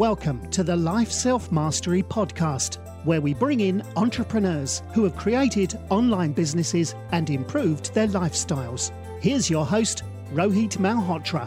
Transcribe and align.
Welcome 0.00 0.48
to 0.52 0.64
the 0.64 0.74
Life 0.74 1.12
Self 1.12 1.52
Mastery 1.52 2.02
Podcast, 2.02 2.78
where 3.04 3.20
we 3.20 3.34
bring 3.34 3.60
in 3.60 3.82
entrepreneurs 3.96 4.82
who 4.94 5.04
have 5.04 5.14
created 5.14 5.78
online 5.90 6.32
businesses 6.32 6.94
and 7.12 7.28
improved 7.28 7.92
their 7.92 8.06
lifestyles. 8.06 8.92
Here's 9.20 9.50
your 9.50 9.66
host, 9.66 10.04
Rohit 10.32 10.78
Malhotra. 10.78 11.46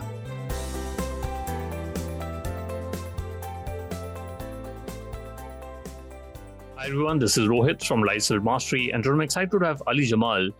Hi 6.76 6.86
everyone, 6.86 7.18
this 7.18 7.40
is 7.40 7.48
Rohit 7.48 7.84
from 7.84 8.04
Life 8.04 8.22
Self 8.22 8.44
Mastery, 8.44 8.92
and 8.92 9.04
I'm 9.04 9.22
excited 9.22 9.50
to 9.50 9.66
have 9.66 9.82
Ali 9.88 10.06
Jamal, 10.06 10.52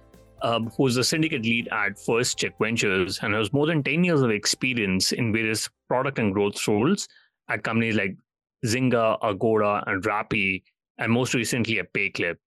um, 0.42 0.72
who 0.76 0.88
is 0.88 0.96
the 0.96 1.04
syndicate 1.04 1.44
lead 1.44 1.68
at 1.68 2.00
First 2.00 2.40
Check 2.40 2.58
Ventures 2.60 3.20
and 3.22 3.36
has 3.36 3.54
more 3.54 3.68
than 3.68 3.84
10 3.84 4.04
years 4.04 4.22
of 4.24 4.32
experience 4.32 5.12
in 5.12 5.32
various 5.32 5.70
product 5.88 6.18
and 6.18 6.34
growth 6.34 6.68
roles 6.68 7.08
at 7.50 7.64
companies 7.64 7.96
like 7.96 8.16
Zynga, 8.66 9.18
Agoda, 9.22 9.84
and 9.88 10.04
Rappi, 10.04 10.64
and 10.98 11.12
most 11.12 11.34
recently 11.34 11.80
at 11.80 11.94
PayClip. 11.94 12.38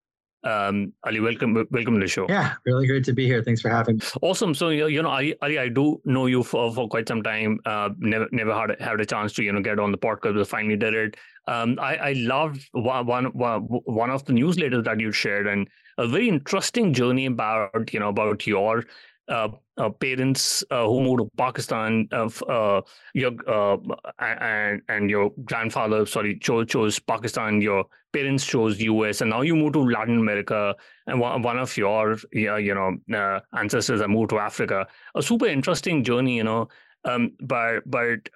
Um, 0.44 0.92
Ali, 1.04 1.18
welcome, 1.18 1.54
welcome 1.72 1.94
to 1.94 2.00
the 2.00 2.06
show. 2.06 2.26
Yeah, 2.28 2.54
really 2.64 2.86
great 2.86 3.04
to 3.04 3.12
be 3.12 3.26
here. 3.26 3.42
Thanks 3.42 3.60
for 3.60 3.68
having 3.68 3.96
me. 3.96 4.02
Awesome. 4.22 4.54
So 4.54 4.68
you 4.68 5.02
know, 5.02 5.08
Ali, 5.08 5.34
Ali 5.42 5.58
I 5.58 5.68
do 5.68 6.00
know 6.04 6.26
you 6.26 6.44
for, 6.44 6.72
for 6.72 6.88
quite 6.88 7.08
some 7.08 7.22
time. 7.22 7.58
Uh, 7.64 7.90
never, 7.98 8.28
never 8.30 8.54
had 8.54 8.80
had 8.80 9.00
a 9.00 9.06
chance 9.06 9.32
to 9.34 9.42
you 9.42 9.52
know 9.52 9.60
get 9.60 9.80
on 9.80 9.90
the 9.90 9.98
podcast, 9.98 10.36
but 10.36 10.46
finally 10.46 10.76
did 10.76 10.94
it. 10.94 11.16
Um, 11.48 11.78
I, 11.80 11.96
I 11.96 12.12
loved 12.12 12.68
one, 12.72 13.06
one, 13.06 13.60
one 13.62 14.10
of 14.10 14.24
the 14.24 14.32
newsletters 14.32 14.84
that 14.84 15.00
you 15.00 15.10
shared, 15.10 15.46
and 15.46 15.68
a 15.98 16.06
very 16.06 16.28
interesting 16.28 16.92
journey 16.92 17.26
about 17.26 17.92
you 17.92 17.98
know 17.98 18.08
about 18.08 18.46
your 18.46 18.84
uh, 19.28 19.48
uh, 19.78 19.90
parents 19.90 20.64
uh, 20.70 20.86
who 20.86 21.00
moved 21.00 21.18
to 21.18 21.30
Pakistan, 21.36 22.08
uh, 22.12 22.28
uh, 22.48 22.80
your 23.14 23.32
uh, 23.48 23.76
and 24.18 24.82
and 24.88 25.10
your 25.10 25.32
grandfather, 25.44 26.06
sorry, 26.06 26.38
chose, 26.38 26.66
chose 26.66 26.98
Pakistan. 26.98 27.60
Your 27.60 27.84
parents 28.12 28.46
chose 28.46 28.80
U.S. 28.80 29.20
and 29.20 29.30
now 29.30 29.42
you 29.42 29.54
moved 29.54 29.74
to 29.74 29.82
Latin 29.82 30.18
America, 30.18 30.74
and 31.06 31.20
one, 31.20 31.42
one 31.42 31.58
of 31.58 31.76
your 31.76 32.16
you 32.32 32.74
know 32.74 33.40
ancestors 33.54 34.00
have 34.00 34.10
moved 34.10 34.30
to 34.30 34.38
Africa. 34.38 34.86
A 35.14 35.22
super 35.22 35.46
interesting 35.46 36.04
journey, 36.04 36.36
you 36.36 36.44
know. 36.44 36.68
Um, 37.04 37.32
but 37.40 37.82
but 37.86 38.28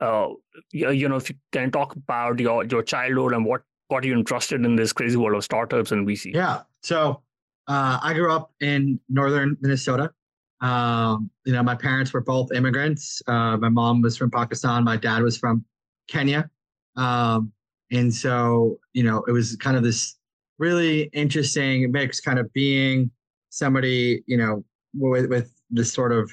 you 0.72 1.08
know, 1.08 1.16
if 1.16 1.30
you 1.30 1.36
can 1.52 1.70
talk 1.70 1.96
about 1.96 2.38
your 2.38 2.64
your 2.64 2.82
childhood 2.82 3.32
and 3.32 3.44
what 3.44 3.62
got 3.90 4.04
you 4.04 4.12
interested 4.12 4.64
in 4.64 4.76
this 4.76 4.92
crazy 4.92 5.16
world 5.16 5.36
of 5.36 5.44
startups 5.44 5.90
and 5.90 6.06
VC. 6.06 6.34
Yeah. 6.34 6.62
So 6.82 7.22
I 7.66 8.12
grew 8.14 8.32
up 8.32 8.52
in 8.60 9.00
northern 9.08 9.56
Minnesota. 9.60 10.12
Um, 10.60 11.30
you 11.44 11.52
know, 11.52 11.62
my 11.62 11.74
parents 11.74 12.12
were 12.12 12.20
both 12.20 12.52
immigrants. 12.52 13.22
Uh, 13.26 13.56
my 13.56 13.68
mom 13.68 14.02
was 14.02 14.16
from 14.16 14.30
Pakistan. 14.30 14.84
My 14.84 14.96
dad 14.96 15.22
was 15.22 15.38
from 15.38 15.64
Kenya. 16.08 16.50
Um, 16.96 17.52
and 17.90 18.12
so, 18.14 18.78
you 18.92 19.02
know, 19.02 19.24
it 19.26 19.32
was 19.32 19.56
kind 19.56 19.76
of 19.76 19.82
this 19.82 20.16
really 20.58 21.04
interesting 21.12 21.90
mix, 21.90 22.20
kind 22.20 22.38
of 22.38 22.52
being 22.52 23.10
somebody, 23.48 24.22
you 24.26 24.36
know, 24.36 24.64
with, 24.94 25.28
with 25.30 25.52
this 25.70 25.92
sort 25.92 26.12
of 26.12 26.30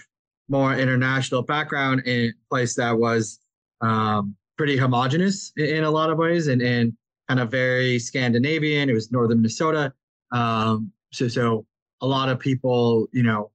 more 0.49 0.75
international 0.75 1.41
background 1.41 2.01
in 2.05 2.29
a 2.29 2.33
place 2.49 2.75
that 2.75 2.97
was 2.97 3.39
um, 3.81 4.35
pretty 4.57 4.77
homogenous 4.77 5.51
in, 5.57 5.65
in, 5.65 5.83
a 5.83 5.91
lot 5.91 6.09
of 6.09 6.17
ways 6.17 6.47
and, 6.47 6.61
and 6.61 6.93
kind 7.27 7.39
of 7.39 7.51
very 7.51 7.99
Scandinavian. 7.99 8.89
It 8.89 8.93
was 8.93 9.11
northern 9.11 9.39
Minnesota. 9.39 9.93
Um, 10.31 10.91
so, 11.11 11.27
so 11.27 11.65
a 12.01 12.07
lot 12.07 12.29
of 12.29 12.39
people, 12.39 13.07
you 13.11 13.23
know, 13.23 13.51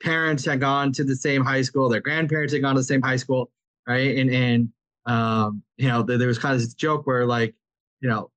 parents 0.00 0.44
had 0.44 0.60
gone 0.60 0.92
to 0.92 1.04
the 1.04 1.16
same 1.16 1.44
high 1.44 1.62
school, 1.62 1.88
their 1.88 2.00
grandparents 2.00 2.52
had 2.52 2.62
gone 2.62 2.74
to 2.74 2.80
the 2.80 2.84
same 2.84 3.02
high 3.02 3.16
school, 3.16 3.50
right? 3.86 4.16
And 4.16 4.30
and 4.30 4.68
um, 5.06 5.62
you 5.76 5.88
know, 5.88 6.02
there, 6.02 6.18
there 6.18 6.28
was 6.28 6.38
kind 6.38 6.54
of 6.54 6.60
this 6.60 6.74
joke 6.74 7.06
where 7.06 7.26
like, 7.26 7.54
you 8.00 8.08
know, 8.08 8.30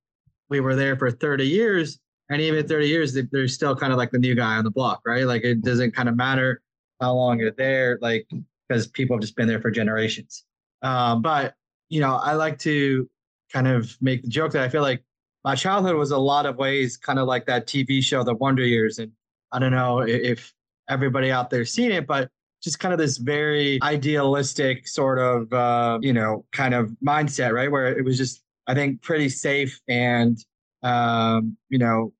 we 0.49 0.59
were 0.59 0.75
there 0.75 0.95
for 0.95 1.11
30 1.11 1.45
years, 1.45 1.99
and 2.29 2.41
even 2.41 2.67
30 2.67 2.87
years, 2.87 3.17
they're 3.31 3.47
still 3.47 3.75
kind 3.75 3.91
of 3.91 3.97
like 3.97 4.11
the 4.11 4.19
new 4.19 4.35
guy 4.35 4.55
on 4.55 4.63
the 4.63 4.71
block, 4.71 5.01
right? 5.05 5.25
Like 5.25 5.43
it 5.43 5.61
doesn't 5.61 5.95
kind 5.95 6.09
of 6.09 6.15
matter 6.15 6.61
how 6.99 7.13
long 7.13 7.39
you're 7.39 7.51
there, 7.51 7.97
like 8.01 8.27
because 8.67 8.87
people 8.87 9.17
have 9.17 9.21
just 9.21 9.35
been 9.35 9.47
there 9.47 9.61
for 9.61 9.71
generations. 9.71 10.45
Um, 10.81 11.21
but 11.21 11.55
you 11.89 11.99
know, 11.99 12.15
I 12.15 12.33
like 12.33 12.57
to 12.59 13.09
kind 13.51 13.67
of 13.67 13.97
make 14.01 14.23
the 14.23 14.29
joke 14.29 14.53
that 14.53 14.63
I 14.63 14.69
feel 14.69 14.81
like 14.81 15.03
my 15.43 15.55
childhood 15.55 15.95
was 15.95 16.11
a 16.11 16.17
lot 16.17 16.45
of 16.45 16.57
ways 16.57 16.95
kind 16.95 17.19
of 17.19 17.27
like 17.27 17.45
that 17.47 17.67
TV 17.67 18.01
show, 18.01 18.23
The 18.23 18.35
Wonder 18.35 18.63
Years, 18.63 18.99
and 18.99 19.11
I 19.51 19.59
don't 19.59 19.71
know 19.71 19.99
if 19.99 20.53
everybody 20.91 21.31
out 21.31 21.49
there 21.49 21.65
seen 21.65 21.91
it, 21.91 22.05
but 22.05 22.29
just 22.61 22.79
kind 22.79 22.93
of 22.93 22.99
this 22.99 23.17
very 23.17 23.79
idealistic 23.81 24.87
sort 24.87 25.17
of 25.17 25.51
uh, 25.51 25.97
you 26.01 26.13
know 26.13 26.45
kind 26.51 26.73
of 26.73 26.91
mindset, 27.05 27.53
right? 27.53 27.71
Where 27.71 27.87
it 27.87 28.05
was 28.05 28.17
just 28.17 28.43
I 28.67 28.75
think 28.75 29.01
pretty 29.01 29.29
safe 29.29 29.79
and 29.87 30.37
um, 30.83 31.57
you 31.69 31.79
know 31.79 32.13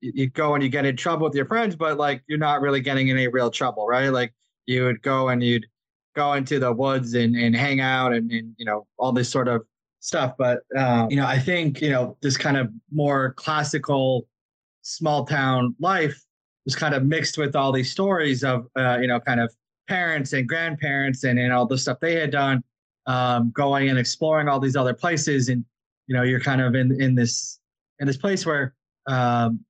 you, 0.00 0.12
you 0.14 0.30
go 0.30 0.54
and 0.54 0.62
you 0.62 0.70
get 0.70 0.86
in 0.86 0.96
trouble 0.96 1.26
with 1.26 1.34
your 1.34 1.46
friends, 1.46 1.76
but 1.76 1.98
like 1.98 2.22
you're 2.26 2.38
not 2.38 2.62
really 2.62 2.80
getting 2.80 3.10
any 3.10 3.28
real 3.28 3.50
trouble, 3.50 3.86
right? 3.86 4.08
Like 4.08 4.32
you 4.66 4.84
would 4.84 5.02
go 5.02 5.28
and 5.28 5.42
you'd 5.42 5.66
go 6.14 6.34
into 6.34 6.58
the 6.58 6.72
woods 6.72 7.14
and, 7.14 7.34
and 7.36 7.56
hang 7.56 7.80
out 7.80 8.12
and, 8.12 8.30
and 8.30 8.54
you 8.56 8.64
know 8.64 8.86
all 8.98 9.12
this 9.12 9.28
sort 9.28 9.48
of 9.48 9.62
stuff. 10.00 10.34
But 10.38 10.60
um, 10.76 11.10
you 11.10 11.16
know 11.16 11.26
I 11.26 11.38
think 11.38 11.82
you 11.82 11.90
know 11.90 12.16
this 12.22 12.38
kind 12.38 12.56
of 12.56 12.70
more 12.90 13.34
classical 13.34 14.26
small 14.82 15.24
town 15.26 15.76
life 15.78 16.24
was 16.64 16.76
kind 16.76 16.94
of 16.94 17.04
mixed 17.04 17.38
with 17.38 17.56
all 17.56 17.72
these 17.72 17.90
stories 17.90 18.44
of 18.44 18.66
uh, 18.76 18.98
you 19.00 19.06
know 19.06 19.20
kind 19.20 19.40
of 19.40 19.54
parents 19.88 20.32
and 20.32 20.48
grandparents 20.48 21.24
and, 21.24 21.38
and 21.38 21.52
all 21.52 21.66
the 21.66 21.76
stuff 21.76 21.98
they 22.00 22.14
had 22.14 22.30
done 22.30 22.62
um, 23.06 23.50
going 23.50 23.88
and 23.88 23.98
exploring 23.98 24.48
all 24.48 24.60
these 24.60 24.76
other 24.76 24.94
places. 24.94 25.48
And 25.48 25.64
you 26.06 26.16
know 26.16 26.22
you're 26.22 26.40
kind 26.40 26.60
of 26.60 26.74
in 26.74 27.00
in 27.00 27.14
this 27.14 27.58
in 27.98 28.06
this 28.06 28.16
place 28.16 28.46
where 28.46 28.74
um, 29.06 29.60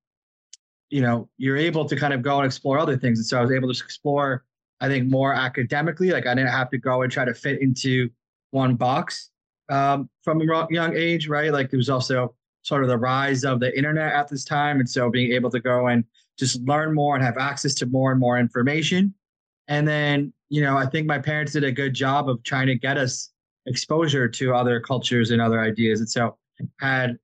you 0.90 1.00
know 1.00 1.28
you're 1.38 1.56
able 1.56 1.84
to 1.86 1.96
kind 1.96 2.12
of 2.12 2.22
go 2.22 2.38
and 2.38 2.46
explore 2.46 2.78
other 2.78 2.96
things. 2.96 3.18
And 3.18 3.26
so 3.26 3.38
i 3.38 3.42
was 3.42 3.52
able 3.52 3.72
to 3.72 3.84
explore 3.84 4.44
i 4.80 4.88
think 4.88 5.08
more 5.08 5.34
academically. 5.34 6.10
Like 6.10 6.26
i 6.26 6.34
didn't 6.34 6.50
have 6.50 6.70
to 6.70 6.78
go 6.78 7.02
and 7.02 7.10
try 7.10 7.24
to 7.24 7.34
fit 7.34 7.62
into 7.62 8.10
one 8.50 8.76
box 8.76 9.30
um, 9.70 10.10
from 10.22 10.40
a 10.42 10.66
young 10.70 10.94
age 10.94 11.28
right? 11.28 11.52
Like 11.52 11.70
there 11.70 11.78
was 11.78 11.88
also 11.88 12.34
sort 12.62 12.82
of 12.82 12.88
the 12.88 12.98
rise 12.98 13.44
of 13.44 13.60
the 13.60 13.76
internet 13.76 14.12
at 14.12 14.28
this 14.28 14.44
time. 14.44 14.78
And 14.78 14.88
so 14.88 15.10
being 15.10 15.32
able 15.32 15.50
to 15.50 15.60
go 15.60 15.88
and 15.88 16.04
just 16.38 16.60
learn 16.62 16.94
more 16.94 17.14
and 17.14 17.24
have 17.24 17.36
access 17.38 17.74
to 17.74 17.86
more 17.86 18.10
and 18.10 18.20
more 18.20 18.38
information. 18.38 19.14
And 19.68 19.86
then, 19.86 20.32
you 20.48 20.62
know, 20.62 20.76
I 20.76 20.86
think 20.86 21.06
my 21.06 21.18
parents 21.18 21.52
did 21.52 21.64
a 21.64 21.72
good 21.72 21.94
job 21.94 22.28
of 22.28 22.42
trying 22.42 22.66
to 22.66 22.74
get 22.74 22.96
us 22.96 23.30
exposure 23.66 24.28
to 24.28 24.54
other 24.54 24.80
cultures 24.80 25.30
and 25.30 25.40
other 25.40 25.60
ideas. 25.60 26.00
And 26.00 26.10
so 26.10 26.36
had, 26.80 27.16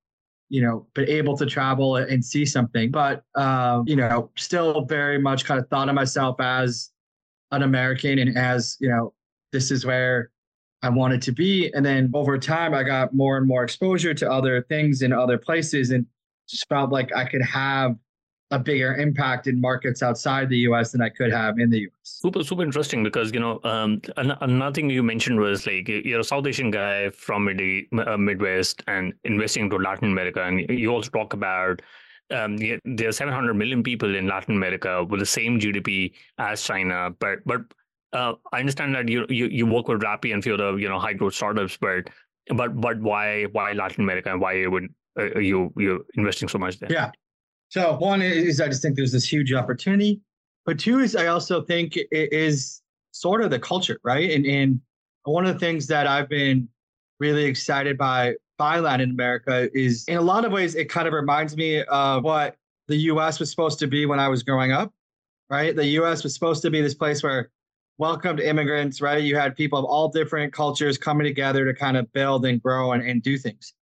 you 0.49 0.63
know, 0.63 0.87
been 0.95 1.09
able 1.09 1.37
to 1.37 1.47
travel 1.47 1.97
and 1.97 2.25
see 2.25 2.47
something, 2.47 2.91
but, 2.91 3.23
um, 3.35 3.85
you 3.87 3.97
know, 3.97 4.31
still 4.37 4.85
very 4.85 5.19
much 5.19 5.45
kind 5.45 5.61
of 5.61 5.69
thought 5.69 5.89
of 5.89 5.95
myself 5.95 6.41
as 6.41 6.91
an 7.51 7.63
American 7.63 8.19
and 8.19 8.37
as, 8.37 8.77
you 8.81 8.89
know, 8.89 9.13
this 9.53 9.71
is 9.71 9.85
where 9.85 10.31
I 10.83 10.91
wanted 10.91 11.23
to 11.23 11.33
be. 11.33 11.73
And 11.75 11.85
then 11.85 12.11
over 12.15 12.39
time, 12.39 12.73
I 12.73 12.83
got 12.83 13.15
more 13.15 13.37
and 13.37 13.47
more 13.47 13.65
exposure 13.65 14.15
to 14.15 14.31
other 14.31 14.63
things 14.63 15.03
in 15.03 15.13
other 15.13 15.39
places 15.39 15.91
and 15.91 16.07
just 16.49 16.69
felt 16.69 16.93
like 16.93 17.15
I 17.15 17.25
could 17.25 17.43
have 17.43 17.97
a 18.51 18.59
bigger 18.59 18.97
impact 18.97 19.47
in 19.47 19.61
markets 19.61 20.03
outside 20.03 20.49
the 20.49 20.59
US 20.59 20.93
than 20.93 21.03
I 21.03 21.11
could 21.11 21.33
have 21.33 21.59
in 21.59 21.69
the 21.69 21.81
US. 21.81 21.93
Super, 22.03 22.43
super 22.43 22.63
interesting 22.63 23.03
because, 23.03 23.33
you 23.33 23.41
know, 23.41 23.61
um, 23.65 24.01
another 24.17 24.73
thing 24.73 24.89
you 24.89 25.03
mentioned 25.03 25.39
was 25.39 25.67
like 25.67 25.89
you're 25.89 26.21
a 26.21 26.25
South 26.25 26.47
Asian 26.47 26.71
guy 26.71 27.11
from 27.11 27.45
Mid- 27.45 27.87
uh, 28.07 28.17
Midwest 28.17 28.83
and 28.87 29.13
investing 29.25 29.65
into 29.65 29.77
Latin 29.77 30.11
America. 30.11 30.43
And 30.43 30.69
you 30.71 30.89
also 30.91 31.11
talk 31.11 31.35
about 31.35 31.83
um, 32.31 32.57
there 32.57 33.09
are 33.09 33.13
700 33.13 33.55
million 33.55 33.83
people 33.83 34.15
in 34.15 34.27
Latin 34.27 34.57
America 34.57 35.05
with 35.05 35.21
the 35.21 35.27
same 35.27 35.61
GDP 35.61 36.15
as 36.39 36.63
China. 36.63 37.11
But, 37.19 37.41
but 37.45 37.63
uh, 38.15 38.35
I 38.53 38.61
understand 38.61 38.95
that 38.95 39.09
you, 39.09 39.27
you, 39.29 39.47
you 39.47 39.67
work 39.67 39.89
with 39.89 40.01
Rappi 40.01 40.33
and 40.33 40.43
few 40.43 40.55
of 40.55 40.59
the, 40.59 40.77
you 40.77 40.89
know, 40.89 40.99
high 40.99 41.13
growth 41.13 41.35
startups, 41.35 41.77
but, 41.79 42.09
but, 42.55 42.81
but 42.81 42.99
why, 43.01 43.45
why 43.53 43.73
Latin 43.73 44.05
America 44.05 44.31
and 44.31 44.41
why 44.41 44.55
you 44.55 44.71
would, 44.71 44.89
uh, 45.19 45.39
you, 45.39 45.71
you're 45.77 46.01
investing 46.15 46.49
so 46.49 46.59
much 46.59 46.79
there? 46.79 46.91
Yeah. 46.91 47.11
So 47.71 47.97
one 47.99 48.23
is 48.23 48.61
I 48.61 48.69
just 48.69 48.83
think 48.83 48.97
there's 48.97 49.13
this 49.13 49.31
huge 49.31 49.53
opportunity, 49.53 50.21
but 50.65 50.79
two 50.79 51.01
is 51.01 51.15
I 51.15 51.27
also 51.27 51.63
think 51.63 51.97
it 51.97 52.33
is 52.33 52.83
sort 53.13 53.43
of 53.43 53.51
the 53.51 53.59
culture, 53.59 53.99
right? 54.05 54.31
And 54.31 54.47
and 54.47 54.81
one 55.25 55.47
of 55.47 55.53
the 55.53 55.61
things 55.61 55.87
that 55.89 56.07
I've 56.07 56.29
been 56.29 56.69
really 57.21 57.45
excited 57.45 57.99
by 57.99 58.35
by 58.57 58.81
Latin 58.81 59.11
America 59.11 59.69
is 59.75 60.05
in 60.09 60.17
a 60.17 60.23
lot 60.23 60.45
of 60.45 60.53
ways 60.53 60.75
it 60.75 60.89
kind 60.89 61.07
of 61.07 61.15
reminds 61.15 61.57
me 61.57 61.83
of 61.85 62.25
what 62.25 62.57
the 62.89 62.97
US 62.97 63.39
was 63.39 63.51
supposed 63.51 63.79
to 63.81 63.87
be 63.87 64.07
when 64.07 64.19
I 64.19 64.29
was 64.29 64.43
growing 64.43 64.73
up, 64.73 64.93
right? 65.51 65.77
The 65.77 65.87
US 66.01 66.23
was 66.25 66.35
supposed 66.35 66.63
to 66.63 66.71
be 66.71 66.81
this 66.81 66.95
place 66.95 67.23
where 67.23 67.51
welcomed 67.99 68.41
immigrants, 68.41 69.01
right? 69.01 69.23
You 69.23 69.37
had 69.37 69.57
people 69.57 69.79
of 69.79 69.85
all 69.85 70.09
different 70.09 70.53
cultures 70.53 70.97
coming 70.97 71.25
together 71.25 71.65
to 71.67 71.75
kind 71.75 71.97
of 71.97 72.11
build 72.13 72.47
and 72.47 72.63
grow 72.63 72.93
and, 72.93 73.03
and 73.03 73.23
do 73.23 73.37
things. 73.37 73.75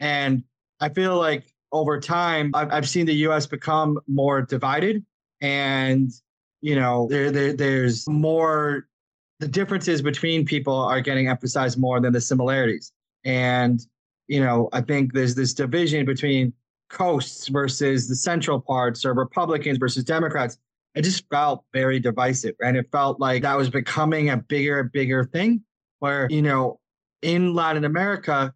And 0.00 0.44
I 0.80 0.88
feel 0.88 1.16
like 1.16 1.54
over 1.72 2.00
time, 2.00 2.50
I've, 2.54 2.72
I've 2.72 2.88
seen 2.88 3.06
the 3.06 3.14
U.S. 3.14 3.46
become 3.46 3.98
more 4.06 4.42
divided, 4.42 5.04
and 5.40 6.10
you 6.60 6.74
know, 6.74 7.06
there, 7.08 7.30
there 7.30 7.52
there's 7.52 8.08
more. 8.08 8.86
The 9.38 9.48
differences 9.48 10.02
between 10.02 10.44
people 10.44 10.74
are 10.74 11.00
getting 11.00 11.28
emphasized 11.28 11.78
more 11.78 11.98
than 11.98 12.12
the 12.12 12.20
similarities. 12.20 12.92
And, 13.24 13.80
you 14.28 14.38
know, 14.38 14.68
I 14.74 14.82
think 14.82 15.14
there's 15.14 15.34
this 15.34 15.54
division 15.54 16.04
between 16.04 16.52
coasts 16.90 17.48
versus 17.48 18.06
the 18.06 18.16
central 18.16 18.60
parts 18.60 19.04
or 19.04 19.14
Republicans 19.14 19.78
versus 19.78 20.04
Democrats. 20.04 20.58
It 20.94 21.02
just 21.02 21.26
felt 21.30 21.64
very 21.72 22.00
divisive. 22.00 22.54
And 22.60 22.76
it 22.76 22.88
felt 22.92 23.18
like 23.18 23.42
that 23.42 23.56
was 23.56 23.70
becoming 23.70 24.28
a 24.28 24.36
bigger 24.36 24.84
bigger 24.84 25.24
thing 25.24 25.62
where, 26.00 26.26
you 26.30 26.42
know, 26.42 26.80
in 27.22 27.54
Latin 27.54 27.84
America, 27.84 28.52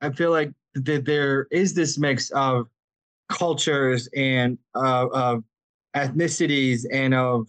I 0.00 0.10
feel 0.10 0.30
like 0.30 0.52
that 0.84 1.04
there 1.04 1.46
is 1.50 1.74
this 1.74 1.98
mix 1.98 2.30
of 2.30 2.68
cultures 3.28 4.08
and 4.16 4.58
uh, 4.74 5.06
of 5.12 5.44
ethnicities 5.96 6.84
and 6.92 7.14
of 7.14 7.46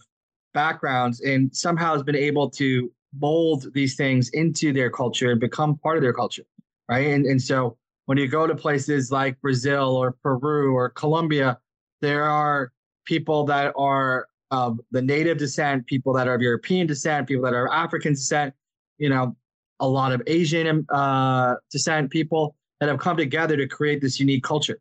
backgrounds 0.52 1.20
and 1.20 1.54
somehow 1.54 1.92
has 1.92 2.02
been 2.02 2.16
able 2.16 2.50
to 2.50 2.90
mold 3.18 3.66
these 3.74 3.96
things 3.96 4.30
into 4.30 4.72
their 4.72 4.90
culture 4.90 5.30
and 5.30 5.40
become 5.40 5.76
part 5.78 5.96
of 5.96 6.02
their 6.02 6.12
culture 6.12 6.42
right? 6.88 7.06
And, 7.06 7.24
and 7.26 7.40
so 7.40 7.76
when 8.06 8.18
you 8.18 8.26
go 8.28 8.46
to 8.46 8.54
places 8.54 9.10
like 9.10 9.40
brazil 9.40 9.96
or 9.96 10.16
peru 10.22 10.74
or 10.74 10.90
colombia 10.90 11.58
there 12.00 12.24
are 12.24 12.72
people 13.04 13.44
that 13.46 13.72
are 13.76 14.26
of 14.50 14.80
the 14.90 15.00
native 15.00 15.38
descent 15.38 15.86
people 15.86 16.12
that 16.14 16.26
are 16.26 16.34
of 16.34 16.42
european 16.42 16.86
descent 16.86 17.28
people 17.28 17.44
that 17.44 17.54
are 17.54 17.72
african 17.72 18.12
descent 18.12 18.52
you 18.98 19.08
know 19.08 19.36
a 19.80 19.88
lot 19.88 20.12
of 20.12 20.22
asian 20.26 20.84
uh, 20.90 21.54
descent 21.70 22.10
people 22.10 22.56
that 22.80 22.88
have 22.88 22.98
come 22.98 23.16
together 23.16 23.56
to 23.56 23.66
create 23.66 24.00
this 24.00 24.18
unique 24.18 24.42
culture 24.42 24.80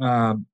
um, 0.00 0.46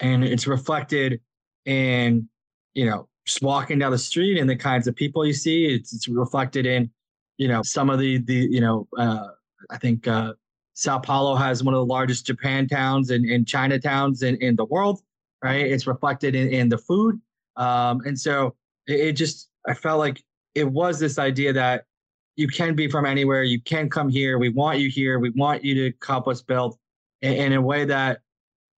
and 0.00 0.24
it's 0.24 0.46
reflected 0.46 1.20
in 1.66 2.28
you 2.74 2.86
know 2.86 3.08
just 3.30 3.42
walking 3.42 3.78
down 3.78 3.92
the 3.92 3.98
street 3.98 4.38
and 4.38 4.48
the 4.48 4.56
kinds 4.56 4.88
of 4.88 4.96
people 4.96 5.24
you 5.24 5.32
see. 5.32 5.66
It's, 5.66 5.92
it's 5.92 6.08
reflected 6.08 6.66
in, 6.66 6.90
you 7.38 7.48
know, 7.48 7.62
some 7.62 7.90
of 7.90 7.98
the 7.98 8.18
the 8.18 8.48
you 8.50 8.60
know, 8.60 8.88
uh, 8.98 9.28
I 9.70 9.78
think 9.78 10.08
uh, 10.08 10.34
Sao 10.74 10.98
Paulo 10.98 11.36
has 11.36 11.62
one 11.62 11.74
of 11.74 11.78
the 11.78 11.86
largest 11.86 12.26
Japan 12.26 12.66
towns 12.66 13.10
and, 13.10 13.24
and 13.24 13.46
Chinatowns 13.46 14.22
in, 14.22 14.36
in 14.36 14.56
the 14.56 14.64
world, 14.64 15.00
right? 15.44 15.66
It's 15.66 15.86
reflected 15.86 16.34
in, 16.34 16.48
in 16.48 16.68
the 16.68 16.78
food. 16.78 17.20
Um, 17.56 18.00
and 18.04 18.18
so 18.18 18.56
it, 18.86 19.00
it 19.00 19.12
just, 19.12 19.48
I 19.66 19.74
felt 19.74 19.98
like 19.98 20.24
it 20.54 20.70
was 20.70 20.98
this 20.98 21.18
idea 21.18 21.52
that 21.52 21.84
you 22.36 22.48
can 22.48 22.74
be 22.74 22.88
from 22.88 23.06
anywhere, 23.06 23.42
you 23.42 23.60
can 23.60 23.88
come 23.88 24.08
here, 24.08 24.38
we 24.38 24.48
want 24.48 24.78
you 24.78 24.88
here, 24.88 25.18
we 25.18 25.30
want 25.30 25.64
you 25.64 25.74
to 25.74 25.96
help 26.06 26.28
us 26.28 26.42
build 26.42 26.76
in, 27.22 27.32
in 27.34 27.52
a 27.52 27.60
way 27.60 27.84
that 27.84 28.20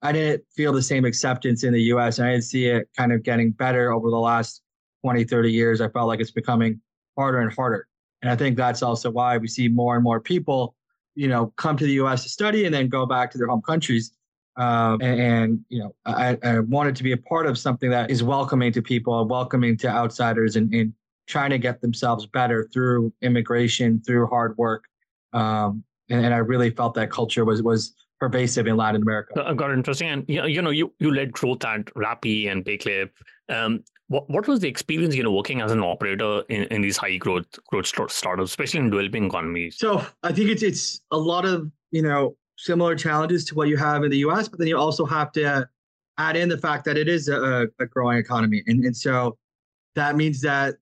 I 0.02 0.12
didn't 0.12 0.44
feel 0.54 0.72
the 0.72 0.82
same 0.82 1.04
acceptance 1.04 1.62
in 1.62 1.72
the 1.72 1.82
US. 1.94 2.18
And 2.18 2.26
I 2.26 2.32
didn't 2.32 2.44
see 2.44 2.66
it 2.66 2.88
kind 2.96 3.12
of 3.12 3.22
getting 3.22 3.52
better 3.52 3.92
over 3.92 4.10
the 4.10 4.18
last 4.18 4.62
20, 5.04 5.24
30 5.24 5.52
years. 5.52 5.80
I 5.80 5.88
felt 5.88 6.08
like 6.08 6.20
it's 6.20 6.30
becoming 6.30 6.80
harder 7.16 7.38
and 7.38 7.52
harder. 7.52 7.86
And 8.20 8.30
I 8.30 8.36
think 8.36 8.56
that's 8.56 8.82
also 8.82 9.10
why 9.10 9.36
we 9.36 9.48
see 9.48 9.68
more 9.68 9.94
and 9.94 10.02
more 10.02 10.20
people, 10.20 10.74
you 11.14 11.28
know, 11.28 11.52
come 11.56 11.76
to 11.76 11.84
the 11.84 11.92
US 12.04 12.24
to 12.24 12.28
study 12.28 12.64
and 12.64 12.74
then 12.74 12.88
go 12.88 13.06
back 13.06 13.30
to 13.32 13.38
their 13.38 13.48
home 13.48 13.62
countries. 13.62 14.12
Um, 14.56 15.00
and, 15.00 15.20
and, 15.20 15.64
you 15.68 15.78
know, 15.78 15.94
I, 16.04 16.36
I, 16.42 16.58
wanted 16.58 16.94
to 16.96 17.02
be 17.02 17.12
a 17.12 17.16
part 17.16 17.46
of 17.46 17.56
something 17.56 17.88
that 17.88 18.10
is 18.10 18.22
welcoming 18.22 18.70
to 18.72 18.82
people, 18.82 19.18
and 19.18 19.30
welcoming 19.30 19.78
to 19.78 19.88
outsiders, 19.88 20.56
and, 20.56 20.70
and 20.74 20.92
trying 21.32 21.50
to 21.50 21.58
get 21.58 21.80
themselves 21.80 22.26
better 22.26 22.68
through 22.72 23.12
immigration, 23.22 24.00
through 24.04 24.26
hard 24.26 24.56
work. 24.58 24.84
Um, 25.32 25.82
and, 26.10 26.26
and 26.26 26.34
I 26.34 26.38
really 26.38 26.70
felt 26.70 26.94
that 26.94 27.10
culture 27.10 27.44
was 27.44 27.62
was 27.62 27.94
pervasive 28.20 28.66
in 28.66 28.76
Latin 28.76 29.02
America. 29.02 29.42
Uh, 29.42 29.54
got 29.54 29.72
interesting. 29.72 30.08
And 30.08 30.24
you 30.28 30.62
know, 30.62 30.70
you 30.70 30.92
you 30.98 31.12
led 31.12 31.32
growth 31.32 31.64
at 31.64 31.86
Rappi 31.94 32.50
and 32.50 32.64
Payclip. 32.64 33.10
Um, 33.48 33.82
what, 34.08 34.28
what 34.28 34.46
was 34.46 34.60
the 34.60 34.68
experience, 34.68 35.14
you 35.14 35.22
know, 35.22 35.32
working 35.32 35.62
as 35.62 35.72
an 35.72 35.80
operator 35.80 36.42
in, 36.50 36.64
in 36.64 36.82
these 36.82 36.98
high 36.98 37.16
growth 37.16 37.46
growth 37.68 37.86
startups, 37.86 38.50
especially 38.50 38.80
in 38.80 38.90
developing 38.90 39.24
economies? 39.24 39.78
So 39.78 40.04
I 40.22 40.32
think 40.32 40.50
it's 40.50 40.62
it's 40.62 41.00
a 41.10 41.18
lot 41.18 41.46
of 41.46 41.70
you 41.90 42.02
know 42.02 42.36
similar 42.58 42.94
challenges 42.94 43.44
to 43.46 43.54
what 43.54 43.68
you 43.68 43.78
have 43.78 44.04
in 44.04 44.10
the 44.10 44.18
U.S., 44.18 44.48
but 44.48 44.58
then 44.58 44.68
you 44.68 44.76
also 44.76 45.06
have 45.06 45.32
to 45.32 45.66
add 46.18 46.36
in 46.36 46.48
the 46.50 46.58
fact 46.58 46.84
that 46.84 46.98
it 46.98 47.08
is 47.08 47.28
a, 47.28 47.68
a 47.80 47.86
growing 47.86 48.18
economy, 48.18 48.62
and 48.66 48.84
and 48.84 48.96
so 48.96 49.38
that 49.94 50.16
means 50.16 50.40
that 50.42 50.74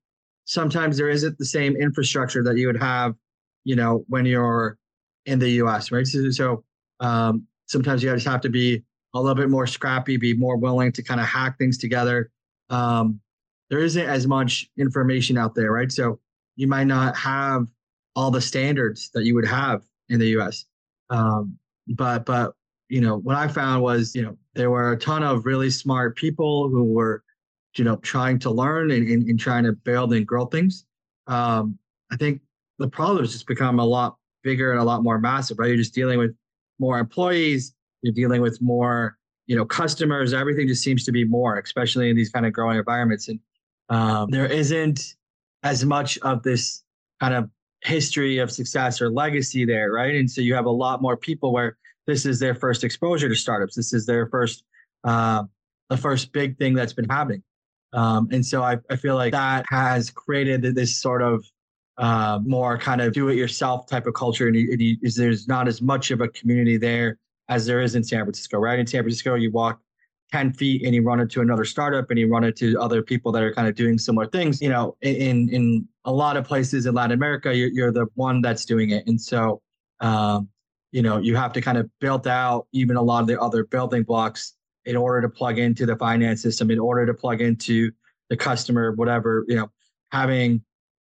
sometimes 0.50 0.96
there 0.96 1.08
isn't 1.08 1.38
the 1.38 1.44
same 1.44 1.76
infrastructure 1.76 2.42
that 2.42 2.56
you 2.56 2.66
would 2.66 2.82
have, 2.82 3.14
you 3.62 3.76
know, 3.76 4.04
when 4.08 4.26
you're 4.26 4.76
in 5.24 5.38
the 5.38 5.48
U.S. 5.62 5.92
Right. 5.92 6.04
So, 6.04 6.28
so 6.30 6.64
um, 6.98 7.46
sometimes 7.66 8.02
you 8.02 8.12
just 8.12 8.26
have 8.26 8.40
to 8.40 8.48
be 8.48 8.82
a 9.14 9.20
little 9.20 9.36
bit 9.36 9.48
more 9.48 9.68
scrappy, 9.68 10.16
be 10.16 10.34
more 10.34 10.56
willing 10.56 10.90
to 10.90 11.04
kind 11.04 11.20
of 11.20 11.26
hack 11.26 11.56
things 11.56 11.78
together. 11.78 12.32
Um, 12.68 13.20
there 13.68 13.78
isn't 13.78 14.04
as 14.04 14.26
much 14.26 14.68
information 14.76 15.38
out 15.38 15.54
there, 15.54 15.70
right? 15.70 15.92
So 15.92 16.18
you 16.56 16.66
might 16.66 16.88
not 16.88 17.16
have 17.16 17.68
all 18.16 18.32
the 18.32 18.40
standards 18.40 19.08
that 19.14 19.22
you 19.24 19.36
would 19.36 19.46
have 19.46 19.84
in 20.08 20.18
the 20.18 20.30
U.S. 20.30 20.64
Um, 21.10 21.56
but 21.86 22.26
but 22.26 22.54
you 22.88 23.00
know 23.00 23.18
what 23.18 23.36
I 23.36 23.46
found 23.46 23.84
was 23.84 24.16
you 24.16 24.22
know 24.22 24.36
there 24.54 24.70
were 24.70 24.92
a 24.92 24.98
ton 24.98 25.22
of 25.22 25.46
really 25.46 25.70
smart 25.70 26.16
people 26.16 26.68
who 26.68 26.82
were 26.82 27.22
you 27.76 27.84
know 27.84 27.96
trying 27.96 28.38
to 28.40 28.50
learn 28.50 28.90
and, 28.90 29.08
and, 29.08 29.28
and 29.28 29.38
trying 29.38 29.64
to 29.64 29.72
build 29.72 30.12
and 30.12 30.26
grow 30.26 30.46
things. 30.46 30.84
Um, 31.26 31.78
I 32.12 32.16
think 32.16 32.40
the 32.78 32.88
problem 32.88 33.18
has 33.22 33.32
just 33.32 33.46
become 33.46 33.78
a 33.78 33.84
lot 33.84 34.16
bigger 34.42 34.72
and 34.72 34.80
a 34.80 34.84
lot 34.84 35.02
more 35.02 35.18
massive, 35.18 35.58
right? 35.58 35.68
You're 35.68 35.76
just 35.76 35.94
dealing 35.94 36.18
with 36.18 36.34
more 36.78 36.98
employees, 36.98 37.74
you're 38.02 38.14
dealing 38.14 38.40
with 38.40 38.60
more, 38.60 39.16
you 39.46 39.54
know, 39.54 39.64
customers. 39.64 40.32
Everything 40.32 40.66
just 40.66 40.82
seems 40.82 41.04
to 41.04 41.12
be 41.12 41.24
more, 41.24 41.58
especially 41.58 42.10
in 42.10 42.16
these 42.16 42.30
kind 42.30 42.46
of 42.46 42.52
growing 42.52 42.78
environments. 42.78 43.28
And 43.28 43.38
um, 43.90 44.30
there 44.30 44.46
isn't 44.46 45.14
as 45.62 45.84
much 45.84 46.18
of 46.18 46.42
this 46.42 46.82
kind 47.20 47.34
of 47.34 47.50
history 47.82 48.38
of 48.38 48.50
success 48.50 49.00
or 49.00 49.10
legacy 49.10 49.64
there, 49.64 49.92
right? 49.92 50.14
And 50.14 50.30
so 50.30 50.40
you 50.40 50.54
have 50.54 50.66
a 50.66 50.70
lot 50.70 51.02
more 51.02 51.16
people 51.16 51.52
where 51.52 51.76
this 52.06 52.24
is 52.26 52.38
their 52.38 52.54
first 52.54 52.82
exposure 52.82 53.28
to 53.28 53.34
startups. 53.34 53.74
This 53.74 53.92
is 53.92 54.06
their 54.06 54.26
first, 54.26 54.64
uh, 55.04 55.44
the 55.90 55.96
first 55.96 56.32
big 56.32 56.56
thing 56.58 56.74
that's 56.74 56.92
been 56.92 57.08
happening. 57.08 57.42
Um, 57.92 58.28
and 58.30 58.44
so 58.44 58.62
I, 58.62 58.78
I 58.90 58.96
feel 58.96 59.16
like 59.16 59.32
that 59.32 59.66
has 59.68 60.10
created 60.10 60.62
this 60.62 61.00
sort 61.00 61.22
of 61.22 61.44
uh, 61.98 62.38
more 62.44 62.78
kind 62.78 63.00
of 63.00 63.12
do-it-yourself 63.12 63.86
type 63.86 64.06
of 64.06 64.14
culture, 64.14 64.48
and, 64.48 64.56
and 64.56 64.80
you, 64.80 64.96
there's 65.16 65.48
not 65.48 65.68
as 65.68 65.82
much 65.82 66.10
of 66.10 66.20
a 66.20 66.28
community 66.28 66.76
there 66.76 67.18
as 67.48 67.66
there 67.66 67.80
is 67.80 67.94
in 67.94 68.04
San 68.04 68.20
Francisco. 68.24 68.58
Right 68.58 68.78
in 68.78 68.86
San 68.86 69.02
Francisco, 69.02 69.34
you 69.34 69.50
walk 69.50 69.80
10 70.32 70.52
feet 70.52 70.82
and 70.84 70.94
you 70.94 71.02
run 71.02 71.20
into 71.20 71.40
another 71.40 71.64
startup 71.64 72.08
and 72.10 72.18
you 72.18 72.28
run 72.28 72.44
into 72.44 72.80
other 72.80 73.02
people 73.02 73.32
that 73.32 73.42
are 73.42 73.52
kind 73.52 73.68
of 73.68 73.74
doing 73.74 73.98
similar 73.98 74.26
things. 74.26 74.62
You 74.62 74.70
know, 74.70 74.96
in 75.02 75.48
in 75.50 75.88
a 76.04 76.12
lot 76.12 76.36
of 76.36 76.44
places 76.44 76.86
in 76.86 76.94
Latin 76.94 77.12
America, 77.12 77.54
you're, 77.54 77.68
you're 77.68 77.92
the 77.92 78.06
one 78.14 78.40
that's 78.40 78.64
doing 78.64 78.90
it, 78.90 79.06
and 79.06 79.20
so 79.20 79.60
um, 80.00 80.48
you 80.92 81.02
know 81.02 81.18
you 81.18 81.36
have 81.36 81.52
to 81.54 81.60
kind 81.60 81.76
of 81.76 81.90
build 82.00 82.26
out 82.26 82.66
even 82.72 82.96
a 82.96 83.02
lot 83.02 83.20
of 83.20 83.26
the 83.26 83.40
other 83.40 83.64
building 83.64 84.04
blocks 84.04 84.54
in 84.90 84.96
order 84.96 85.22
to 85.22 85.28
plug 85.28 85.58
into 85.58 85.86
the 85.86 85.94
finance 85.94 86.42
system, 86.42 86.70
in 86.70 86.80
order 86.80 87.06
to 87.06 87.14
plug 87.14 87.40
into 87.40 87.92
the 88.28 88.36
customer, 88.36 88.92
whatever 88.92 89.44
you 89.46 89.54
know, 89.54 89.70
having 90.10 90.62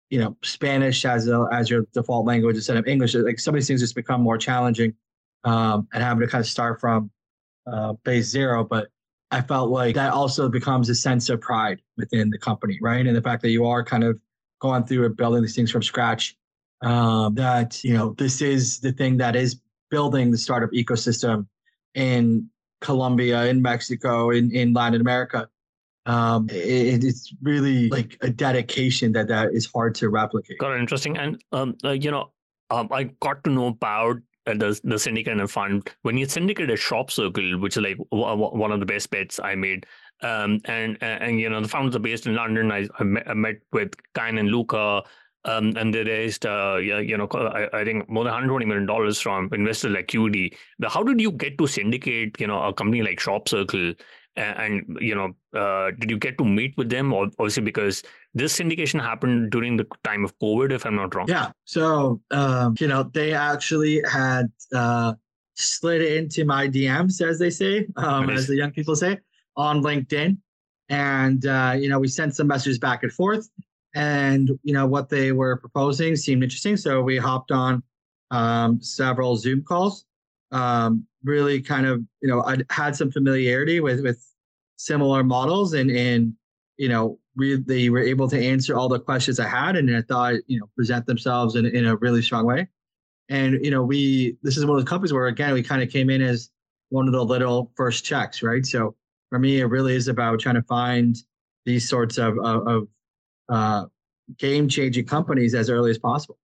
you 0.10 0.20
know 0.20 0.38
Spanish 0.42 1.04
as 1.06 1.28
a, 1.28 1.48
as 1.52 1.70
your 1.70 1.86
default 1.94 2.26
language 2.26 2.56
instead 2.56 2.78
of 2.78 2.88
English. 2.88 3.14
Like 3.14 3.40
some 3.40 3.54
of 3.54 3.60
these 3.60 3.68
things 3.68 3.82
just 3.82 3.96
become 3.96 4.22
more 4.22 4.38
challenging, 4.38 4.94
um, 5.44 5.88
and 5.94 6.02
having 6.02 6.22
to 6.22 6.28
kind 6.28 6.42
of 6.42 6.48
start 6.48 6.80
from 6.80 7.12
uh, 7.68 7.94
base 8.06 8.28
zero. 8.28 8.64
But 8.64 8.88
I 9.32 9.42
felt 9.42 9.70
like 9.70 9.96
that 9.96 10.14
also 10.14 10.48
becomes 10.48 10.88
a 10.90 10.96
sense 10.96 11.30
of 11.30 11.42
pride 11.42 11.82
within 11.98 12.30
the 12.30 12.38
company, 12.38 12.80
right? 12.82 13.06
And 13.06 13.16
the 13.16 13.22
fact 13.22 13.42
that 13.42 13.50
you 13.50 13.66
are 13.66 13.84
kind 13.84 14.06
of 14.06 14.18
going 14.60 14.86
through 14.86 15.06
and 15.06 15.18
building 15.18 15.42
these 15.42 15.56
things 15.56 15.72
from 15.72 15.84
scratch. 15.84 16.38
Um, 16.82 17.36
that 17.36 17.84
you 17.84 17.94
know 17.94 18.14
this 18.18 18.42
is 18.42 18.80
the 18.80 18.94
thing 18.94 19.18
that 19.18 19.36
is 19.36 19.60
building 19.90 20.32
the 20.32 20.38
startup 20.38 20.72
ecosystem 20.72 21.48
in 21.96 22.50
Colombia, 22.84 23.46
in 23.46 23.62
Mexico, 23.62 24.30
in, 24.30 24.52
in 24.52 24.74
Latin 24.74 25.02
America 25.02 25.48
um, 26.06 26.48
it, 26.50 27.04
it's 27.04 27.34
really 27.42 27.90
like 27.90 28.18
a 28.22 28.30
dedication 28.30 29.12
that 29.14 29.28
that 29.30 29.54
is 29.54 29.66
hard 29.66 29.96
to 29.96 30.10
replicate. 30.10 30.60
Got 30.60 30.74
it, 30.74 30.80
interesting. 30.80 31.18
And 31.18 31.42
um, 31.52 31.76
uh, 31.84 31.92
you 31.92 32.12
know, 32.12 32.32
um, 32.70 32.90
I 32.92 33.06
got 33.22 33.44
to 33.46 33.50
know 33.50 33.68
about 33.68 34.18
uh, 34.46 34.54
the 34.54 34.80
the 34.84 35.00
syndicate 35.00 35.40
and 35.40 35.50
fund 35.50 35.90
when 36.02 36.18
you 36.18 36.28
syndicate 36.28 36.70
a 36.70 36.76
Shop 36.76 37.10
Circle, 37.10 37.60
which 37.60 37.78
is 37.78 37.84
like 37.84 37.98
w- 38.12 38.28
w- 38.28 38.58
one 38.58 38.72
of 38.72 38.80
the 38.80 38.86
best 38.86 39.10
bets 39.10 39.40
I 39.42 39.56
made. 39.56 39.86
Um, 40.22 40.60
and, 40.66 40.98
and, 41.02 41.24
and 41.24 41.40
you 41.40 41.50
know 41.50 41.62
the 41.62 41.68
founders 41.68 41.96
are 41.96 42.00
based 42.00 42.28
in 42.28 42.36
London. 42.36 42.72
I, 42.72 42.88
I, 43.00 43.04
met, 43.04 43.30
I 43.30 43.34
met 43.34 43.56
with 43.72 43.94
Kine 44.14 44.38
and 44.38 44.50
Luca. 44.50 45.04
Um, 45.46 45.74
and 45.76 45.94
they 45.94 46.04
raised, 46.04 46.46
uh, 46.46 46.78
you 46.78 47.18
know, 47.18 47.28
I, 47.32 47.68
I, 47.74 47.84
think 47.84 48.10
more 48.10 48.24
than 48.24 48.32
120 48.32 48.66
million 48.66 48.86
dollars 48.86 49.20
from 49.20 49.50
investors 49.52 49.92
like 49.92 50.08
QD. 50.08 50.56
But 50.80 50.92
how 50.92 51.04
did 51.04 51.20
you 51.20 51.32
get 51.32 51.58
to 51.58 51.68
syndicate, 51.68 52.40
you 52.40 52.48
know, 52.48 52.64
a 52.64 52.74
company 52.74 53.02
like 53.02 53.20
Shop 53.20 53.50
Circle? 53.50 53.94
And 54.36 54.98
you 55.00 55.14
know 55.14 55.36
uh, 55.56 55.92
did 56.00 56.10
you 56.10 56.18
get 56.18 56.40
to 56.40 56.44
meet 56.44 56.76
with 56.76 56.90
them? 56.90 57.14
Obviously 57.14 57.62
because 57.62 58.02
this 58.34 58.58
syndication 58.58 59.00
happened 59.00 59.52
during 59.52 59.78
the 59.78 59.86
time 60.04 60.26
of 60.26 60.36
covid 60.40 60.72
if 60.72 60.88
i'm 60.88 60.96
not 60.96 61.14
wrong. 61.14 61.28
Yeah. 61.28 61.52
So 61.66 62.20
um, 62.32 62.74
you 62.80 62.88
know 62.88 63.04
they 63.04 63.34
actually 63.34 64.02
had 64.12 64.52
uh, 64.74 65.14
slid 65.54 66.02
into 66.02 66.46
my 66.46 66.68
dms 66.68 67.22
as 67.22 67.38
they 67.38 67.52
say 67.52 67.86
um, 67.96 68.26
nice. 68.26 68.40
as 68.40 68.48
the 68.48 68.56
young 68.56 68.72
people 68.72 68.96
say 68.96 69.20
on 69.56 69.84
linkedin. 69.84 70.38
And 70.90 71.46
uh, 71.46 71.76
you 71.78 71.88
know 71.88 72.00
we 72.00 72.08
sent 72.08 72.36
some 72.36 72.48
messages 72.48 72.80
back 72.80 73.04
and 73.04 73.12
forth 73.12 73.48
and 73.94 74.50
you 74.64 74.74
know 74.74 74.88
what 74.88 75.10
they 75.10 75.32
were 75.32 75.58
proposing 75.58 76.16
seemed 76.16 76.44
interesting 76.44 76.76
so 76.78 77.02
we 77.02 77.18
hopped 77.18 77.52
on 77.52 77.84
um, 78.32 78.82
several 78.82 79.36
Zoom 79.36 79.64
calls. 79.64 80.06
Um, 80.52 81.06
really 81.24 81.62
kind 81.62 81.86
of, 81.86 82.02
you 82.22 82.30
know, 82.30 82.44
I 82.44 82.58
had 82.70 82.96
some 82.96 83.12
familiarity 83.12 83.80
with 83.80 84.02
with 84.02 84.24
similar 84.76 85.24
models 85.24 85.74
and 85.74 85.90
and 85.92 86.34
you 86.78 86.90
know, 86.90 87.20
we, 87.36 87.56
they 87.58 87.90
were 87.90 88.02
able 88.02 88.28
to 88.30 88.44
answer 88.44 88.76
all 88.76 88.90
the 88.90 89.00
questions 89.00 89.40
I 89.40 89.48
had 89.48 89.76
and 89.76 89.96
I 89.96 90.02
thought, 90.02 90.36
you 90.48 90.60
know, 90.60 90.68
present 90.76 91.06
themselves 91.06 91.56
in, 91.56 91.66
in 91.66 91.86
a 91.86 91.96
really 91.98 92.22
strong 92.22 92.46
way. 92.46 92.68
And, 93.30 93.64
you 93.64 93.72
know, 93.72 93.84
we, 93.84 94.38
this 94.44 94.58
is 94.58 94.66
one 94.66 94.78
of 94.78 94.84
the 94.84 94.90
companies 94.90 95.14
where, 95.14 95.28
again, 95.28 95.54
we 95.54 95.64
kind 95.64 95.82
of 95.82 95.90
came 95.90 96.10
in 96.10 96.22
as 96.22 96.50
one 96.90 97.08
of 97.08 97.14
the 97.14 97.24
little 97.24 97.72
first 97.76 98.04
checks, 98.04 98.44
right? 98.44 98.66
So 98.66 98.96
for 99.30 99.40
me, 99.40 99.60
it 99.60 99.66
really 99.66 99.96
is 99.96 100.08
about 100.08 100.40
trying 100.40 100.56
to 100.56 100.64
find 100.64 101.16
these 101.66 101.88
sorts 101.88 102.18
of, 102.18 102.38
of, 102.40 102.68
of 102.68 102.88
uh, 103.54 103.86
game 104.40 104.68
changing 104.68 105.06
companies 105.06 105.54
as 105.54 105.70
early 105.70 105.92
as 105.92 106.00
possible. 106.00 106.38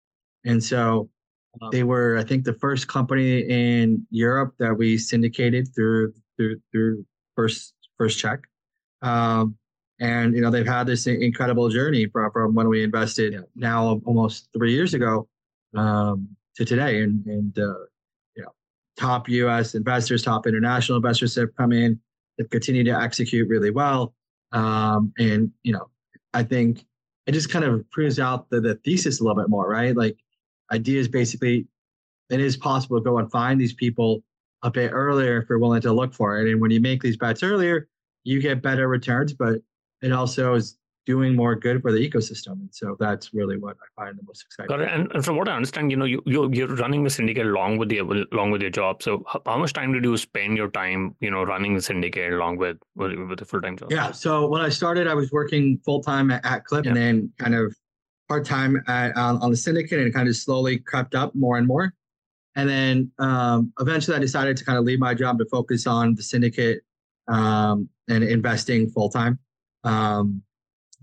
And 0.45 0.63
so 0.63 1.09
they 1.71 1.83
were, 1.83 2.17
I 2.17 2.23
think, 2.23 2.43
the 2.43 2.53
first 2.53 2.87
company 2.87 3.39
in 3.39 4.05
Europe 4.11 4.53
that 4.59 4.77
we 4.77 4.97
syndicated 4.97 5.67
through 5.73 6.13
through 6.37 6.61
through 6.71 7.05
first 7.35 7.73
first 7.97 8.19
check. 8.19 8.41
Um, 9.01 9.57
and 9.99 10.35
you 10.35 10.41
know 10.41 10.51
they've 10.51 10.67
had 10.67 10.85
this 10.85 11.07
incredible 11.07 11.69
journey 11.69 12.05
from, 12.05 12.31
from 12.31 12.53
when 12.53 12.69
we 12.69 12.83
invested 12.83 13.43
now 13.55 13.99
almost 14.05 14.49
three 14.53 14.71
years 14.71 14.93
ago 14.93 15.27
um, 15.75 16.27
to 16.55 16.63
today 16.63 17.01
and 17.01 17.25
and 17.25 17.57
uh, 17.59 17.73
you 18.35 18.43
know 18.43 18.53
top 18.97 19.27
us 19.27 19.75
investors 19.75 20.23
top 20.23 20.47
international 20.47 20.95
investors 20.97 21.35
have 21.35 21.53
come 21.55 21.71
in 21.71 21.99
they've 22.37 22.49
continued 22.49 22.85
to 22.85 22.97
execute 22.97 23.47
really 23.49 23.71
well 23.71 24.13
um, 24.53 25.11
and 25.17 25.51
you 25.63 25.73
know 25.73 25.89
i 26.33 26.43
think 26.43 26.85
it 27.29 27.33
just 27.33 27.51
kind 27.51 27.63
of 27.63 27.87
proves 27.91 28.17
out 28.17 28.49
the, 28.49 28.59
the 28.59 28.73
thesis 28.83 29.19
a 29.19 29.23
little 29.23 29.39
bit 29.39 29.49
more 29.49 29.69
right? 29.69 29.95
Like 29.95 30.17
ideas 30.71 31.07
basically 31.07 31.67
it 32.31 32.39
is 32.39 32.57
possible 32.57 32.97
to 32.97 33.03
go 33.03 33.19
and 33.19 33.29
find 33.31 33.61
these 33.61 33.73
people 33.73 34.23
a 34.63 34.71
bit 34.71 34.89
earlier 34.91 35.39
if 35.39 35.47
you're 35.47 35.59
willing 35.59 35.81
to 35.81 35.93
look 35.93 36.11
for 36.11 36.39
it. 36.39 36.51
And 36.51 36.59
when 36.59 36.71
you 36.71 36.81
make 36.81 37.03
these 37.03 37.17
bets 37.17 37.43
earlier 37.43 37.87
you 38.23 38.41
get 38.41 38.63
better 38.63 38.87
returns 38.87 39.33
but 39.33 39.61
it 40.01 40.11
also 40.11 40.55
is 40.55 40.79
doing 41.09 41.35
more 41.35 41.55
good 41.55 41.81
for 41.81 41.91
the 41.91 42.01
ecosystem. 42.07 42.51
And 42.63 42.69
so 42.71 42.95
that's 42.99 43.33
really 43.33 43.57
what 43.57 43.75
I 43.83 43.87
find 43.99 44.15
the 44.15 44.21
most 44.27 44.43
exciting. 44.43 44.69
Got 44.69 44.81
it. 44.81 44.91
And, 44.93 45.11
and 45.11 45.25
from 45.25 45.37
what 45.37 45.49
I 45.49 45.55
understand, 45.55 45.89
you 45.89 45.97
know, 45.97 46.05
you, 46.05 46.21
you 46.27 46.47
you're 46.53 46.75
running 46.75 47.03
the 47.03 47.09
syndicate 47.09 47.47
along 47.47 47.79
with 47.79 47.89
the 47.89 47.97
along 48.31 48.51
with 48.51 48.61
your 48.61 48.69
job. 48.69 49.01
So 49.01 49.23
how, 49.27 49.41
how 49.43 49.57
much 49.57 49.73
time 49.73 49.91
did 49.91 50.03
you 50.03 50.15
spend 50.17 50.55
your 50.55 50.69
time, 50.69 51.15
you 51.19 51.31
know, 51.31 51.41
running 51.43 51.73
the 51.73 51.81
syndicate 51.81 52.31
along 52.31 52.57
with 52.57 52.77
with, 52.95 53.17
with 53.27 53.39
the 53.39 53.45
full 53.45 53.59
time 53.59 53.75
job? 53.75 53.91
Yeah. 53.91 54.11
So 54.11 54.47
when 54.47 54.61
I 54.61 54.69
started, 54.69 55.07
I 55.07 55.15
was 55.15 55.31
working 55.31 55.79
full 55.83 56.03
time 56.03 56.29
at, 56.29 56.45
at, 56.45 56.65
Clip, 56.65 56.85
yeah. 56.85 56.91
and 56.91 56.97
then 57.01 57.33
kind 57.39 57.55
of 57.55 57.75
part 58.27 58.45
time 58.45 58.79
on, 58.87 59.41
on 59.43 59.49
the 59.49 59.57
syndicate, 59.57 59.99
and 59.99 60.13
kind 60.13 60.29
of 60.29 60.35
slowly 60.35 60.77
crept 60.77 61.15
up 61.15 61.33
more 61.33 61.57
and 61.57 61.65
more. 61.65 61.91
And 62.55 62.69
then 62.69 63.11
um, 63.17 63.73
eventually, 63.79 64.15
I 64.15 64.19
decided 64.19 64.57
to 64.57 64.63
kind 64.63 64.77
of 64.77 64.85
leave 64.85 64.99
my 64.99 65.15
job 65.15 65.39
to 65.39 65.45
focus 65.45 65.87
on 65.87 66.13
the 66.13 66.21
syndicate 66.21 66.81
um, 67.27 67.89
and 68.07 68.23
investing 68.23 68.91
full 68.91 69.09
time. 69.09 69.39
Um, 69.83 70.43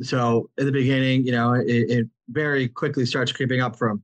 so 0.02 0.50
in 0.58 0.66
the 0.66 0.72
beginning, 0.72 1.24
you 1.24 1.32
know, 1.32 1.54
it, 1.54 1.66
it, 1.66 2.06
very 2.30 2.66
quickly 2.66 3.06
starts 3.06 3.30
creeping 3.30 3.60
up 3.60 3.76
from 3.76 4.02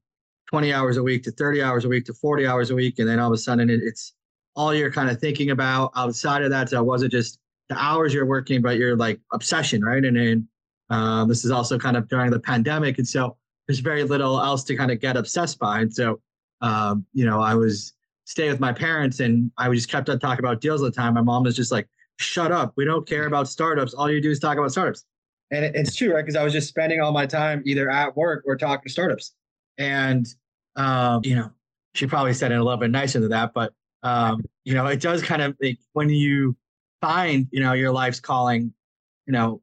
20 0.49 0.73
hours 0.73 0.97
a 0.97 1.03
week 1.03 1.25
to 1.25 1.33
30 1.33 1.61
hours 1.61 1.85
a 1.85 1.89
week 1.89 2.05
to 2.05 2.15
40 2.15 2.47
hours 2.47 2.71
a 2.71 2.75
week. 2.75 3.01
And 3.01 3.09
then 3.09 3.19
all 3.19 3.27
of 3.27 3.35
a 3.35 3.37
sudden 3.37 3.69
it, 3.69 3.81
it's 3.83 4.15
all 4.55 4.73
you're 4.73 4.93
kind 4.93 5.11
of 5.11 5.19
thinking 5.19 5.51
about 5.51 5.91
outside 5.97 6.43
of 6.43 6.51
that. 6.51 6.69
So 6.69 6.79
it 6.79 6.85
wasn't 6.85 7.11
just 7.11 7.41
the 7.69 7.77
hours 7.77 8.15
you're 8.15 8.27
working, 8.27 8.63
but 8.63 8.77
your 8.77 8.97
like 8.97 9.19
obsession, 9.33 9.85
right? 9.85 10.05
And 10.05 10.17
then 10.17 10.49
um, 10.89 11.29
this 11.29 11.45
is 11.45 11.51
also 11.51 11.81
kind 11.81 11.97
of 11.97 12.09
during 12.09 12.31
the 12.31 12.39
pandemic. 12.39 12.99
And 12.99 13.09
so 13.09 13.37
there's 13.67 13.81
very 13.81 14.05
little 14.05 14.41
else 14.41 14.63
to 14.65 14.77
kind 14.77 14.93
of 14.93 15.01
get 15.01 15.17
obsessed 15.17 15.59
by. 15.59 15.81
And 15.81 15.93
so, 15.93 16.21
um, 16.61 17.05
you 17.13 17.25
know, 17.25 17.41
I 17.41 17.55
was 17.55 17.93
staying 18.25 18.51
with 18.51 18.61
my 18.61 18.73
parents 18.73 19.19
and 19.19 19.51
I 19.59 19.69
was 19.69 19.81
just 19.81 19.91
kept 19.91 20.09
on 20.09 20.21
talking 20.21 20.45
about 20.45 20.61
deals 20.61 20.81
all 20.81 20.87
the 20.87 20.93
time. 20.93 21.15
My 21.15 21.23
mom 21.23 21.43
was 21.43 21.57
just 21.57 21.73
like, 21.73 21.89
shut 22.19 22.53
up. 22.53 22.73
We 22.77 22.85
don't 22.85 23.07
care 23.07 23.27
about 23.27 23.49
startups. 23.49 23.95
All 23.95 24.11
you 24.11 24.21
do 24.21 24.31
is 24.31 24.39
talk 24.39 24.59
about 24.59 24.71
startups. 24.71 25.05
And 25.53 25.65
it, 25.65 25.77
it's 25.77 25.95
true, 25.95 26.13
right? 26.13 26.23
Because 26.23 26.35
I 26.35 26.43
was 26.43 26.53
just 26.53 26.69
spending 26.69 27.01
all 27.01 27.13
my 27.13 27.27
time 27.27 27.63
either 27.65 27.89
at 27.89 28.17
work 28.17 28.43
or 28.47 28.57
talking 28.57 28.85
to 28.85 28.91
startups. 28.91 29.35
And, 29.79 30.27
um, 30.75 31.21
you 31.25 31.37
know, 31.37 31.51
she 31.95 32.07
probably 32.07 32.33
said 32.33 32.51
it 32.51 32.57
a 32.57 32.65
little 32.65 32.81
bit 32.81 32.91
nicer 32.91 33.21
than 33.21 33.31
that, 33.31 33.53
but, 33.55 33.73
um, 34.03 34.43
you 34.65 34.75
know, 34.75 34.87
it 34.87 35.01
does 35.01 35.23
kind 35.23 35.43
of 35.43 35.55
like 35.63 35.79
when 35.93 36.09
you 36.11 36.57
find, 37.01 37.47
you 37.53 37.61
know, 37.61 37.75
your 37.75 37.93
life's 37.93 38.19
calling, 38.19 38.73
you 39.27 39.33
know, 39.33 39.63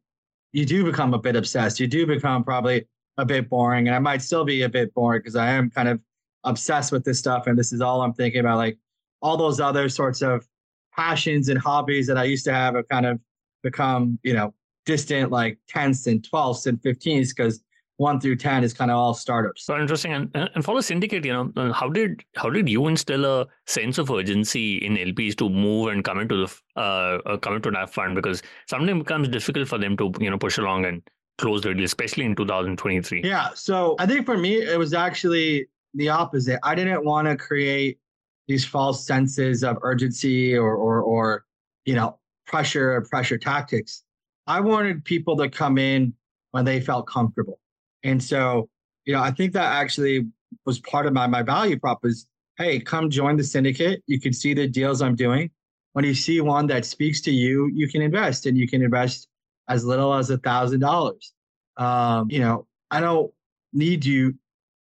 you 0.51 0.65
do 0.65 0.86
become 0.86 1.13
a 1.13 1.19
bit 1.19 1.36
obsessed. 1.36 1.79
You 1.79 1.88
do 1.88 2.05
become 2.05 2.43
probably 2.43 2.88
a 3.17 3.25
bit 3.25 3.50
boring. 3.50 3.88
And 3.88 3.96
I 3.96 4.00
might 4.00 4.22
still 4.22 4.46
be 4.46 4.62
a 4.62 4.69
bit 4.69 4.93
boring 4.93 5.19
because 5.19 5.36
I 5.36 5.50
am 5.50 5.69
kind 5.69 5.89
of 5.89 6.00
obsessed 6.43 6.91
with 6.91 7.03
this 7.03 7.19
stuff. 7.19 7.48
And 7.48 7.58
this 7.58 7.74
is 7.74 7.81
all 7.81 8.01
I'm 8.01 8.13
thinking 8.13 8.39
about. 8.39 8.58
Like 8.58 8.77
all 9.22 9.38
those 9.38 9.60
other 9.60 9.89
sorts 9.89 10.22
of 10.22 10.48
passions 10.96 11.50
and 11.50 11.60
hobbies 11.60 12.08
that 12.08 12.17
I 12.17 12.24
used 12.24 12.46
to 12.46 12.53
have 12.53 12.75
have 12.75 12.88
kind 12.88 13.05
of 13.05 13.19
become, 13.63 14.19
you 14.24 14.34
know, 14.34 14.53
distant 14.89 15.29
like 15.29 15.60
10s 15.72 16.08
and 16.08 16.27
12s 16.27 16.65
and 16.65 16.81
15s 16.81 17.29
because 17.29 17.62
one 17.98 18.19
through 18.19 18.38
10 18.38 18.63
is 18.63 18.74
kind 18.74 18.89
of 18.89 18.98
all 18.98 19.13
startups. 19.13 19.65
So 19.65 19.79
interesting. 19.79 20.13
And, 20.13 20.50
and 20.55 20.65
for 20.65 20.74
the 20.74 20.81
syndicate, 20.81 21.25
you 21.25 21.34
know, 21.34 21.51
uh, 21.58 21.72
how 21.74 21.89
did 21.89 22.24
how 22.36 22.50
did 22.50 22.67
you 22.67 22.88
instill 22.88 23.25
a 23.25 23.46
sense 23.67 24.00
of 24.00 24.10
urgency 24.10 24.77
in 24.77 24.96
LPs 24.96 25.36
to 25.38 25.50
move 25.50 25.89
and 25.91 26.03
come 26.03 26.19
into 26.19 26.38
the 26.43 26.50
uh, 26.75 27.19
uh, 27.25 27.38
come 27.38 27.58
into 27.58 27.69
that 27.72 27.93
fund? 27.93 28.15
Because 28.15 28.41
something 28.67 28.98
becomes 28.98 29.27
difficult 29.27 29.67
for 29.67 29.77
them 29.77 29.96
to, 29.98 30.12
you 30.19 30.31
know, 30.31 30.39
push 30.39 30.58
along 30.58 30.86
and 30.86 31.03
close 31.38 31.62
the 31.62 31.74
deal, 31.74 31.84
especially 31.84 32.25
in 32.25 32.36
2023. 32.36 33.22
Yeah. 33.24 33.50
So 33.53 33.96
I 34.00 34.08
think 34.08 34.25
for 34.25 34.38
me, 34.38 34.55
it 34.55 34.79
was 34.79 34.93
actually 34.93 35.67
the 35.93 36.10
opposite. 36.10 36.60
I 36.63 36.74
didn't 36.74 37.05
want 37.05 37.27
to 37.27 37.36
create 37.36 38.00
these 38.48 38.65
false 38.65 39.05
senses 39.05 39.63
of 39.63 39.77
urgency 39.84 40.58
or 40.58 40.74
or 40.74 41.01
or 41.01 41.46
you 41.86 41.96
know 41.96 42.17
pressure 42.48 42.93
or 42.93 43.01
pressure 43.01 43.38
tactics. 43.38 44.03
I 44.50 44.60
wanted 44.60 45.06
people 45.06 45.38
to 45.38 45.48
come 45.48 45.77
in 45.77 46.13
when 46.51 46.65
they 46.65 46.82
felt 46.82 47.08
comfortable. 47.08 47.60
And 48.03 48.22
so, 48.22 48.68
you 49.06 49.13
know, 49.13 49.22
I 49.22 49.29
think 49.29 49.53
that 49.53 49.72
actually 49.72 50.27
was 50.65 50.79
part 50.79 51.06
of 51.06 51.13
my 51.13 51.27
my 51.27 51.44
value 51.44 51.79
prop 51.79 52.03
is 52.03 52.27
hey, 52.58 52.79
come 52.79 53.10
join 53.10 53.38
the 53.38 53.44
syndicate. 53.44 54.03
You 54.08 54.20
can 54.20 54.34
see 54.34 54.53
the 54.56 54.68
deals 54.68 55.01
I'm 55.01 55.15
doing. 55.15 55.51
When 55.94 56.03
you 56.03 56.15
see 56.15 56.41
one 56.41 56.65
that 56.68 56.84
speaks 56.84 57.22
to 57.22 57.32
you, 57.32 57.70
you 57.74 57.88
can 57.88 58.01
invest 58.01 58.48
and 58.48 58.58
you 58.58 58.68
can 58.68 58.82
invest 58.82 59.27
as 59.70 59.86
little 59.86 60.13
as 60.13 60.32
a 60.32 60.38
thousand 60.39 60.79
dollars. 60.79 61.32
Um, 61.77 62.29
you 62.32 62.39
know, 62.39 62.65
I 62.89 63.00
don't 63.00 63.32
need 63.72 64.03
you 64.03 64.34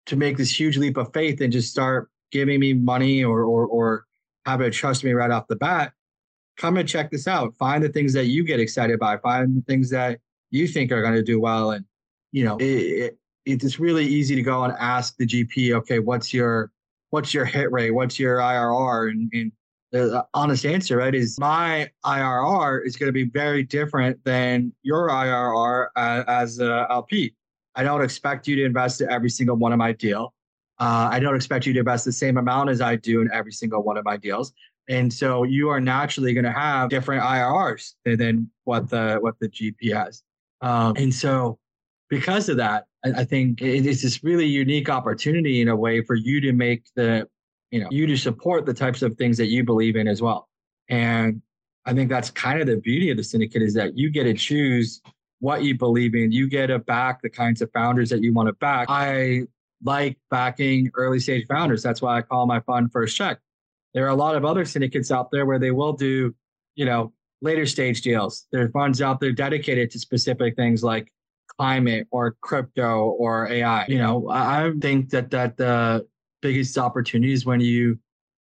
to 0.06 0.16
make 0.16 0.38
this 0.38 0.58
huge 0.58 0.78
leap 0.78 0.96
of 0.96 1.12
faith 1.12 1.42
and 1.42 1.52
just 1.52 1.72
start 1.72 2.10
giving 2.32 2.60
me 2.60 2.74
money 2.74 3.24
or 3.24 3.44
or 3.44 3.66
or 3.66 4.06
having 4.46 4.70
to 4.70 4.78
trust 4.78 5.04
me 5.04 5.12
right 5.12 5.32
off 5.32 5.48
the 5.48 5.56
bat, 5.56 5.92
come 6.58 6.78
and 6.78 6.88
check 6.88 7.12
this 7.12 7.28
out. 7.28 7.56
Find 7.56 7.84
the 7.84 7.90
things 7.90 8.14
that 8.14 8.26
you 8.26 8.44
get 8.44 8.60
excited 8.60 9.00
by. 9.00 9.18
Find 9.18 9.58
the 9.58 9.62
things 9.62 9.90
that 9.92 10.20
you 10.52 10.68
think 10.68 10.92
are 10.92 11.02
going 11.02 11.16
to 11.16 11.24
do 11.24 11.40
well. 11.40 11.72
And 11.72 11.86
you 12.32 12.44
know, 12.44 12.58
it, 12.58 12.64
it, 12.66 13.18
it's 13.46 13.80
really 13.80 14.06
easy 14.06 14.36
to 14.36 14.42
go 14.42 14.64
and 14.64 14.74
ask 14.80 15.16
the 15.18 15.26
GP, 15.26 15.74
okay, 15.74 16.00
what's 16.00 16.34
your 16.34 16.72
what's 17.12 17.34
your 17.34 17.46
hit 17.46 17.72
rate? 17.72 17.92
What's 17.92 18.20
your 18.20 18.38
IRR? 18.38 19.12
And, 19.12 19.32
and 19.34 19.52
the 19.92 20.26
honest 20.34 20.66
answer, 20.66 20.98
right, 20.98 21.16
is 21.16 21.40
my 21.40 21.90
IRR 22.06 22.86
is 22.86 22.98
going 22.98 23.08
to 23.08 23.14
be 23.14 23.24
very 23.24 23.64
different 23.64 24.22
than 24.26 24.74
your 24.84 25.10
IRR 25.10 25.88
as, 25.96 26.60
a 26.60 26.88
LP. 26.90 27.34
I 27.76 27.84
don't 27.84 28.04
expect 28.04 28.48
you 28.48 28.56
to 28.58 28.66
invest 28.66 29.02
in 29.02 29.10
every 29.10 29.30
single 29.30 29.56
one 29.56 29.72
of 29.72 29.78
my 29.78 29.94
deal. 29.94 30.34
Uh, 30.80 31.08
I 31.12 31.20
don't 31.20 31.36
expect 31.36 31.66
you 31.66 31.74
to 31.74 31.80
invest 31.80 32.04
the 32.04 32.12
same 32.12 32.38
amount 32.38 32.70
as 32.70 32.82
I 32.82 32.98
do 32.98 33.22
in 33.22 33.30
every 33.32 33.54
single 33.54 33.84
one 33.84 33.96
of 33.96 34.04
my 34.04 34.18
deals. 34.18 34.52
And 34.88 35.12
so 35.12 35.44
you 35.44 35.70
are 35.70 35.80
naturally 35.80 36.34
going 36.34 36.46
to 36.46 36.52
have 36.52 36.90
different 36.90 37.24
IRRs 37.24 37.94
than 38.06 38.50
what 38.66 38.90
the 38.90 39.18
what 39.20 39.36
the 39.40 39.50
GP 39.50 39.94
has. 39.94 40.22
Um, 40.62 40.96
and 40.98 41.14
so 41.14 41.60
because 42.10 42.50
of 42.50 42.58
that, 42.58 42.86
I, 43.04 43.22
I 43.22 43.24
think 43.24 43.62
it's 43.62 44.02
this 44.02 44.24
really 44.24 44.46
unique 44.46 44.90
opportunity 44.90 45.62
in 45.62 45.68
a 45.70 45.76
way 45.76 46.02
for 46.02 46.16
you 46.16 46.40
to 46.42 46.54
make 46.54 46.86
the, 46.96 47.28
you 47.72 47.80
know, 47.80 47.88
you 47.92 48.08
to 48.08 48.18
support 48.18 48.66
the 48.66 48.74
types 48.74 49.02
of 49.02 49.18
things 49.18 49.38
that 49.38 49.48
you 49.48 49.64
believe 49.64 49.96
in 49.96 50.08
as 50.08 50.22
well. 50.22 50.50
And 50.90 51.42
I 51.86 51.94
think 51.94 52.10
that's 52.10 52.30
kind 52.32 52.62
of 52.62 52.68
the 52.68 52.78
beauty 52.78 53.10
of 53.10 53.18
the 53.18 53.24
syndicate 53.24 53.62
is 53.62 53.74
that 53.76 53.98
you 53.98 54.10
get 54.10 54.24
to 54.24 54.34
choose 54.34 55.02
what 55.40 55.64
you 55.64 55.78
believe 55.78 56.16
in. 56.16 56.32
You 56.32 56.48
get 56.48 56.68
to 56.68 56.80
back 56.80 57.22
the 57.22 57.30
kinds 57.30 57.62
of 57.62 57.72
founders 57.72 58.10
that 58.10 58.22
you 58.22 58.34
want 58.34 58.48
to 58.48 58.54
back. 58.54 58.88
I 58.90 59.44
like 59.84 60.18
backing 60.32 60.90
early 60.96 61.20
stage 61.20 61.46
founders. 61.48 61.84
That's 61.84 62.02
why 62.02 62.18
I 62.18 62.22
call 62.22 62.48
my 62.48 62.60
fund 62.62 62.92
First 62.92 63.16
Check. 63.16 63.40
There 63.96 64.06
are 64.06 64.10
a 64.10 64.16
lot 64.16 64.36
of 64.36 64.44
other 64.44 64.66
syndicates 64.66 65.10
out 65.10 65.32
there 65.32 65.46
where 65.46 65.58
they 65.58 65.72
will 65.72 65.94
do, 65.94 66.36
you 66.76 66.86
know, 66.86 67.14
later 67.42 67.66
stage 67.66 68.02
deals. 68.02 68.46
There 68.52 68.62
are 68.64 68.70
funds 68.70 69.02
out 69.02 69.22
there 69.22 69.32
dedicated 69.32 69.90
to 69.92 70.00
specific 70.00 70.58
things 70.58 70.84
like 70.84 71.12
climate 71.58 72.06
or 72.12 72.36
crypto 72.42 73.16
or 73.18 73.48
AI. 73.48 73.86
You 73.88 73.98
know, 73.98 74.30
I 74.30 74.72
think 74.82 75.10
that 75.12 75.32
that 75.32 75.56
the 75.56 76.06
biggest 76.42 76.78
opportunity 76.78 77.32
is 77.32 77.46
when 77.46 77.62
you 77.62 77.98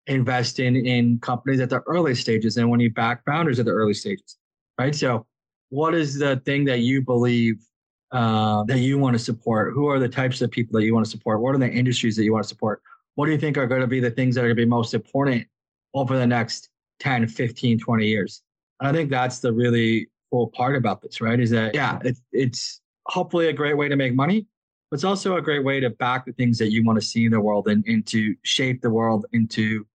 invest 0.08 0.60
in 0.60 0.76
in 0.76 1.20
companies 1.20 1.62
at 1.62 1.70
the 1.70 1.80
early 1.88 2.16
stages 2.16 2.58
and 2.58 2.70
when 2.70 2.82
you 2.82 2.92
back 2.92 3.24
founders 3.26 3.58
at 3.58 3.66
the 3.66 3.72
early 3.72 3.94
stages, 3.94 4.38
right? 4.78 4.94
So, 4.94 5.26
what 5.70 5.96
is 5.96 6.20
the 6.20 6.42
thing 6.46 6.66
that 6.66 6.80
you 6.80 7.02
believe 7.02 7.66
uh, 8.12 8.64
that 8.66 8.80
you 8.80 8.98
want 8.98 9.16
to 9.16 9.20
support? 9.20 9.74
Who 9.74 9.88
are 9.88 10.00
the 10.00 10.10
types 10.10 10.42
of 10.42 10.52
people 10.52 10.78
that 10.78 10.86
you 10.86 10.94
want 10.94 11.06
to 11.06 11.12
support? 11.12 11.42
What 11.42 11.56
are 11.56 11.60
the 11.60 11.72
industries 11.72 12.18
that 12.18 12.26
you 12.26 12.34
want 12.34 12.44
to 12.44 12.50
support? 12.50 12.82
What 13.16 13.26
do 13.26 13.32
you 13.32 13.38
think 13.38 13.58
are 13.58 13.68
going 13.68 13.82
to 13.82 13.88
be 13.88 14.00
the 14.00 14.12
things 14.12 14.36
that 14.36 14.42
are 14.42 14.48
going 14.48 14.58
to 14.58 14.62
be 14.62 14.70
most 14.70 14.94
important 14.94 15.46
over 15.94 16.18
the 16.18 16.28
next 16.28 16.70
10, 17.00 17.28
15, 17.28 17.80
20 17.80 18.06
years? 18.06 18.42
And 18.80 18.90
I 18.90 18.94
think 18.94 19.10
that's 19.10 19.40
the 19.40 19.52
really 19.52 20.08
cool 20.32 20.48
part 20.48 20.76
about 20.76 21.02
this, 21.02 21.22
right? 21.22 21.40
Is 21.40 21.50
that, 21.52 21.74
yeah, 21.74 22.00
it's, 22.04 22.22
it's 22.32 22.82
hopefully 23.08 23.48
a 23.48 23.54
great 23.54 23.78
way 23.78 23.88
to 23.88 23.96
make 23.96 24.14
money, 24.14 24.46
but 24.90 24.98
it's 24.98 25.04
also 25.04 25.38
a 25.38 25.42
great 25.42 25.64
way 25.64 25.80
to 25.80 25.90
back 25.90 26.26
the 26.26 26.34
things 26.34 26.58
that 26.60 26.72
you 26.72 26.84
want 26.84 27.00
to 27.00 27.06
see 27.06 27.26
in 27.26 27.32
the 27.32 27.42
world 27.42 27.68
and, 27.68 27.86
and 27.88 28.06
to 28.08 28.36
shape 28.44 28.82
the 28.82 28.90
world 28.90 29.26
into 29.32 29.86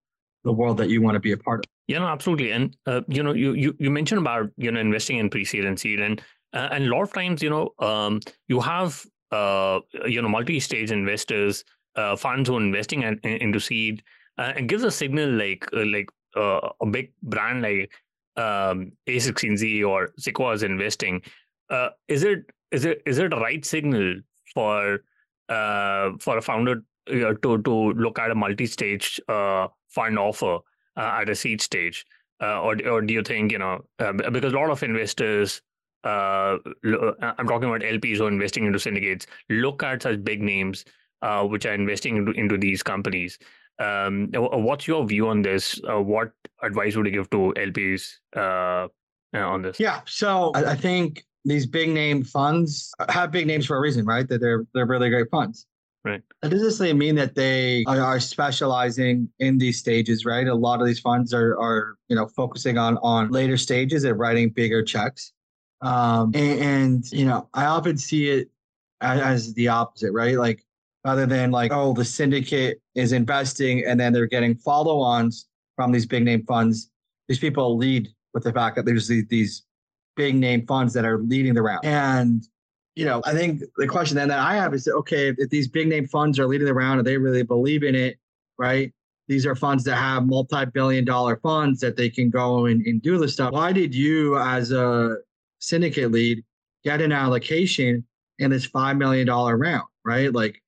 the 0.44 0.52
world 0.52 0.78
that 0.78 0.88
you 0.88 1.02
want 1.02 1.14
to 1.14 1.20
be 1.20 1.32
a 1.32 1.36
part 1.36 1.64
of. 1.64 1.70
Yeah, 1.86 1.98
no, 1.98 2.06
absolutely. 2.06 2.52
And 2.52 2.76
uh, 2.86 3.00
you 3.08 3.22
know, 3.22 3.32
you, 3.32 3.52
you 3.54 3.74
you 3.80 3.90
mentioned 3.90 4.20
about 4.20 4.48
you 4.56 4.70
know 4.70 4.78
investing 4.78 5.18
in 5.18 5.28
pre-seed 5.28 5.64
and 5.64 5.78
seed, 5.78 5.98
and 5.98 6.22
uh, 6.52 6.68
and 6.70 6.84
a 6.84 6.86
lot 6.86 7.02
of 7.02 7.12
times, 7.12 7.42
you 7.42 7.50
know, 7.50 7.70
um, 7.80 8.20
you 8.46 8.60
have 8.60 9.04
uh, 9.32 9.80
you 10.06 10.22
know 10.22 10.28
multi-stage 10.28 10.92
investors, 10.92 11.64
uh, 11.96 12.16
funds 12.16 12.48
who 12.48 12.56
are 12.56 12.60
investing 12.60 13.02
in, 13.02 13.18
into 13.24 13.60
seed, 13.60 14.02
uh, 14.38 14.52
and 14.56 14.68
gives 14.68 14.84
a 14.84 14.90
signal 14.90 15.30
like 15.30 15.66
uh, 15.72 15.84
like 15.86 16.08
uh, 16.36 16.70
a 16.80 16.86
big 16.86 17.12
brand 17.22 17.62
like 17.62 17.90
um, 18.36 18.92
A16Z 19.06 19.84
or 19.84 20.10
Sequoia 20.18 20.54
is 20.54 20.62
investing. 20.62 21.22
Uh, 21.68 21.90
is 22.08 22.22
it 22.22 22.50
is 22.70 22.84
it 22.84 23.02
is 23.06 23.18
it 23.18 23.32
a 23.32 23.36
right 23.36 23.64
signal 23.64 24.16
for 24.54 25.00
uh, 25.48 26.10
for 26.18 26.38
a 26.38 26.42
founder 26.42 26.82
uh, 27.08 27.34
to 27.42 27.58
to 27.62 27.92
look 27.92 28.18
at 28.18 28.30
a 28.30 28.34
multi-stage 28.34 29.20
uh, 29.28 29.68
fund 29.88 30.18
offer 30.18 30.58
uh, 30.96 31.18
at 31.20 31.28
a 31.28 31.34
seed 31.34 31.60
stage, 31.60 32.04
uh, 32.42 32.60
or 32.60 32.76
or 32.88 33.02
do 33.02 33.12
you 33.12 33.22
think 33.22 33.52
you 33.52 33.58
know 33.58 33.80
uh, 33.98 34.12
because 34.12 34.52
a 34.52 34.56
lot 34.56 34.70
of 34.70 34.82
investors, 34.82 35.62
I'm 36.04 36.60
talking 37.46 37.68
about 37.68 37.82
LPs 37.82 38.16
who 38.16 38.24
are 38.24 38.28
investing 38.28 38.64
into 38.64 38.78
syndicates, 38.78 39.26
look 39.48 39.82
at 39.82 40.02
such 40.02 40.24
big 40.24 40.40
names 40.40 40.84
Uh, 41.22 41.44
which 41.44 41.66
are 41.66 41.74
investing 41.74 42.16
into 42.16 42.32
into 42.32 42.56
these 42.56 42.82
companies. 42.82 43.38
Um, 43.78 44.30
uh, 44.34 44.42
uh, 44.42 44.56
what's 44.56 44.86
your 44.86 45.06
view 45.06 45.28
on 45.28 45.42
this? 45.42 45.78
what 45.84 46.32
advice 46.62 46.96
would 46.96 47.04
you 47.04 47.12
give 47.12 47.28
to 47.30 47.52
LPs 47.58 48.16
on 49.34 49.62
this? 49.62 49.78
Yeah, 49.78 50.00
so 50.06 50.52
I, 50.54 50.74
think 50.74 51.24
these 51.44 51.66
big 51.66 51.90
name 51.90 52.24
funds 52.24 52.90
have 53.10 53.30
big 53.30 53.46
names 53.46 53.66
for 53.66 53.76
a 53.76 53.80
reason, 53.80 54.06
right? 54.06 54.26
That 54.28 54.40
they're 54.40 54.64
they're 54.72 54.86
really 54.86 55.10
great 55.10 55.30
funds. 55.30 55.66
Right. 56.02 56.22
That 56.40 56.52
doesn't 56.52 56.66
necessarily 56.66 56.94
mean 56.94 57.16
that 57.16 57.34
they 57.34 57.84
are, 57.86 58.00
are, 58.00 58.20
specializing 58.20 59.28
in 59.38 59.58
these 59.58 59.78
stages, 59.78 60.24
right? 60.24 60.48
A 60.48 60.54
lot 60.54 60.80
of 60.80 60.86
these 60.86 61.00
funds 61.00 61.34
are, 61.34 61.60
are 61.60 61.96
you 62.08 62.16
know, 62.16 62.26
focusing 62.28 62.78
on 62.78 62.96
on 63.02 63.30
later 63.30 63.58
stages 63.58 64.04
and 64.04 64.18
writing 64.18 64.48
bigger 64.48 64.82
checks. 64.82 65.32
Um, 65.82 66.32
and, 66.34 66.60
and 66.60 67.12
you 67.12 67.26
know, 67.26 67.50
I 67.52 67.66
often 67.66 67.98
see 67.98 68.30
it 68.30 68.48
as, 69.02 69.20
as 69.20 69.54
the 69.54 69.68
opposite, 69.68 70.12
right? 70.12 70.38
Like 70.38 70.64
rather 71.04 71.26
than 71.26 71.50
like, 71.50 71.72
oh, 71.72 71.92
the 71.92 72.04
syndicate 72.04 72.80
is 72.94 73.12
investing 73.12 73.84
and 73.86 73.98
then 73.98 74.12
they're 74.12 74.26
getting 74.26 74.54
follow-ons 74.54 75.46
from 75.76 75.92
these 75.92 76.06
big 76.06 76.24
name 76.24 76.44
funds. 76.46 76.90
These 77.28 77.38
people 77.38 77.76
lead 77.76 78.08
with 78.34 78.44
the 78.44 78.52
fact 78.52 78.76
that 78.76 78.84
there's 78.84 79.08
these, 79.08 79.64
big 80.16 80.34
name 80.34 80.66
funds 80.66 80.92
that 80.92 81.06
are 81.06 81.18
leading 81.18 81.54
the 81.54 81.62
round. 81.62 81.82
And 81.84 82.46
you 82.96 83.06
know, 83.06 83.22
I 83.24 83.32
think 83.32 83.62
the 83.76 83.86
question 83.86 84.16
then 84.16 84.28
that 84.28 84.40
I 84.40 84.54
have 84.54 84.74
is 84.74 84.86
okay, 84.86 85.28
if, 85.28 85.48
these 85.48 85.68
big 85.68 85.88
name 85.88 86.06
funds 86.06 86.38
are 86.38 86.46
leading 86.46 86.66
the 86.66 86.74
round 86.74 86.98
and 86.98 87.06
they 87.06 87.16
really 87.16 87.42
believe 87.42 87.82
in 87.82 87.94
it, 87.94 88.18
right? 88.58 88.92
These 89.28 89.46
are 89.46 89.54
funds 89.54 89.84
that 89.84 89.96
have 89.96 90.26
multi-billion 90.26 91.04
dollar 91.04 91.36
funds 91.36 91.80
that 91.80 91.96
they 91.96 92.10
can 92.10 92.28
go 92.28 92.66
and, 92.66 92.84
and 92.84 93.00
do 93.00 93.16
this 93.16 93.34
stuff. 93.34 93.52
Why 93.52 93.72
did 93.72 93.94
you 93.94 94.36
as 94.36 94.72
a 94.72 95.16
syndicate 95.60 96.10
lead 96.10 96.44
get 96.84 97.00
an 97.00 97.12
allocation 97.12 98.04
in 98.40 98.50
this 98.50 98.66
five 98.66 98.96
million 98.96 99.26
dollar 99.26 99.56
round, 99.56 99.86
right? 100.04 100.32
Like 100.32 100.60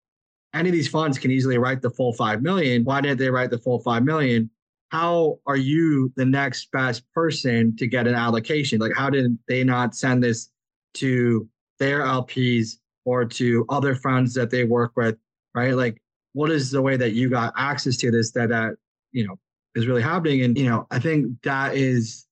any 0.55 0.69
of 0.69 0.73
these 0.73 0.89
funds 0.89 1.19
can 1.19 1.31
easily 1.31 1.59
write 1.59 1.83
the 1.83 1.91
full 1.91 2.13
five 2.13 2.43
million. 2.43 2.85
Why 2.85 3.01
didn't 3.01 3.19
they 3.19 3.31
write 3.31 3.51
the 3.51 3.59
full 3.59 3.79
five 3.81 4.05
million? 4.05 4.51
How 4.91 5.39
are 5.47 5.57
you 5.57 6.13
the 6.17 6.25
next 6.25 6.71
best 6.71 7.11
person 7.15 7.75
to 7.77 7.87
get 7.87 8.07
an 8.07 8.15
allocation? 8.15 8.79
Like, 8.79 8.93
how 8.95 9.09
did 9.09 9.39
they 9.49 9.65
not 9.65 9.95
send 9.95 10.23
this 10.23 10.51
to 10.95 11.49
their 11.79 12.01
LPs 12.01 12.77
or 13.05 13.25
to 13.25 13.65
other 13.71 13.95
funds 13.95 14.35
that 14.35 14.51
they 14.51 14.65
work 14.65 14.93
with, 14.97 15.17
right? 15.55 15.75
Like, 15.75 16.03
what 16.35 16.51
is 16.51 16.71
the 16.71 16.83
way 16.83 16.97
that 16.97 17.13
you 17.13 17.31
got 17.31 17.55
access 17.57 17.97
to 17.99 18.11
this 18.11 18.33
that 18.33 18.51
that 18.51 18.75
you 19.13 19.27
know 19.27 19.39
is 19.75 19.87
really 19.87 20.03
happening? 20.03 20.43
And 20.43 20.57
you 20.57 20.67
know, 20.67 20.87
I 20.91 20.99
think 20.99 21.41
that 21.43 21.75
is 21.75 22.27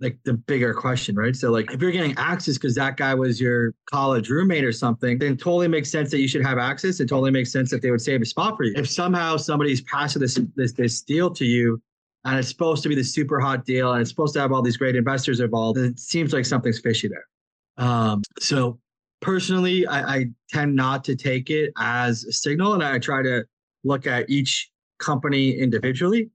like 0.00 0.18
the 0.24 0.34
bigger 0.34 0.72
question, 0.72 1.14
right? 1.14 1.36
So 1.36 1.50
like 1.50 1.72
if 1.72 1.80
you're 1.80 1.90
getting 1.90 2.14
access 2.16 2.54
because 2.54 2.74
that 2.76 2.96
guy 2.96 3.14
was 3.14 3.40
your 3.40 3.74
college 3.90 4.30
roommate 4.30 4.64
or 4.64 4.72
something, 4.72 5.18
then 5.18 5.36
totally 5.36 5.68
makes 5.68 5.90
sense 5.90 6.10
that 6.10 6.20
you 6.20 6.28
should 6.28 6.44
have 6.44 6.58
access. 6.58 7.00
It 7.00 7.08
totally 7.08 7.30
makes 7.30 7.52
sense 7.52 7.70
that 7.70 7.82
they 7.82 7.90
would 7.90 8.00
save 8.00 8.22
a 8.22 8.26
spot 8.26 8.56
for 8.56 8.64
you. 8.64 8.72
If 8.76 8.88
somehow 8.88 9.36
somebody's 9.36 9.82
passing 9.82 10.20
this 10.20 10.38
this 10.56 10.72
this 10.72 11.02
deal 11.02 11.30
to 11.30 11.44
you 11.44 11.80
and 12.24 12.38
it's 12.38 12.48
supposed 12.48 12.82
to 12.82 12.88
be 12.88 12.94
the 12.94 13.04
super 13.04 13.40
hot 13.40 13.64
deal 13.64 13.92
and 13.92 14.00
it's 14.00 14.10
supposed 14.10 14.34
to 14.34 14.40
have 14.40 14.52
all 14.52 14.62
these 14.62 14.76
great 14.76 14.96
investors 14.96 15.40
involved, 15.40 15.78
it 15.78 15.98
seems 15.98 16.32
like 16.32 16.46
something's 16.46 16.80
fishy 16.80 17.08
there. 17.08 17.86
Um, 17.86 18.22
so 18.38 18.78
personally, 19.20 19.86
I, 19.86 20.14
I 20.14 20.26
tend 20.50 20.74
not 20.74 21.04
to 21.04 21.16
take 21.16 21.50
it 21.50 21.72
as 21.78 22.24
a 22.24 22.32
signal, 22.32 22.74
and 22.74 22.82
I 22.82 22.98
try 22.98 23.22
to 23.22 23.44
look 23.84 24.06
at 24.06 24.28
each 24.28 24.70
company 24.98 25.52
individually. 25.52 26.30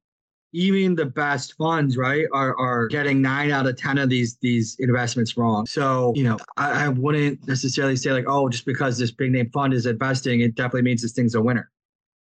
Even 0.57 0.95
the 0.95 1.05
best 1.05 1.55
funds, 1.57 1.97
right, 1.97 2.25
are, 2.31 2.57
are 2.57 2.87
getting 2.87 3.21
nine 3.21 3.51
out 3.51 3.67
of 3.67 3.75
ten 3.75 3.97
of 3.97 4.07
these 4.09 4.37
these 4.37 4.77
investments 4.79 5.35
wrong. 5.35 5.65
So, 5.65 6.13
you 6.15 6.23
know, 6.23 6.37
I, 6.55 6.85
I 6.85 6.87
wouldn't 6.87 7.45
necessarily 7.45 7.97
say 7.97 8.13
like, 8.13 8.23
oh, 8.25 8.47
just 8.47 8.65
because 8.65 8.97
this 8.97 9.11
big 9.11 9.31
name 9.31 9.49
fund 9.51 9.73
is 9.73 9.85
investing, 9.85 10.39
it 10.39 10.55
definitely 10.55 10.83
means 10.83 11.01
this 11.01 11.11
thing's 11.11 11.35
a 11.35 11.41
winner. 11.41 11.69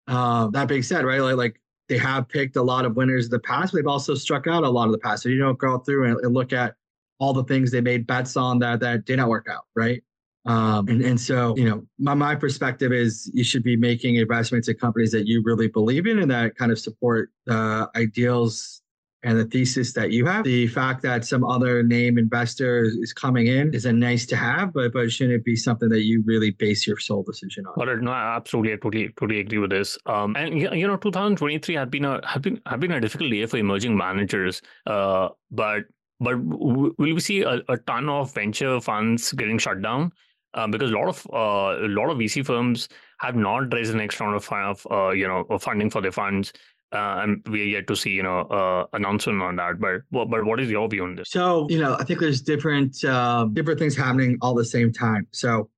Uh, 0.07 0.47
that 0.51 0.69
being 0.69 0.85
said, 0.85 1.05
right, 1.05 1.21
like, 1.21 1.37
like 1.37 1.61
they 1.88 1.99
have 1.99 2.29
picked 2.29 2.55
a 2.55 2.62
lot 2.62 2.85
of 2.85 2.95
winners 2.95 3.25
in 3.25 3.31
the 3.33 3.40
past, 3.40 3.73
but 3.73 3.79
they've 3.79 3.87
also 3.88 4.14
struck 4.14 4.47
out 4.47 4.62
a 4.62 4.71
lot 4.71 4.87
of 4.87 4.93
the 4.93 4.99
past. 4.99 5.25
So 5.25 5.29
you 5.29 5.38
don't 5.38 5.59
go 5.59 5.79
through 5.79 6.05
and, 6.05 6.16
and 6.25 6.33
look 6.33 6.53
at 6.53 6.77
all 7.19 7.33
the 7.33 7.45
things 7.45 7.73
they 7.73 7.81
made 7.81 8.07
bets 8.07 8.37
on 8.37 8.61
that 8.61 8.79
that 8.79 9.07
did 9.07 9.16
not 9.16 9.29
work 9.29 9.49
out, 9.51 9.64
right? 9.75 10.05
Um, 10.46 10.88
and, 10.88 11.03
and 11.03 11.20
so, 11.20 11.55
you 11.57 11.68
know, 11.68 11.85
my, 11.98 12.14
my 12.14 12.35
perspective 12.35 12.92
is 12.92 13.31
you 13.35 13.44
should 13.44 13.62
be 13.62 13.76
making 13.76 14.16
investments 14.16 14.68
in 14.68 14.76
companies 14.76 15.12
that 15.12 15.26
you 15.26 15.42
really 15.44 15.68
believe 15.68 16.07
in 16.07 16.18
and 16.18 16.31
that 16.31 16.57
kind 16.57 16.72
of 16.72 16.79
support 16.79 17.31
the 17.46 17.90
ideals 17.94 18.81
and 19.22 19.38
the 19.38 19.44
thesis 19.44 19.92
that 19.92 20.12
you 20.12 20.24
have. 20.26 20.44
The 20.44 20.66
fact 20.66 21.03
that 21.03 21.24
some 21.24 21.44
other 21.44 21.83
name 21.83 22.16
investor 22.16 22.85
is 22.85 23.12
coming 23.12 23.48
in 23.48 23.74
is 23.74 23.85
a 23.85 23.92
nice 23.92 24.24
to 24.26 24.37
have, 24.37 24.72
but 24.72 24.92
but 24.92 25.12
shouldn't 25.12 25.37
it 25.37 25.44
be 25.44 25.57
something 25.57 25.88
that 25.90 26.03
you 26.03 26.22
really 26.24 26.53
base 26.53 26.87
your 26.87 26.98
sole 26.98 27.22
decision 27.22 27.66
on? 27.66 27.74
But 27.76 28.00
no, 28.00 28.12
absolutely, 28.12 28.72
I 28.72 28.76
totally 28.76 29.09
totally 29.18 29.40
agree 29.40 29.59
with 29.59 29.70
this. 29.70 29.98
Um, 30.07 30.35
and 30.37 30.59
you 30.59 30.87
know, 30.87 30.96
2023 30.96 31.74
had 31.74 31.90
been 31.90 32.05
a 32.05 32.26
have 32.26 32.42
been 32.42 32.61
have 32.66 32.81
been 32.81 32.92
a 32.92 33.00
difficult 33.00 33.31
year 33.31 33.46
for 33.46 33.59
emerging 33.59 33.96
managers. 33.96 34.62
Uh, 34.87 35.29
but 35.50 35.85
but 36.18 36.42
will 36.42 36.92
we 36.98 37.18
see 37.20 37.42
a, 37.42 37.61
a 37.68 37.76
ton 37.79 38.09
of 38.09 38.33
venture 38.33 38.81
funds 38.81 39.33
getting 39.33 39.59
shut 39.59 39.83
down? 39.83 40.12
Uh, 40.55 40.67
because 40.67 40.91
a 40.91 40.95
lot 40.95 41.09
of 41.09 41.27
uh, 41.33 41.87
a 41.87 41.89
lot 41.89 42.11
of 42.11 42.19
VC 42.19 42.45
firms 42.45 42.89
have 43.19 43.37
not 43.37 43.73
raised 43.73 43.93
the 43.93 43.97
next 43.97 44.21
round 44.21 44.35
of, 44.35 44.87
uh, 44.91 45.11
you 45.11 45.27
know 45.27 45.45
funding 45.59 45.91
for 45.91 46.01
their 46.01 46.13
funds. 46.13 46.53
Uh, 46.93 47.21
and 47.23 47.43
we're 47.47 47.65
yet 47.65 47.87
to 47.87 47.95
see, 47.95 48.11
you 48.11 48.23
know, 48.23 48.41
uh, 48.41 48.85
announcement 48.95 49.41
on 49.41 49.55
that. 49.55 49.79
But 49.79 50.01
but 50.11 50.45
what 50.45 50.59
is 50.59 50.69
your 50.69 50.89
view 50.89 51.05
on 51.05 51.15
this? 51.15 51.31
So 51.31 51.67
you 51.71 51.79
know, 51.79 51.97
I 52.01 52.05
think 52.05 52.19
there's 52.19 52.43
different 52.43 53.05
um, 53.05 53.55
different 53.55 53.79
things 53.79 53.97
happening 53.97 54.39
all 54.43 54.55
the 54.55 54.65
same 54.65 54.93
time. 54.93 55.29
So 55.31 55.71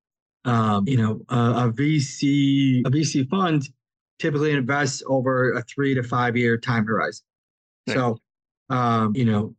um, 0.46 0.88
you 0.88 0.96
know, 0.96 1.20
a 1.28 1.70
VC 1.70 2.80
a 2.86 2.90
VC 2.90 3.28
fund 3.28 3.68
typically 4.18 4.52
invests 4.52 5.02
over 5.06 5.52
a 5.52 5.62
three 5.64 5.94
to 5.94 6.02
five 6.02 6.34
year 6.34 6.56
time 6.56 6.86
horizon. 6.86 7.24
Right. 7.86 7.94
So 7.94 8.18
um, 8.70 9.14
you 9.14 9.26
know, 9.26 9.54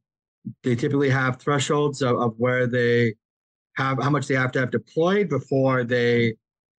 they 0.64 0.76
typically 0.76 1.10
have 1.10 1.40
thresholds 1.40 2.02
of, 2.02 2.20
of 2.20 2.34
where 2.38 2.66
they 2.66 3.14
have 3.76 4.02
how 4.02 4.10
much 4.10 4.28
they 4.28 4.36
have 4.36 4.52
to 4.54 4.60
have 4.60 4.72
deployed 4.72 5.30
before 5.30 5.84
they 5.84 6.36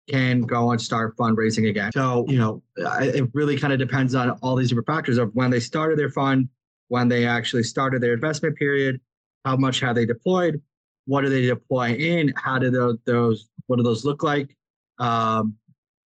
can 0.09 0.43
go 0.43 0.71
and 0.71 0.81
start 0.81 1.17
fundraising 1.17 1.69
again. 1.69 1.91
So, 1.93 2.27
you 2.29 2.39
know, 2.39 2.63
it 2.77 3.29
really 3.33 3.59
kind 3.59 3.73
of 3.73 3.79
depends 3.79 4.15
on 4.15 4.31
all 4.43 4.55
these 4.55 4.69
different 4.69 4.87
factors 4.87 5.19
of 5.19 5.31
when 5.35 5.51
they 5.51 5.61
started 5.61 5.99
their 5.99 6.11
fund, 6.11 6.49
when 6.89 7.09
they 7.09 7.27
actually 7.27 7.63
started 7.63 8.03
their 8.03 8.13
investment 8.13 8.57
period, 8.57 9.01
how 9.45 9.57
much 9.57 9.81
have 9.81 9.95
they 9.95 10.05
deployed, 10.05 10.61
what 11.07 11.23
do 11.23 11.31
they 11.31 11.47
deploy 11.47 11.95
in, 11.95 12.33
how 12.37 12.59
do 12.59 12.71
those, 12.71 12.99
those 13.07 13.49
what 13.67 13.77
do 13.77 13.83
those 13.83 14.05
look 14.05 14.23
like? 14.23 14.55
Um, 14.99 15.57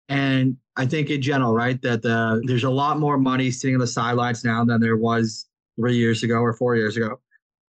and 0.08 0.56
I 0.76 0.86
think 0.86 1.10
in 1.10 1.20
general, 1.20 1.52
right, 1.52 1.80
that 1.82 2.02
the, 2.02 2.40
there's 2.44 2.64
a 2.64 2.70
lot 2.70 2.98
more 2.98 3.18
money 3.18 3.50
sitting 3.50 3.74
on 3.74 3.80
the 3.80 3.86
sidelines 3.86 4.44
now 4.44 4.64
than 4.64 4.80
there 4.80 4.96
was 4.96 5.46
three 5.76 5.96
years 5.96 6.22
ago 6.22 6.36
or 6.36 6.52
four 6.52 6.76
years 6.76 6.96
ago 6.96 7.20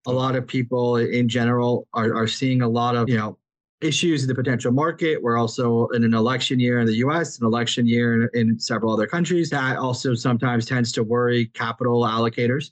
a 0.08 0.12
lot 0.12 0.36
of 0.36 0.48
people 0.48 0.98
in 0.98 1.28
general 1.28 1.88
are, 1.94 2.16
are 2.16 2.28
seeing 2.28 2.62
a 2.62 2.68
lot 2.68 2.96
of 2.96 3.10
you 3.10 3.18
know 3.18 3.38
issues 3.82 4.24
in 4.24 4.28
the 4.28 4.36
potential 4.36 4.72
market. 4.72 5.22
We're 5.22 5.38
also 5.38 5.88
in 5.88 6.04
an 6.04 6.14
election 6.14 6.60
year 6.60 6.80
in 6.80 6.88
the 6.88 6.96
US, 6.96 7.40
an 7.40 7.46
election 7.46 7.88
year 7.88 8.30
in, 8.34 8.50
in, 8.50 8.60
several 8.60 8.94
other 8.94 9.08
countries. 9.08 9.50
That 9.50 9.78
also 9.78 10.14
sometimes 10.16 10.66
tends 10.66 10.92
to 10.94 11.04
worry 11.04 11.46
capital 11.48 12.02
allocators. 12.02 12.72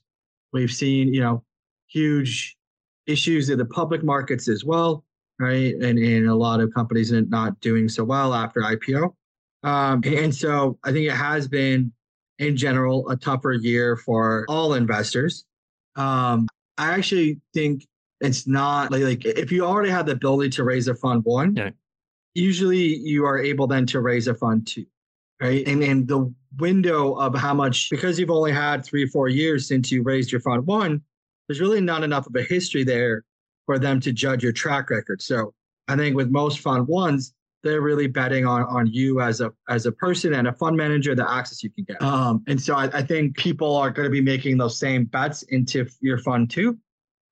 We've 0.52 0.72
seen, 0.72 1.14
you 1.14 1.22
know, 1.22 1.44
huge 1.88 2.58
issues 3.06 3.50
in 3.50 3.58
the 3.58 3.66
public 3.66 4.04
markets 4.04 4.50
as 4.50 4.66
well, 4.66 5.06
right? 5.40 5.74
And, 5.76 5.98
and 5.98 6.28
a 6.28 6.36
lot 6.36 6.60
of 6.60 6.74
companies 6.74 7.12
not 7.12 7.60
doing 7.62 7.88
so 7.88 8.04
well 8.04 8.34
after 8.34 8.62
IPO. 8.62 9.14
Um, 9.64 10.02
and 10.06 10.34
so 10.36 10.78
I 10.84 10.92
think 10.92 11.08
it 11.08 11.16
has 11.16 11.48
been 11.48 11.92
in 12.40 12.56
general, 12.56 13.10
a 13.10 13.16
tougher 13.16 13.54
year 13.54 13.96
for 13.96 14.46
all 14.48 14.76
investors. 14.76 15.46
Um, 15.96 16.48
I 16.78 16.94
actually 16.94 17.40
think 17.54 17.86
it's 18.22 18.48
not 18.48 18.92
like, 18.92 19.04
like 19.04 19.26
if 19.26 19.52
you 19.52 19.66
already 19.66 19.90
have 19.90 20.06
the 20.06 20.14
ability 20.14 20.50
to 20.52 20.64
raise 20.64 20.88
a 20.88 20.96
fund 20.96 21.24
one, 21.24 21.56
yeah. 21.56 21.70
usually 22.34 22.98
you 22.98 23.26
are 23.26 23.40
able 23.40 23.68
then 23.68 23.86
to 23.88 24.02
raise 24.02 24.28
a 24.28 24.34
fund 24.34 24.68
two, 24.68 24.86
right? 25.42 25.68
And 25.68 25.84
and 25.84 26.08
the 26.08 26.34
window 26.58 27.14
of 27.14 27.36
how 27.36 27.54
much 27.54 27.90
because 27.90 28.20
you've 28.20 28.32
only 28.32 28.52
had 28.52 28.84
three 28.84 29.04
or 29.04 29.08
four 29.08 29.28
years 29.28 29.68
since 29.68 29.92
you 29.92 30.02
raised 30.04 30.32
your 30.32 30.42
fund 30.42 30.66
one, 30.66 31.02
there's 31.48 31.62
really 31.62 31.82
not 31.82 32.04
enough 32.04 32.28
of 32.28 32.36
a 32.36 32.44
history 32.44 32.84
there 32.84 33.24
for 33.66 33.78
them 33.78 34.00
to 34.02 34.12
judge 34.12 34.44
your 34.44 34.54
track 34.54 34.90
record. 34.90 35.22
So 35.22 35.54
I 35.88 35.96
think 35.96 36.16
with 36.16 36.30
most 36.30 36.60
fund 36.60 36.88
ones, 36.88 37.34
they're 37.68 37.82
really 37.82 38.08
betting 38.08 38.46
on 38.46 38.64
on 38.64 38.88
you 38.88 39.22
as 39.22 39.42
a 39.42 39.52
as 39.70 39.86
a 39.86 39.92
person 39.92 40.34
and 40.34 40.48
a 40.48 40.54
fund 40.54 40.78
manager, 40.78 41.14
the 41.14 41.30
access 41.30 41.64
you 41.64 41.70
can 41.70 41.84
get. 41.84 42.02
Um, 42.02 42.44
and 42.48 42.62
so 42.62 42.76
I, 42.76 42.86
I 42.94 43.02
think 43.02 43.38
people 43.38 43.76
are 43.76 43.92
going 43.92 44.06
to 44.06 44.12
be 44.12 44.22
making 44.22 44.58
those 44.58 44.80
same 44.80 45.06
bets 45.06 45.44
into 45.44 45.86
your 46.02 46.18
fund 46.20 46.50
too 46.50 46.78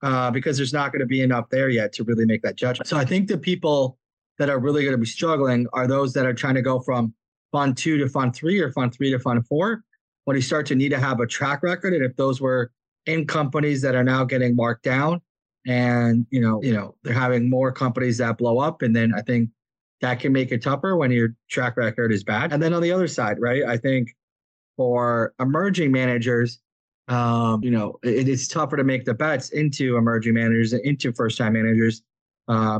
uh, 0.02 0.30
because 0.32 0.58
there's 0.58 0.74
not 0.74 0.92
going 0.92 1.00
to 1.00 1.06
be 1.06 1.22
enough 1.22 1.50
there 1.50 1.70
yet 1.70 1.94
to 1.94 2.04
really 2.04 2.26
make 2.26 2.42
that 2.44 2.56
judgment. 2.56 2.88
So 2.88 2.98
I 2.98 3.06
think 3.06 3.28
the 3.28 3.38
people 3.38 3.98
that 4.38 4.50
are 4.50 4.60
really 4.60 4.84
going 4.84 4.94
to 4.94 5.00
be 5.00 5.06
struggling 5.06 5.68
are 5.74 5.88
those 5.88 6.14
that 6.14 6.26
are 6.26 6.34
trying 6.34 6.56
to 6.56 6.62
go 6.62 6.80
from 6.80 7.14
fund 7.52 7.78
two 7.78 7.98
to 7.98 8.10
fund 8.10 8.36
three 8.36 8.60
or 8.60 8.72
fund 8.72 8.94
three 8.94 9.10
to 9.12 9.20
fund 9.20 9.48
four. 9.48 9.84
When 10.26 10.36
you 10.36 10.42
start 10.42 10.66
to 10.68 10.76
need 10.76 10.90
to 10.90 11.00
have 11.00 11.20
a 11.20 11.28
track 11.28 11.64
record, 11.64 11.94
and 11.94 12.04
if 12.04 12.16
those 12.18 12.42
were 12.42 12.72
in 13.06 13.28
companies 13.28 13.82
that 13.84 13.96
are 13.96 14.04
now 14.04 14.26
getting 14.26 14.56
marked 14.56 14.84
down, 14.84 15.22
and 15.68 16.26
you 16.32 16.42
know, 16.42 16.62
you 16.62 16.74
know, 16.74 16.96
they're 17.04 17.14
having 17.14 17.50
more 17.50 17.72
companies 17.72 18.18
that 18.18 18.38
blow 18.38 18.60
up, 18.60 18.82
and 18.82 18.96
then 18.96 19.14
I 19.16 19.22
think 19.22 19.50
that 20.02 20.20
can 20.20 20.34
make 20.34 20.52
it 20.52 20.62
tougher 20.62 20.96
when 20.98 21.12
your 21.12 21.36
track 21.50 21.78
record 21.78 22.12
is 22.12 22.24
bad. 22.24 22.52
And 22.52 22.62
then 22.62 22.74
on 22.74 22.82
the 22.82 22.92
other 22.92 23.08
side, 23.08 23.38
right? 23.40 23.64
I 23.64 23.78
think 23.78 24.10
for 24.78 25.34
emerging 25.40 25.92
managers, 25.92 26.60
um, 27.08 27.64
you 27.64 27.72
know, 27.72 27.98
it, 28.04 28.28
it's 28.28 28.48
tougher 28.48 28.78
to 28.78 28.84
make 28.84 29.06
the 29.06 29.14
bets 29.14 29.50
into 29.50 29.96
emerging 29.96 30.34
managers 30.34 30.74
and 30.74 30.84
into 30.86 31.14
first 31.14 31.38
time 31.38 31.54
managers, 31.54 32.02
uh, 32.48 32.80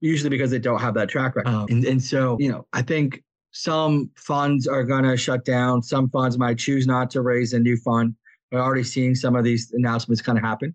usually 0.00 0.30
because 0.30 0.50
they 0.50 0.58
don't 0.58 0.80
have 0.80 0.94
that 0.94 1.08
track 1.08 1.36
record. 1.36 1.48
Um, 1.48 1.66
and, 1.68 1.84
and 1.84 2.02
so, 2.02 2.36
you 2.40 2.50
know, 2.50 2.66
I 2.72 2.82
think 2.82 3.22
some 3.50 4.10
funds 4.16 4.66
are 4.66 4.84
going 4.84 5.04
to 5.04 5.16
shut 5.16 5.44
down. 5.44 5.82
Some 5.82 6.08
funds 6.10 6.38
might 6.38 6.58
choose 6.58 6.86
not 6.86 7.10
to 7.10 7.22
raise 7.22 7.52
a 7.52 7.58
new 7.58 7.76
fund. 7.76 8.14
We're 8.52 8.60
already 8.60 8.84
seeing 8.84 9.14
some 9.14 9.36
of 9.36 9.44
these 9.44 9.72
announcements 9.72 10.22
kind 10.22 10.38
of 10.38 10.44
happen. 10.44 10.74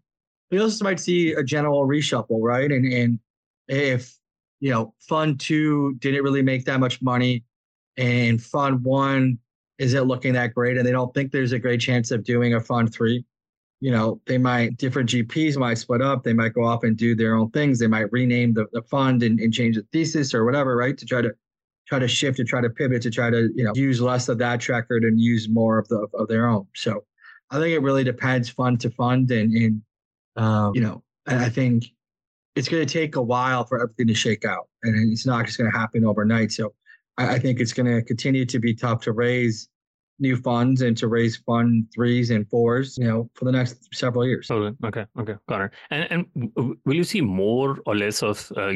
We 0.51 0.59
also 0.59 0.83
might 0.83 0.99
see 0.99 1.33
a 1.33 1.43
general 1.43 1.87
reshuffle, 1.87 2.39
right? 2.41 2.71
And 2.71 2.85
and 2.93 3.19
if 3.67 4.15
you 4.63 4.71
know 4.71 4.93
fund 5.01 5.41
two 5.41 5.93
didn't 5.99 6.23
really 6.23 6.41
make 6.41 6.63
that 6.63 6.79
much 6.79 7.01
money, 7.01 7.43
and 7.97 8.41
fund 8.41 8.81
one 8.81 9.37
is 9.77 9.93
it 9.93 10.03
looking 10.03 10.31
that 10.33 10.53
great 10.53 10.77
and 10.77 10.87
they 10.87 10.91
don't 10.91 11.13
think 11.13 11.31
there's 11.33 11.51
a 11.51 11.59
great 11.59 11.81
chance 11.81 12.11
of 12.11 12.23
doing 12.23 12.53
a 12.53 12.61
fund 12.61 12.93
three. 12.93 13.25
You 13.81 13.91
know 13.91 14.21
they 14.25 14.37
might 14.37 14.77
different 14.77 15.09
gps 15.09 15.57
might 15.57 15.77
split 15.77 16.01
up 16.01 16.23
they 16.23 16.31
might 16.31 16.53
go 16.53 16.63
off 16.63 16.85
and 16.85 16.95
do 16.95 17.13
their 17.13 17.35
own 17.35 17.49
things 17.51 17.77
they 17.77 17.87
might 17.87 18.09
rename 18.13 18.53
the, 18.53 18.65
the 18.71 18.81
fund 18.83 19.21
and, 19.23 19.37
and 19.41 19.53
change 19.53 19.75
the 19.75 19.85
thesis 19.91 20.33
or 20.33 20.45
whatever 20.45 20.77
right 20.77 20.97
to 20.97 21.05
try 21.05 21.21
to 21.21 21.33
try 21.85 21.99
to 21.99 22.07
shift 22.07 22.37
to 22.37 22.45
try 22.45 22.61
to 22.61 22.69
pivot 22.69 23.01
to 23.01 23.11
try 23.11 23.29
to 23.29 23.49
you 23.53 23.65
know 23.65 23.73
use 23.75 23.99
less 23.99 24.29
of 24.29 24.37
that 24.37 24.69
record 24.69 25.03
and 25.03 25.19
use 25.19 25.49
more 25.49 25.77
of 25.77 25.89
the 25.89 26.07
of 26.13 26.29
their 26.29 26.47
own. 26.47 26.65
So 26.73 27.03
i 27.51 27.59
think 27.59 27.73
it 27.73 27.81
really 27.81 28.05
depends 28.05 28.47
fund 28.47 28.79
to 28.79 28.89
fund 28.91 29.29
and 29.31 29.51
and 29.51 29.81
um, 30.37 30.71
you 30.73 30.79
know 30.79 31.03
i 31.27 31.49
think 31.49 31.83
it's 32.55 32.67
going 32.67 32.85
to 32.85 32.91
take 32.91 33.15
a 33.15 33.21
while 33.21 33.65
for 33.65 33.81
everything 33.81 34.07
to 34.07 34.13
shake 34.13 34.45
out 34.45 34.67
and 34.83 35.11
it's 35.11 35.25
not 35.25 35.45
just 35.45 35.57
going 35.57 35.71
to 35.71 35.77
happen 35.77 36.05
overnight 36.05 36.51
so 36.51 36.73
I, 37.17 37.35
I 37.35 37.39
think 37.39 37.59
it's 37.59 37.73
going 37.73 37.93
to 37.93 38.01
continue 38.01 38.45
to 38.45 38.59
be 38.59 38.73
tough 38.73 39.01
to 39.01 39.11
raise 39.11 39.69
new 40.19 40.37
funds 40.37 40.81
and 40.81 40.95
to 40.97 41.07
raise 41.07 41.37
fund 41.37 41.87
threes 41.93 42.29
and 42.29 42.47
fours, 42.49 42.97
you 42.97 43.07
know, 43.07 43.29
for 43.33 43.45
the 43.45 43.51
next 43.51 43.93
several 43.93 44.25
years. 44.25 44.49
Okay, 44.49 44.75
okay, 44.85 45.05
okay, 45.19 45.35
got 45.47 45.61
it. 45.61 45.71
And 45.89 46.27
and 46.35 46.51
will 46.85 46.95
you 46.95 47.03
see 47.03 47.21
more 47.21 47.79
or 47.85 47.95
less 47.95 48.21
of 48.21 48.51
uh, 48.55 48.71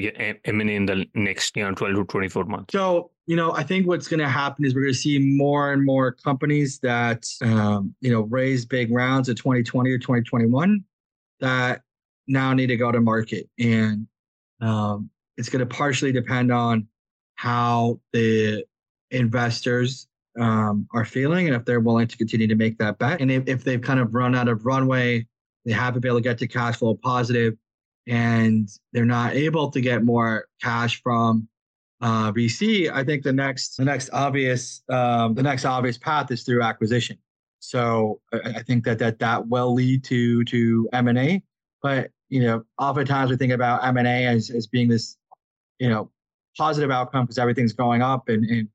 M&A 0.45 0.75
in 0.75 0.85
the 0.85 1.05
next, 1.13 1.55
you 1.55 1.63
know, 1.63 1.73
12 1.73 1.95
to 1.95 2.05
24 2.05 2.45
months? 2.45 2.73
So, 2.73 3.11
you 3.27 3.35
know, 3.35 3.53
I 3.53 3.63
think 3.63 3.87
what's 3.87 4.07
going 4.07 4.19
to 4.19 4.29
happen 4.29 4.65
is 4.65 4.73
we're 4.73 4.81
going 4.81 4.93
to 4.93 4.99
see 4.99 5.19
more 5.19 5.73
and 5.73 5.85
more 5.85 6.11
companies 6.11 6.79
that, 6.79 7.25
um, 7.41 7.93
you 8.01 8.11
know, 8.11 8.21
raise 8.21 8.65
big 8.65 8.91
rounds 8.91 9.29
in 9.29 9.35
2020 9.35 9.89
or 9.91 9.97
2021 9.97 10.83
that 11.39 11.81
now 12.27 12.53
need 12.53 12.67
to 12.67 12.77
go 12.77 12.91
to 12.91 13.01
market. 13.01 13.49
And 13.59 14.07
um, 14.61 15.09
it's 15.37 15.49
going 15.49 15.59
to 15.59 15.65
partially 15.65 16.11
depend 16.11 16.51
on 16.51 16.87
how 17.35 17.99
the 18.13 18.65
investors 19.11 20.07
um, 20.39 20.87
are 20.93 21.05
feeling 21.05 21.47
and 21.47 21.55
if 21.55 21.65
they're 21.65 21.79
willing 21.79 22.07
to 22.07 22.17
continue 22.17 22.47
to 22.47 22.55
make 22.55 22.77
that 22.77 22.99
bet. 22.99 23.21
And 23.21 23.31
if, 23.31 23.47
if 23.47 23.63
they've 23.63 23.81
kind 23.81 23.99
of 23.99 24.13
run 24.13 24.35
out 24.35 24.47
of 24.47 24.65
runway, 24.65 25.25
they 25.65 25.71
haven't 25.71 26.01
been 26.01 26.09
able 26.09 26.19
to 26.19 26.23
get 26.23 26.37
to 26.39 26.47
cash 26.47 26.77
flow 26.77 26.95
positive 26.95 27.55
and 28.07 28.69
they're 28.93 29.05
not 29.05 29.33
able 29.33 29.69
to 29.71 29.81
get 29.81 30.03
more 30.03 30.47
cash 30.61 31.01
from 31.01 31.47
uh, 32.01 32.31
VC, 32.31 32.91
I 32.91 33.03
think 33.03 33.23
the 33.23 33.33
next 33.33 33.77
the 33.77 33.85
next 33.85 34.09
obvious 34.13 34.83
um, 34.89 35.33
the 35.33 35.43
next 35.43 35.65
obvious 35.65 35.97
path 35.97 36.31
is 36.31 36.43
through 36.43 36.61
acquisition. 36.61 37.17
So 37.59 38.21
I, 38.31 38.37
I 38.57 38.63
think 38.63 38.83
that 38.85 38.99
that 38.99 39.19
that 39.19 39.47
will 39.47 39.73
lead 39.73 40.03
to 40.05 40.43
to 40.45 40.89
M 40.93 41.07
and 41.07 41.17
A. 41.17 41.43
But 41.81 42.11
you 42.29 42.41
know, 42.41 42.63
oftentimes 42.77 43.29
we 43.29 43.37
think 43.37 43.53
about 43.53 43.83
M 43.83 43.97
and 43.97 44.07
A 44.07 44.25
as 44.25 44.49
as 44.49 44.67
being 44.67 44.87
this 44.87 45.17
you 45.79 45.89
know 45.89 46.11
positive 46.57 46.91
outcome 46.91 47.25
because 47.25 47.37
everything's 47.37 47.73
going 47.73 48.01
up 48.01 48.29
and, 48.29 48.43
and 48.45 48.67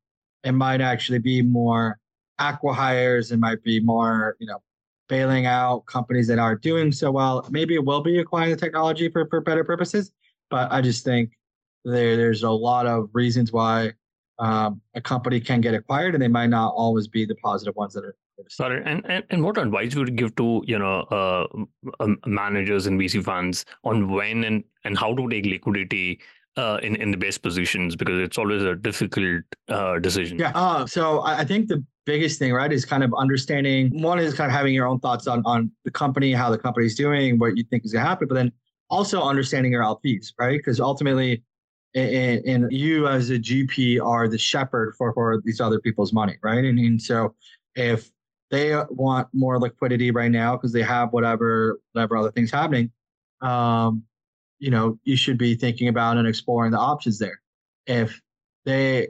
it 0.44 0.52
might 0.52 0.80
actually 0.80 1.18
be 1.18 1.42
more 1.42 1.98
acqui-hires. 2.40 3.32
It 3.32 3.38
might 3.38 3.62
be 3.62 3.80
more, 3.80 4.36
you 4.38 4.46
know, 4.46 4.62
bailing 5.08 5.46
out 5.46 5.84
companies 5.86 6.26
that 6.28 6.38
aren't 6.38 6.62
doing 6.62 6.92
so 6.92 7.10
well. 7.10 7.46
Maybe 7.50 7.74
it 7.74 7.84
will 7.84 8.02
be 8.02 8.18
acquiring 8.18 8.50
the 8.50 8.56
technology 8.56 9.08
for, 9.08 9.26
for 9.28 9.40
better 9.40 9.64
purposes, 9.64 10.12
but 10.50 10.70
I 10.72 10.80
just 10.80 11.04
think 11.04 11.32
there 11.84 12.16
there's 12.16 12.42
a 12.44 12.50
lot 12.50 12.86
of 12.86 13.10
reasons 13.12 13.52
why 13.52 13.92
um, 14.38 14.80
a 14.94 15.00
company 15.00 15.40
can 15.40 15.60
get 15.60 15.74
acquired, 15.74 16.14
and 16.14 16.22
they 16.22 16.28
might 16.28 16.48
not 16.48 16.72
always 16.74 17.08
be 17.08 17.24
the 17.24 17.34
positive 17.36 17.76
ones 17.76 17.94
that 17.94 18.04
are. 18.04 18.16
Sorry, 18.49 18.83
and, 18.85 19.05
and 19.09 19.25
and 19.31 19.45
what 19.45 19.59
advice 19.59 19.95
would 19.95 20.09
you 20.09 20.14
give 20.14 20.35
to 20.37 20.62
you 20.66 20.79
know 20.79 21.01
uh, 21.11 21.47
um, 22.01 22.18
managers 22.27 22.87
and 22.87 23.01
VC 23.01 23.23
funds 23.23 23.64
on 23.85 24.11
when 24.11 24.45
and 24.45 24.64
and 24.85 24.99
how 24.99 25.14
to 25.14 25.29
take 25.29 25.47
liquidity 25.47 26.21
uh, 26.57 26.79
in 26.83 26.97
in 26.97 27.11
the 27.11 27.16
best 27.16 27.42
positions 27.42 27.97
because 27.97 28.21
it's 28.21 28.38
always 28.38 28.62
a 28.62 28.75
difficult 28.75 29.45
uh, 29.68 29.99
decision. 29.99 30.38
Yeah. 30.38 30.53
Uh, 30.55 30.87
so 30.87 31.23
I 31.23 31.45
think 31.45 31.68
the 31.68 31.85
biggest 32.05 32.38
thing, 32.38 32.53
right, 32.53 32.73
is 32.73 32.85
kind 32.85 33.05
of 33.05 33.14
understanding. 33.14 34.03
One 34.03 34.18
is 34.18 34.35
kind 34.35 34.51
of 34.51 34.57
having 34.57 34.75
your 34.75 34.87
own 34.87 35.01
thoughts 35.01 35.27
on 35.27 35.42
on 35.45 35.71
the 35.85 35.90
company, 35.90 36.33
how 36.33 36.51
the 36.51 36.59
company's 36.59 36.95
doing, 36.95 37.38
what 37.38 37.57
you 37.57 37.64
think 37.64 37.85
is 37.85 37.92
going 37.92 38.05
to 38.05 38.09
happen, 38.09 38.29
but 38.29 38.35
then 38.35 38.53
also 38.90 39.23
understanding 39.23 39.73
your 39.73 39.83
LPs, 39.83 40.33
right? 40.38 40.59
Because 40.59 40.79
ultimately, 40.81 41.42
and, 41.95 42.45
and, 42.45 42.73
you 42.73 43.09
as 43.09 43.31
a 43.31 43.38
GP 43.38 44.05
are 44.05 44.29
the 44.29 44.38
shepherd 44.38 44.95
for 44.97 45.12
for 45.14 45.40
these 45.45 45.61
other 45.61 45.81
people's 45.81 46.12
money, 46.12 46.37
right? 46.42 46.64
And, 46.64 46.79
and 46.79 47.01
so 47.01 47.35
if 47.75 48.11
they 48.52 48.76
want 48.90 49.28
more 49.32 49.58
liquidity 49.58 50.10
right 50.10 50.30
now 50.30 50.56
because 50.56 50.72
they 50.72 50.82
have 50.82 51.12
whatever 51.12 51.80
whatever 51.92 52.18
other 52.18 52.30
things 52.30 52.50
happening, 52.50 52.92
um, 53.40 54.04
you 54.58 54.70
know 54.70 54.98
you 55.02 55.16
should 55.16 55.38
be 55.38 55.56
thinking 55.56 55.88
about 55.88 56.18
and 56.18 56.28
exploring 56.28 56.70
the 56.70 56.78
options 56.78 57.18
there. 57.18 57.40
If 57.86 58.20
they 58.64 59.08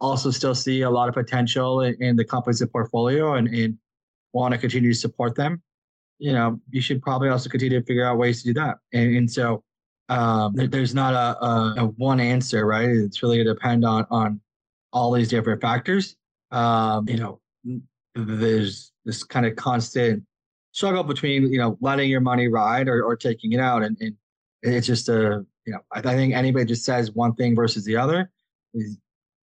also 0.00 0.32
still 0.32 0.54
see 0.54 0.82
a 0.82 0.90
lot 0.90 1.08
of 1.08 1.14
potential 1.14 1.82
in, 1.82 1.94
in 2.02 2.16
the 2.16 2.24
company's 2.24 2.62
portfolio 2.66 3.34
and, 3.34 3.46
and 3.48 3.78
want 4.32 4.52
to 4.52 4.58
continue 4.58 4.92
to 4.92 4.98
support 4.98 5.36
them, 5.36 5.62
you 6.18 6.32
know, 6.32 6.60
you 6.70 6.80
should 6.80 7.00
probably 7.00 7.28
also 7.28 7.48
continue 7.48 7.78
to 7.80 7.86
figure 7.86 8.04
out 8.04 8.18
ways 8.18 8.42
to 8.42 8.52
do 8.52 8.54
that. 8.54 8.78
And, 8.92 9.16
and 9.16 9.30
so 9.30 9.62
um, 10.08 10.54
there's 10.56 10.92
not 10.94 11.14
a, 11.14 11.44
a, 11.44 11.74
a, 11.78 11.86
one 11.96 12.18
answer, 12.18 12.66
right? 12.66 12.88
It's 12.88 13.22
really 13.22 13.36
going 13.36 13.46
to 13.46 13.54
depend 13.54 13.84
on 13.84 14.06
on 14.10 14.40
all 14.92 15.12
these 15.12 15.28
different 15.28 15.62
factors. 15.62 16.16
Um, 16.50 17.08
you 17.08 17.16
know, 17.16 17.40
there's 18.14 18.92
this 19.04 19.22
kind 19.22 19.46
of 19.46 19.56
constant 19.56 20.22
struggle 20.72 21.04
between 21.04 21.52
you 21.52 21.58
know 21.58 21.76
letting 21.80 22.10
your 22.10 22.20
money 22.20 22.48
ride 22.48 22.88
or, 22.88 23.04
or 23.04 23.16
taking 23.16 23.52
it 23.52 23.60
out, 23.60 23.82
and, 23.82 23.96
and 24.00 24.16
it's 24.62 24.86
just 24.86 25.08
a 25.08 25.44
you 25.66 25.72
know 25.72 25.80
I, 25.92 25.98
I 25.98 26.14
think 26.14 26.34
anybody 26.34 26.64
just 26.64 26.84
says 26.84 27.12
one 27.12 27.34
thing 27.34 27.54
versus 27.54 27.84
the 27.84 27.96
other 27.96 28.30
is 28.74 28.98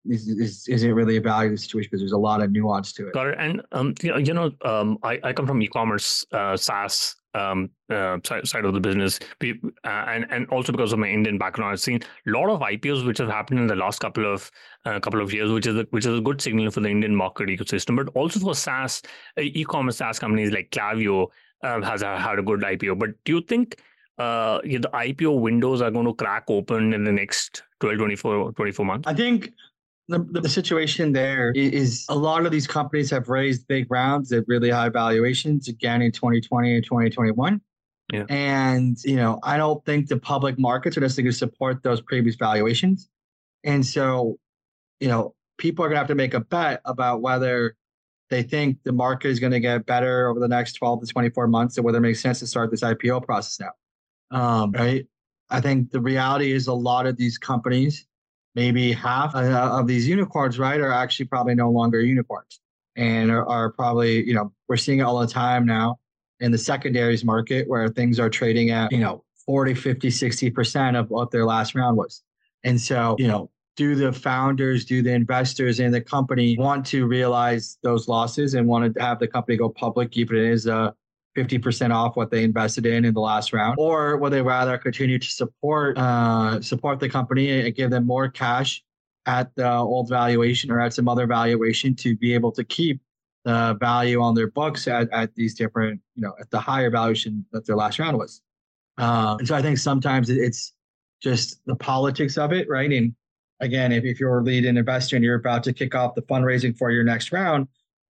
is, 0.05 0.27
is 0.27 0.67
isn't 0.67 0.93
really 0.93 1.17
evaluating 1.17 1.55
the 1.55 1.61
situation 1.61 1.89
because 1.89 2.01
there's 2.01 2.13
a 2.13 2.17
lot 2.17 2.41
of 2.41 2.51
nuance 2.51 2.93
to 2.93 3.07
it. 3.07 3.13
Got 3.13 3.27
it. 3.27 3.35
And 3.39 3.61
um, 3.71 3.93
you 4.01 4.33
know 4.33 4.51
um, 4.63 4.97
I, 5.03 5.19
I 5.23 5.33
come 5.33 5.45
from 5.45 5.61
e-commerce 5.61 6.25
uh, 6.31 6.55
SaaS 6.55 7.15
um, 7.37 7.69
uh, 7.89 8.17
side 8.23 8.65
of 8.65 8.73
the 8.73 8.79
business, 8.79 9.19
uh, 9.43 9.87
and 9.87 10.25
and 10.29 10.47
also 10.49 10.71
because 10.71 10.93
of 10.93 10.99
my 10.99 11.07
Indian 11.07 11.37
background, 11.37 11.71
I've 11.71 11.79
seen 11.79 12.01
a 12.27 12.31
lot 12.31 12.49
of 12.49 12.61
IPOs 12.61 13.05
which 13.05 13.19
have 13.19 13.29
happened 13.29 13.59
in 13.59 13.67
the 13.67 13.75
last 13.75 13.99
couple 13.99 14.31
of 14.31 14.51
uh, 14.85 14.99
couple 14.99 15.21
of 15.21 15.33
years, 15.33 15.51
which 15.51 15.67
is 15.67 15.75
a, 15.75 15.87
which 15.91 16.05
is 16.05 16.17
a 16.17 16.21
good 16.21 16.41
signal 16.41 16.71
for 16.71 16.81
the 16.81 16.89
Indian 16.89 17.15
market 17.15 17.49
ecosystem, 17.49 17.95
but 17.95 18.09
also 18.15 18.39
for 18.39 18.55
SaaS 18.55 19.01
uh, 19.37 19.41
e-commerce 19.41 19.97
SaaS 19.97 20.19
companies 20.19 20.51
like 20.51 20.71
Klaviyo 20.71 21.27
uh, 21.63 21.81
has 21.81 22.01
had 22.01 22.39
a 22.39 22.43
good 22.43 22.61
IPO. 22.61 22.97
But 22.99 23.09
do 23.23 23.35
you 23.35 23.41
think 23.41 23.77
uh, 24.17 24.59
the 24.63 24.89
IPO 24.93 25.39
windows 25.39 25.81
are 25.81 25.91
going 25.91 26.05
to 26.05 26.13
crack 26.13 26.45
open 26.47 26.93
in 26.93 27.03
the 27.03 27.11
next 27.11 27.63
12, 27.81 27.97
24, 27.99 28.51
24 28.53 28.85
months? 28.85 29.07
I 29.07 29.13
think 29.13 29.51
the, 30.07 30.19
the 30.19 30.49
situation 30.49 31.11
there 31.11 31.51
is 31.55 32.05
a 32.07 32.15
lot 32.15 32.45
of 32.45 32.51
these 32.51 32.65
companies 32.65 33.09
have 33.11 33.27
raised 33.27 33.67
big 33.67 33.87
rounds 33.89 34.31
at 34.31 34.45
really 34.47 34.69
high 34.69 34.89
valuations 34.89 35.67
again 35.67 36.01
in 36.01 36.11
2020 36.11 36.75
and 36.75 36.83
2021. 36.83 37.61
Yeah. 38.13 38.23
And, 38.29 38.97
you 39.03 39.17
know, 39.17 39.39
I 39.43 39.57
don't 39.57 39.83
think 39.85 40.07
the 40.07 40.17
public 40.17 40.57
markets 40.57 40.95
are 40.95 41.01
necessarily 41.01 41.25
going 41.25 41.33
to 41.33 41.37
support 41.37 41.83
those 41.83 41.99
previous 42.01 42.35
valuations. 42.35 43.09
And 43.65 43.85
so, 43.85 44.37
you 45.01 45.09
know, 45.09 45.35
people 45.57 45.83
are 45.83 45.89
going 45.89 45.95
to 45.95 45.99
have 45.99 46.07
to 46.07 46.15
make 46.15 46.33
a 46.33 46.39
bet 46.39 46.81
about 46.85 47.21
whether 47.21 47.75
they 48.29 48.43
think 48.43 48.77
the 48.83 48.93
market 48.93 49.29
is 49.29 49.41
going 49.41 49.51
to 49.51 49.59
get 49.59 49.85
better 49.85 50.29
over 50.29 50.39
the 50.39 50.47
next 50.47 50.73
12 50.73 51.01
to 51.01 51.07
24 51.07 51.47
months 51.47 51.77
and 51.77 51.83
whether 51.83 51.97
it 51.97 52.01
makes 52.01 52.21
sense 52.21 52.39
to 52.39 52.47
start 52.47 52.71
this 52.71 52.81
IPO 52.81 53.25
process 53.25 53.59
now. 53.59 54.39
Um, 54.39 54.71
right. 54.71 55.05
I 55.49 55.59
think 55.59 55.91
the 55.91 56.01
reality 56.01 56.53
is 56.53 56.67
a 56.67 56.73
lot 56.73 57.07
of 57.07 57.17
these 57.17 57.37
companies 57.37 58.05
maybe 58.57 58.91
half 58.91 59.35
uh, 59.35 59.69
of 59.71 59.85
these 59.85 60.07
unicorns, 60.07 60.57
right, 60.57 60.79
are 60.79 60.91
actually 60.91 61.27
probably 61.27 61.53
no 61.53 61.69
longer 61.69 62.01
unicorns 62.01 62.59
and 62.95 63.29
are, 63.29 63.47
are, 63.47 63.71
probably, 63.71 64.27
you 64.27 64.33
know, 64.33 64.51
we're 64.67 64.75
seeing 64.75 64.97
it 64.97 65.03
all 65.03 65.19
the 65.19 65.27
time 65.27 65.63
now 65.63 65.99
in 66.39 66.51
the 66.51 66.57
secondaries 66.57 67.23
market 67.23 67.69
where 67.69 67.87
things 67.87 68.19
are 68.19 68.31
trading 68.31 68.71
at, 68.71 68.91
you 68.91 68.97
know, 68.97 69.23
40, 69.45 69.75
50, 69.75 70.09
60% 70.09 70.99
of 70.99 71.11
what 71.11 71.29
their 71.29 71.45
last 71.45 71.75
round 71.75 71.97
was. 71.97 72.23
And 72.63 72.81
so, 72.81 73.15
you 73.19 73.27
know, 73.27 73.51
do 73.75 73.93
the 73.93 74.11
founders, 74.11 74.85
do 74.85 75.03
the 75.03 75.13
investors 75.13 75.79
in 75.79 75.91
the 75.91 76.01
company 76.01 76.57
want 76.57 76.83
to 76.87 77.05
realize 77.05 77.77
those 77.83 78.07
losses 78.07 78.55
and 78.55 78.67
want 78.67 78.95
to 78.95 78.99
have 78.99 79.19
the 79.19 79.27
company 79.27 79.55
go 79.55 79.69
public, 79.69 80.17
even 80.17 80.35
if 80.35 80.41
it 80.41 80.51
is 80.51 80.65
a 80.65 80.95
50% 81.37 81.93
off 81.93 82.15
what 82.15 82.31
they 82.31 82.43
invested 82.43 82.85
in 82.85 83.05
in 83.05 83.13
the 83.13 83.21
last 83.21 83.53
round? 83.53 83.75
Or 83.77 84.17
would 84.17 84.33
they 84.33 84.41
rather 84.41 84.77
continue 84.77 85.19
to 85.19 85.27
support 85.27 85.97
uh, 85.97 86.59
support 86.61 86.99
the 86.99 87.07
company 87.07 87.61
and 87.61 87.75
give 87.75 87.91
them 87.91 88.07
more 88.07 88.27
cash 88.27 88.83
at 89.27 89.53
the 89.55 89.71
old 89.71 90.09
valuation 90.09 90.71
or 90.71 90.79
at 90.79 90.93
some 90.93 91.07
other 91.07 91.27
valuation 91.27 91.93
to 91.95 92.15
be 92.15 92.33
able 92.33 92.51
to 92.53 92.63
keep 92.63 92.99
the 93.45 93.77
value 93.79 94.21
on 94.21 94.33
their 94.33 94.49
books 94.49 94.87
at, 94.87 95.09
at 95.13 95.35
these 95.35 95.53
different 95.53 96.01
you 96.15 96.23
know 96.23 96.33
at 96.39 96.49
the 96.49 96.59
higher 96.59 96.89
valuation 96.89 97.45
that 97.51 97.65
their 97.67 97.75
last 97.75 97.99
round 97.99 98.17
was? 98.17 98.41
Uh, 98.97 99.35
and 99.37 99.47
so 99.47 99.55
i 99.55 99.61
think 99.61 99.77
sometimes 99.77 100.29
it's 100.29 100.73
just 101.21 101.59
the 101.67 101.75
politics 101.75 102.37
of 102.37 102.51
it 102.51 102.67
right? 102.67 102.91
And 102.91 103.13
again 103.59 103.91
if, 103.91 104.03
if 104.05 104.19
you're 104.19 104.39
a 104.39 104.43
lead 104.43 104.65
investor 104.65 105.15
and 105.15 105.23
you're 105.23 105.35
about 105.35 105.63
to 105.65 105.73
kick 105.73 105.93
off 105.93 106.15
the 106.15 106.23
fundraising 106.23 106.75
for 106.75 106.89
your 106.89 107.03
next 107.03 107.31
round 107.31 107.67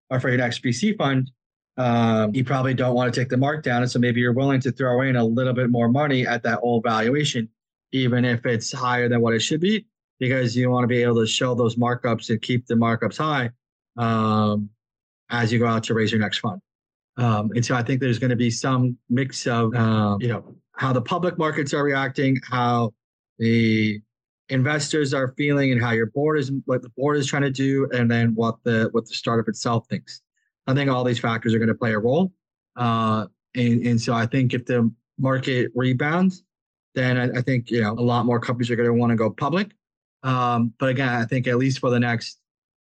or 0.08 0.18
for 0.18 0.28
your 0.28 0.38
next 0.38 0.62
vc 0.62 0.96
fund 0.96 1.30
um, 1.78 2.34
you 2.34 2.44
probably 2.44 2.74
don't 2.74 2.94
want 2.94 3.12
to 3.12 3.18
take 3.18 3.28
the 3.28 3.36
mark 3.36 3.62
down. 3.62 3.82
And 3.82 3.90
so 3.90 3.98
maybe 3.98 4.20
you're 4.20 4.32
willing 4.32 4.60
to 4.60 4.72
throw 4.72 5.00
in 5.02 5.16
a 5.16 5.24
little 5.24 5.52
bit 5.54 5.70
more 5.70 5.88
money 5.88 6.26
at 6.26 6.42
that 6.42 6.58
old 6.62 6.82
valuation, 6.82 7.48
even 7.92 8.24
if 8.24 8.44
it's 8.44 8.72
higher 8.72 9.08
than 9.08 9.20
what 9.20 9.32
it 9.32 9.40
should 9.40 9.60
be, 9.60 9.86
because 10.18 10.56
you 10.56 10.70
want 10.70 10.82
to 10.82 10.88
be 10.88 11.02
able 11.02 11.16
to 11.16 11.26
show 11.26 11.54
those 11.54 11.76
markups 11.76 12.30
and 12.30 12.42
keep 12.42 12.66
the 12.66 12.74
markups 12.74 13.16
high 13.16 13.50
um, 13.96 14.68
as 15.30 15.52
you 15.52 15.60
go 15.60 15.66
out 15.66 15.84
to 15.84 15.94
raise 15.94 16.10
your 16.10 16.20
next 16.20 16.38
fund. 16.38 16.60
Um, 17.16 17.50
and 17.54 17.64
so 17.64 17.74
I 17.74 17.82
think 17.82 18.00
there's 18.00 18.18
going 18.18 18.30
to 18.30 18.36
be 18.36 18.50
some 18.50 18.96
mix 19.08 19.46
of, 19.46 19.74
um, 19.74 20.20
you 20.20 20.28
know, 20.28 20.44
how 20.72 20.92
the 20.92 21.02
public 21.02 21.38
markets 21.38 21.74
are 21.74 21.82
reacting, 21.82 22.40
how 22.48 22.92
the 23.38 24.00
investors 24.48 25.12
are 25.14 25.34
feeling, 25.36 25.72
and 25.72 25.80
how 25.80 25.90
your 25.90 26.06
board 26.06 26.38
is, 26.38 26.52
what 26.64 26.82
the 26.82 26.90
board 26.90 27.16
is 27.16 27.26
trying 27.26 27.42
to 27.42 27.50
do, 27.50 27.88
and 27.92 28.10
then 28.10 28.34
what 28.34 28.56
the 28.62 28.88
what 28.92 29.06
the 29.06 29.14
startup 29.14 29.48
itself 29.48 29.86
thinks. 29.88 30.22
I 30.68 30.74
think 30.74 30.90
all 30.90 31.02
these 31.02 31.18
factors 31.18 31.54
are 31.54 31.58
going 31.58 31.68
to 31.68 31.74
play 31.74 31.94
a 31.94 31.98
role. 31.98 32.32
Uh, 32.76 33.26
and, 33.56 33.84
and 33.84 34.00
so 34.00 34.12
I 34.12 34.26
think 34.26 34.54
if 34.54 34.66
the 34.66 34.92
market 35.18 35.72
rebounds, 35.74 36.44
then 36.94 37.16
I, 37.16 37.38
I 37.38 37.42
think 37.42 37.70
you 37.70 37.80
know 37.80 37.92
a 37.92 38.04
lot 38.12 38.26
more 38.26 38.38
companies 38.38 38.70
are 38.70 38.76
going 38.76 38.88
to 38.88 38.94
want 38.94 39.10
to 39.10 39.16
go 39.16 39.30
public. 39.30 39.72
Um, 40.22 40.72
but 40.78 40.90
again, 40.90 41.08
I 41.08 41.24
think 41.24 41.46
at 41.46 41.56
least 41.56 41.78
for 41.78 41.90
the 41.90 41.98
next, 41.98 42.38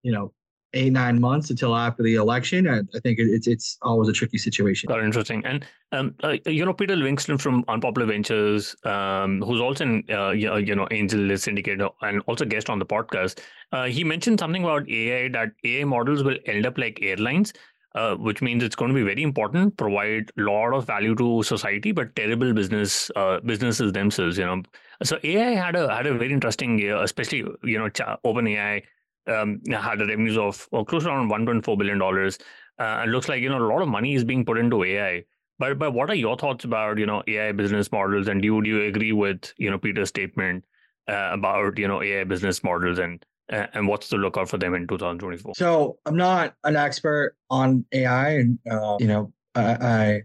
you 0.04 0.12
know, 0.12 0.34
eight 0.74 0.91
nine 0.91 1.20
months 1.20 1.50
until 1.50 1.76
after 1.76 2.04
the 2.04 2.15
election, 2.15 2.67
I, 2.67 2.80
I 2.96 3.00
think 3.00 3.20
it's 3.20 3.48
it's 3.48 3.78
always 3.82 4.10
a 4.10 4.13
tricky 4.13 4.38
situation. 4.38 4.88
Got 4.88 5.04
interesting. 5.04 5.46
And 5.46 5.65
um, 5.91 6.15
uh, 6.24 6.38
you 6.46 6.65
know, 6.65 6.74
Peter 6.74 6.96
Livingston 6.96 7.38
from 7.38 7.65
Unpopular 7.67 8.08
Ventures, 8.08 8.76
um, 8.86 9.41
who's 9.41 9.60
also 9.60 9.84
in 9.84 10.04
uh, 10.10 10.32
you 10.32 10.76
know 10.76 10.88
Angel 10.91 11.38
Syndicate 11.38 11.82
and 12.02 12.22
also 12.28 12.46
guest 12.46 12.70
on 12.70 12.80
the 12.80 12.86
podcast, 12.86 13.39
uh, 13.72 13.86
he 13.86 14.04
mentioned 14.04 14.39
something 14.39 14.63
about 14.63 14.89
AI 14.89 15.30
that 15.30 15.52
AI 15.63 15.84
models 15.84 16.24
will 16.24 16.38
end 16.46 16.65
up 16.65 16.78
like 16.78 17.00
airlines 17.02 17.54
uh, 17.95 18.15
which 18.15 18.41
means 18.41 18.63
it's 18.63 18.75
going 18.75 18.89
to 18.89 18.95
be 18.95 19.04
very 19.04 19.23
important, 19.23 19.75
provide 19.77 20.32
a 20.38 20.41
lot 20.41 20.73
of 20.73 20.86
value 20.86 21.15
to 21.15 21.43
society, 21.43 21.91
but 21.91 22.15
terrible 22.15 22.54
business 22.54 23.12
uh, 23.15 23.39
businesses 23.41 23.91
themselves. 23.91 24.38
You 24.38 24.45
know, 24.45 24.62
so 25.04 25.19
AI 25.23 25.51
had 25.51 25.75
a 25.75 25.93
had 25.93 26.08
a 26.08 26.13
very 26.13 26.32
interesting 26.32 26.80
year, 26.80 26.97
especially 27.01 27.45
you 27.63 27.77
know, 27.80 27.89
OpenAI 28.25 28.84
um, 29.27 29.62
had 29.71 29.99
revenues 29.99 30.38
of 30.38 30.67
well, 30.71 30.86
close 30.86 31.06
around 31.06 31.30
1.4 31.30 31.77
billion 31.77 31.97
dollars. 31.97 32.38
Uh, 32.80 33.04
looks 33.08 33.30
like 33.30 33.41
you 33.41 33.49
know 33.49 33.58
a 33.58 33.69
lot 33.71 33.82
of 33.82 33.88
money 33.88 34.15
is 34.15 34.23
being 34.23 34.45
put 34.45 34.58
into 34.58 34.84
AI. 34.84 35.23
But 35.60 35.77
but 35.77 35.91
what 35.93 36.10
are 36.10 36.15
your 36.15 36.38
thoughts 36.38 36.65
about 36.65 36.97
you 36.97 37.06
know 37.06 37.23
AI 37.27 37.51
business 37.51 37.91
models, 37.91 38.27
and 38.27 38.41
do 38.41 38.47
you, 38.47 38.62
do 38.63 38.69
you 38.69 38.82
agree 38.84 39.12
with 39.12 39.54
you 39.58 39.69
know 39.69 39.77
Peter's 39.77 40.10
statement 40.10 40.65
uh, 41.08 41.30
about 41.34 41.77
you 41.77 41.88
know 41.88 42.01
AI 42.01 42.23
business 42.23 42.63
models 42.63 42.99
and 42.99 43.23
and 43.52 43.88
what's 43.88 44.10
the 44.10 44.18
lookout 44.18 44.50
for 44.50 44.58
them 44.58 44.74
in 44.74 44.88
2024? 44.88 45.54
So 45.56 45.98
I'm 46.06 46.16
not 46.16 46.56
an 46.64 46.76
expert 46.76 47.36
on 47.50 47.86
AI, 47.92 48.30
and 48.32 48.60
uh, 48.70 48.98
you 49.00 49.08
know, 49.08 49.34
I, 49.56 49.62
I, 49.62 50.22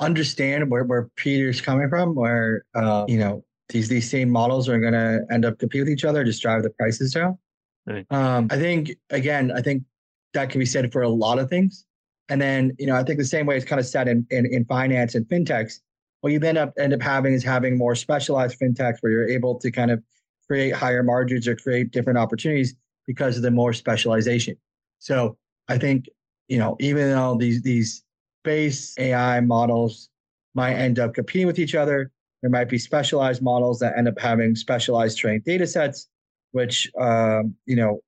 understand 0.00 0.68
where, 0.68 0.82
where 0.82 1.08
Peter's 1.14 1.60
coming 1.60 1.88
from, 1.88 2.14
where 2.14 2.64
uh, 2.74 3.04
you 3.06 3.18
know 3.18 3.44
these 3.68 3.88
these 3.88 4.10
same 4.10 4.30
models 4.30 4.68
are 4.68 4.80
going 4.80 4.92
to 4.92 5.24
end 5.30 5.44
up 5.44 5.58
compete 5.58 5.82
with 5.82 5.90
each 5.90 6.04
other, 6.04 6.24
just 6.24 6.42
drive 6.42 6.62
the 6.62 6.70
prices 6.70 7.12
down. 7.12 7.38
Right. 7.86 8.06
Um, 8.10 8.48
I 8.50 8.56
think 8.56 8.92
again, 9.10 9.52
I 9.52 9.60
think 9.60 9.82
that 10.34 10.50
can 10.50 10.58
be 10.58 10.66
said 10.66 10.90
for 10.92 11.02
a 11.02 11.08
lot 11.08 11.38
of 11.38 11.48
things. 11.48 11.84
And 12.28 12.40
then, 12.40 12.74
you 12.78 12.86
know, 12.86 12.94
I 12.94 13.02
think 13.02 13.18
the 13.18 13.24
same 13.24 13.46
way 13.46 13.56
it's 13.56 13.64
kind 13.64 13.80
of 13.80 13.86
said 13.86 14.08
in, 14.08 14.26
in, 14.30 14.46
in 14.46 14.64
finance 14.64 15.14
and 15.14 15.26
fintechs, 15.26 15.80
what 16.20 16.32
you 16.32 16.40
end 16.40 16.56
up 16.56 16.72
end 16.78 16.94
up 16.94 17.02
having 17.02 17.32
is 17.34 17.42
having 17.42 17.76
more 17.76 17.94
specialized 17.94 18.58
fintechs 18.60 18.98
where 19.00 19.12
you're 19.12 19.28
able 19.28 19.58
to 19.58 19.70
kind 19.70 19.90
of 19.90 20.02
create 20.52 20.74
higher 20.74 21.02
margins 21.02 21.48
or 21.48 21.56
create 21.56 21.90
different 21.92 22.18
opportunities 22.18 22.74
because 23.06 23.38
of 23.38 23.42
the 23.42 23.50
more 23.50 23.72
specialization. 23.72 24.54
So 24.98 25.38
I 25.68 25.78
think, 25.78 26.10
you 26.46 26.58
know, 26.58 26.76
even 26.78 27.08
though 27.08 27.38
these 27.38 27.62
these 27.62 28.04
base 28.44 28.94
AI 28.98 29.40
models 29.40 30.10
might 30.54 30.74
end 30.74 30.98
up 30.98 31.14
competing 31.14 31.46
with 31.46 31.58
each 31.58 31.74
other, 31.74 32.10
there 32.42 32.50
might 32.50 32.68
be 32.68 32.76
specialized 32.76 33.40
models 33.40 33.78
that 33.78 33.96
end 33.96 34.08
up 34.08 34.18
having 34.18 34.54
specialized 34.54 35.16
trained 35.16 35.44
data 35.44 35.66
sets, 35.66 36.08
which 36.50 36.90
um, 37.00 37.54
you 37.64 37.76
know 37.76 38.00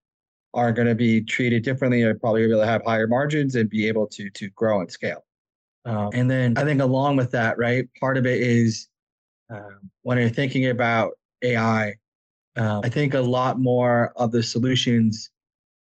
are 0.52 0.70
going 0.70 0.86
to 0.86 0.94
be 0.94 1.22
treated 1.22 1.62
differently 1.62 2.02
or 2.02 2.14
probably 2.14 2.42
be 2.42 2.50
able 2.50 2.60
to 2.60 2.66
have 2.66 2.82
higher 2.84 3.06
margins 3.06 3.54
and 3.54 3.70
be 3.70 3.88
able 3.88 4.06
to 4.08 4.28
to 4.28 4.50
grow 4.50 4.80
and 4.80 4.92
scale. 4.92 5.24
Um, 5.86 6.10
and 6.12 6.30
then 6.30 6.58
I 6.58 6.64
think 6.64 6.82
along 6.82 7.16
with 7.16 7.30
that, 7.30 7.56
right, 7.56 7.88
part 7.98 8.18
of 8.18 8.26
it 8.26 8.42
is 8.42 8.86
um, 9.48 9.90
when 10.02 10.18
you're 10.18 10.28
thinking 10.28 10.66
about 10.66 11.12
AI, 11.42 11.94
um, 12.56 12.80
I 12.84 12.88
think 12.88 13.14
a 13.14 13.20
lot 13.20 13.58
more 13.58 14.12
of 14.16 14.32
the 14.32 14.42
solutions 14.42 15.30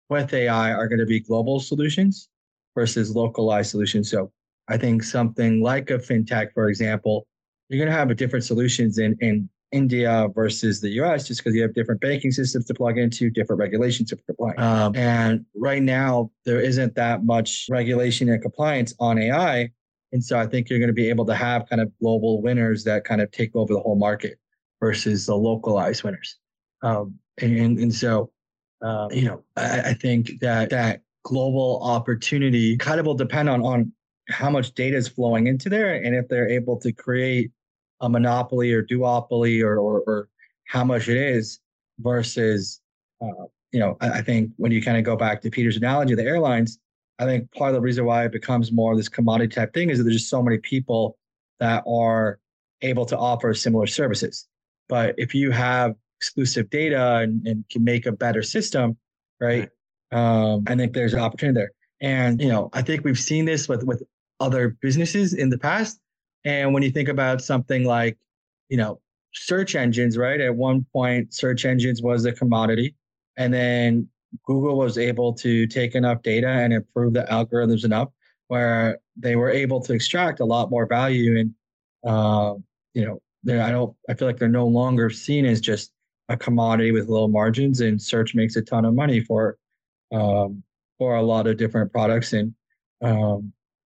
with 0.09 0.33
AI 0.33 0.71
are 0.71 0.87
going 0.87 0.99
to 0.99 1.05
be 1.05 1.19
global 1.19 1.59
solutions 1.59 2.29
versus 2.75 3.15
localized 3.15 3.71
solutions. 3.71 4.09
So 4.09 4.31
I 4.67 4.77
think 4.77 5.03
something 5.03 5.61
like 5.61 5.89
a 5.89 5.97
fintech, 5.97 6.53
for 6.53 6.69
example, 6.69 7.27
you're 7.69 7.79
going 7.79 7.91
to 7.91 7.97
have 7.97 8.15
different 8.15 8.45
solutions 8.45 8.97
in, 8.97 9.15
in 9.19 9.49
India 9.71 10.27
versus 10.33 10.79
the 10.79 10.89
US 11.01 11.27
just 11.27 11.41
because 11.41 11.55
you 11.55 11.61
have 11.61 11.73
different 11.73 12.01
banking 12.01 12.31
systems 12.31 12.65
to 12.65 12.73
plug 12.73 12.97
into, 12.97 13.29
different 13.29 13.59
regulations 13.59 14.09
to 14.09 14.15
comply. 14.15 14.53
Um, 14.53 14.95
and 14.95 15.45
right 15.55 15.81
now, 15.81 16.31
there 16.45 16.61
isn't 16.61 16.95
that 16.95 17.25
much 17.25 17.67
regulation 17.69 18.29
and 18.29 18.41
compliance 18.41 18.93
on 18.99 19.17
AI. 19.17 19.69
And 20.11 20.23
so 20.23 20.39
I 20.39 20.45
think 20.45 20.69
you're 20.69 20.79
going 20.79 20.89
to 20.89 20.93
be 20.93 21.09
able 21.09 21.25
to 21.25 21.35
have 21.35 21.67
kind 21.67 21.81
of 21.81 21.91
global 21.99 22.41
winners 22.41 22.83
that 22.83 23.03
kind 23.03 23.19
of 23.19 23.31
take 23.31 23.55
over 23.55 23.73
the 23.73 23.79
whole 23.79 23.97
market 23.97 24.37
versus 24.79 25.25
the 25.25 25.35
localized 25.35 26.03
winners. 26.03 26.37
Um, 26.83 27.17
and, 27.41 27.79
and 27.79 27.93
so, 27.93 28.29
uh, 28.81 29.07
you 29.11 29.25
know, 29.25 29.43
I, 29.55 29.79
I 29.79 29.93
think 29.93 30.39
that 30.41 30.69
that 30.69 31.01
global 31.23 31.79
opportunity 31.81 32.77
kind 32.77 32.99
of 32.99 33.05
will 33.05 33.15
depend 33.15 33.49
on, 33.49 33.61
on 33.61 33.91
how 34.29 34.49
much 34.49 34.73
data 34.73 34.97
is 34.97 35.07
flowing 35.07 35.47
into 35.47 35.69
there 35.69 35.95
and 35.95 36.15
if 36.15 36.27
they're 36.27 36.49
able 36.49 36.77
to 36.77 36.91
create 36.91 37.51
a 38.01 38.09
monopoly 38.09 38.71
or 38.71 38.83
duopoly 38.83 39.63
or, 39.63 39.79
or, 39.79 40.03
or 40.05 40.29
how 40.65 40.83
much 40.83 41.07
it 41.07 41.17
is 41.17 41.59
versus, 41.99 42.81
uh, 43.21 43.45
you 43.71 43.79
know, 43.79 43.97
I, 44.01 44.09
I, 44.09 44.21
think 44.21 44.51
when 44.57 44.71
you 44.71 44.81
kind 44.81 44.97
of 44.97 45.03
go 45.03 45.15
back 45.15 45.41
to 45.41 45.49
Peter's 45.49 45.77
analogy 45.77 46.13
of 46.13 46.17
the 46.17 46.25
airlines, 46.25 46.79
I 47.19 47.25
think 47.25 47.51
part 47.53 47.69
of 47.69 47.75
the 47.75 47.81
reason 47.81 48.05
why 48.05 48.25
it 48.25 48.31
becomes 48.31 48.71
more 48.71 48.91
of 48.91 48.97
this 48.97 49.09
commodity 49.09 49.53
type 49.55 49.73
thing 49.73 49.89
is 49.89 49.97
that 49.97 50.03
there's 50.03 50.17
just 50.17 50.29
so 50.29 50.43
many 50.43 50.57
people 50.57 51.17
that 51.59 51.83
are 51.87 52.39
able 52.81 53.05
to 53.05 53.17
offer 53.17 53.53
similar 53.53 53.87
services. 53.87 54.47
But 54.89 55.15
if 55.17 55.33
you 55.33 55.51
have 55.51 55.95
exclusive 56.23 56.69
data 56.69 57.17
and, 57.17 57.45
and 57.45 57.65
can 57.69 57.83
make 57.83 58.05
a 58.05 58.11
better 58.11 58.41
system, 58.41 58.97
right? 59.41 59.69
Um, 60.13 60.63
I 60.67 60.75
think 60.75 60.93
there's 60.93 61.13
an 61.13 61.19
opportunity 61.19 61.59
there. 61.59 61.71
And 62.01 62.41
you 62.41 62.47
know, 62.47 62.69
I 62.71 62.81
think 62.81 63.03
we've 63.03 63.19
seen 63.19 63.43
this 63.45 63.67
with 63.67 63.83
with 63.83 64.01
other 64.39 64.77
businesses 64.81 65.33
in 65.33 65.49
the 65.49 65.57
past. 65.57 65.99
And 66.45 66.73
when 66.73 66.83
you 66.83 66.91
think 66.91 67.09
about 67.09 67.41
something 67.41 67.83
like, 67.83 68.17
you 68.69 68.77
know, 68.77 69.01
search 69.33 69.75
engines, 69.75 70.17
right? 70.17 70.39
At 70.39 70.55
one 70.55 70.85
point, 70.93 71.33
search 71.33 71.65
engines 71.65 72.01
was 72.01 72.25
a 72.25 72.31
commodity, 72.31 72.95
and 73.37 73.53
then 73.53 74.07
Google 74.45 74.77
was 74.77 74.97
able 74.97 75.33
to 75.33 75.67
take 75.67 75.93
enough 75.93 76.21
data 76.21 76.47
and 76.47 76.73
improve 76.73 77.13
the 77.13 77.23
algorithms 77.23 77.83
enough 77.83 78.09
where 78.47 78.99
they 79.17 79.35
were 79.35 79.49
able 79.49 79.81
to 79.81 79.93
extract 79.93 80.39
a 80.39 80.45
lot 80.45 80.69
more 80.69 80.85
value 80.85 81.39
and 81.39 81.53
uh, 82.05 82.53
you 82.93 83.05
know 83.05 83.19
I 83.49 83.71
don't 83.71 83.95
I 84.09 84.13
feel 84.13 84.27
like 84.27 84.37
they're 84.37 84.49
no 84.49 84.67
longer 84.67 85.09
seen 85.09 85.45
as 85.45 85.59
just 85.61 85.91
a 86.29 86.37
commodity 86.37 86.91
with 86.91 87.07
low 87.07 87.27
margins 87.27 87.81
and 87.81 88.01
search 88.01 88.35
makes 88.35 88.55
a 88.55 88.61
ton 88.61 88.85
of 88.85 88.93
money 88.93 89.19
for 89.19 89.57
um, 90.13 90.63
for 90.97 91.15
a 91.15 91.21
lot 91.21 91.47
of 91.47 91.57
different 91.57 91.91
products 91.91 92.33
and 92.33 92.53
um, 93.01 93.51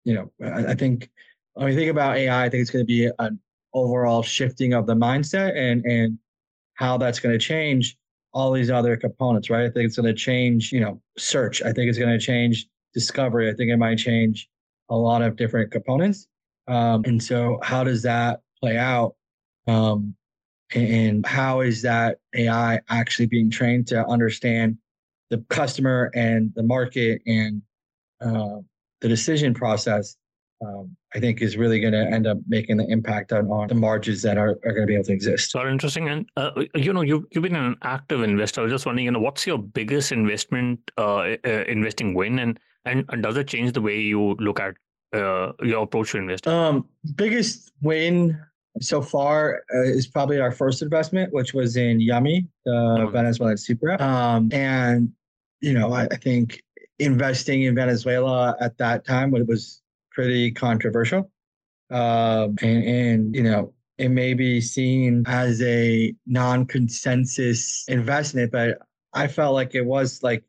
you 0.04 0.14
know 0.14 0.30
I, 0.42 0.72
I 0.72 0.74
think 0.74 1.10
when 1.54 1.66
we 1.66 1.74
think 1.74 1.90
about 1.90 2.16
AI 2.16 2.44
I 2.44 2.48
think 2.48 2.62
it's 2.62 2.70
going 2.70 2.84
to 2.84 2.87
be 2.87 3.10
an 3.18 3.38
overall 3.72 4.22
shifting 4.22 4.72
of 4.72 4.87
the 4.87 4.94
mindset 4.94 5.56
and 5.56 5.84
and 5.84 6.18
how 6.74 6.96
that's 6.98 7.20
going 7.20 7.32
to 7.32 7.44
change 7.44 7.96
all 8.34 8.50
these 8.52 8.70
other 8.70 8.96
components, 8.96 9.48
right? 9.48 9.64
I 9.64 9.70
think 9.70 9.87
it's 9.87 9.96
going 9.96 10.12
to 10.12 10.12
change, 10.12 10.72
you 10.72 10.80
know, 10.80 11.00
search. 11.16 11.62
I 11.62 11.72
think 11.72 11.88
it's 11.88 11.98
going 11.98 12.10
to 12.10 12.24
change 12.24 12.66
discovery. 12.92 13.48
I 13.48 13.54
think 13.54 13.70
it 13.70 13.76
might 13.76 13.96
change 13.96 14.48
a 14.90 14.96
lot 14.96 15.22
of 15.22 15.37
different 15.37 15.70
components. 15.70 16.26
Um, 16.66 17.04
and 17.04 17.22
so, 17.22 17.58
how 17.62 17.84
does 17.84 18.02
that 18.02 18.40
play 18.60 18.76
out? 18.76 19.14
Um, 19.66 20.16
and 20.74 21.24
how 21.24 21.60
is 21.60 21.82
that 21.82 22.18
AI 22.34 22.80
actually 22.88 23.26
being 23.26 23.50
trained 23.50 23.87
to 23.88 24.06
understand 24.06 24.76
the 25.30 25.38
customer 25.48 26.10
and 26.14 26.52
the 26.54 26.62
market 26.62 27.22
and 27.26 27.62
uh, 28.20 28.58
the 29.00 29.08
decision 29.08 29.54
process 29.54 30.16
um, 30.64 30.96
I 31.14 31.20
think 31.20 31.42
is 31.42 31.56
really 31.56 31.80
going 31.80 31.92
to 31.92 32.06
end 32.06 32.26
up 32.26 32.38
making 32.48 32.76
the 32.76 32.87
impact 32.87 33.32
on, 33.32 33.50
on 33.50 33.68
the 33.68 33.74
margins 33.74 34.22
that 34.22 34.38
are, 34.38 34.50
are 34.64 34.72
going 34.72 34.80
to 34.80 34.87
be 34.87 34.94
able 34.94 35.04
to 35.04 35.12
exist. 35.12 35.50
So 35.50 35.66
interesting. 35.66 36.08
And, 36.08 36.28
uh, 36.37 36.50
you 36.74 36.92
know, 36.92 37.02
you, 37.02 37.28
you've 37.30 37.42
been 37.42 37.54
an 37.54 37.76
active 37.82 38.22
investor. 38.22 38.60
I 38.60 38.64
was 38.64 38.72
just 38.72 38.87
wondering, 38.87 39.04
you 39.04 39.10
know, 39.12 39.20
what's 39.20 39.46
your 39.46 39.58
biggest 39.58 40.12
investment, 40.12 40.80
uh, 40.98 41.37
uh, 41.44 41.64
investing 41.68 42.14
win? 42.14 42.38
And, 42.38 42.58
and, 42.84 43.22
does 43.22 43.37
it 43.37 43.48
change 43.48 43.72
the 43.72 43.80
way 43.80 44.00
you 44.00 44.34
look 44.34 44.60
at 44.60 44.74
uh, 45.12 45.52
your 45.62 45.84
approach 45.84 46.12
to 46.12 46.18
investing? 46.18 46.52
Um, 46.52 46.88
biggest 47.14 47.72
win 47.80 48.38
so 48.80 49.00
far 49.00 49.62
uh, 49.74 49.82
is 49.82 50.06
probably 50.06 50.40
our 50.40 50.50
first 50.50 50.82
investment, 50.82 51.32
which 51.32 51.54
was 51.54 51.76
in 51.76 52.00
Yummy, 52.00 52.46
the 52.64 53.06
oh. 53.06 53.08
Venezuelan 53.08 53.56
super 53.56 53.90
app. 53.90 54.00
Um, 54.00 54.48
and, 54.52 55.12
you 55.60 55.72
know, 55.72 55.92
I, 55.92 56.04
I 56.04 56.16
think 56.16 56.62
investing 56.98 57.62
in 57.62 57.74
Venezuela 57.74 58.56
at 58.60 58.78
that 58.78 59.04
time 59.06 59.30
was 59.30 59.82
pretty 60.10 60.50
controversial. 60.50 61.30
Um, 61.90 62.56
and, 62.62 62.84
and, 62.84 63.37
you 63.37 63.42
know, 63.42 63.72
it 63.98 64.08
may 64.08 64.34
be 64.34 64.60
seen 64.60 65.24
as 65.26 65.62
a 65.62 66.14
non 66.26 66.66
consensus 66.66 67.84
investment, 67.88 68.50
but 68.50 68.78
I 69.12 69.28
felt 69.28 69.54
like 69.54 69.74
it 69.74 69.84
was 69.84 70.22
like, 70.22 70.42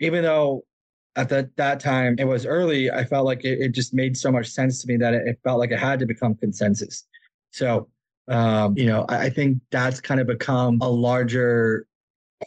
even 0.00 0.22
though 0.22 0.64
at 1.16 1.28
that, 1.30 1.56
that 1.56 1.80
time 1.80 2.16
it 2.18 2.24
was 2.24 2.44
early, 2.44 2.90
I 2.90 3.04
felt 3.04 3.24
like 3.24 3.44
it, 3.44 3.60
it 3.60 3.72
just 3.72 3.94
made 3.94 4.16
so 4.16 4.30
much 4.30 4.48
sense 4.48 4.82
to 4.82 4.88
me 4.88 4.96
that 4.98 5.14
it, 5.14 5.26
it 5.26 5.38
felt 5.42 5.58
like 5.58 5.70
it 5.70 5.78
had 5.78 5.98
to 6.00 6.06
become 6.06 6.34
consensus. 6.34 7.04
So, 7.50 7.88
um, 8.28 8.76
you 8.76 8.86
know, 8.86 9.04
I, 9.08 9.24
I 9.24 9.30
think 9.30 9.60
that's 9.70 10.00
kind 10.00 10.20
of 10.20 10.26
become 10.26 10.78
a 10.80 10.88
larger 10.88 11.86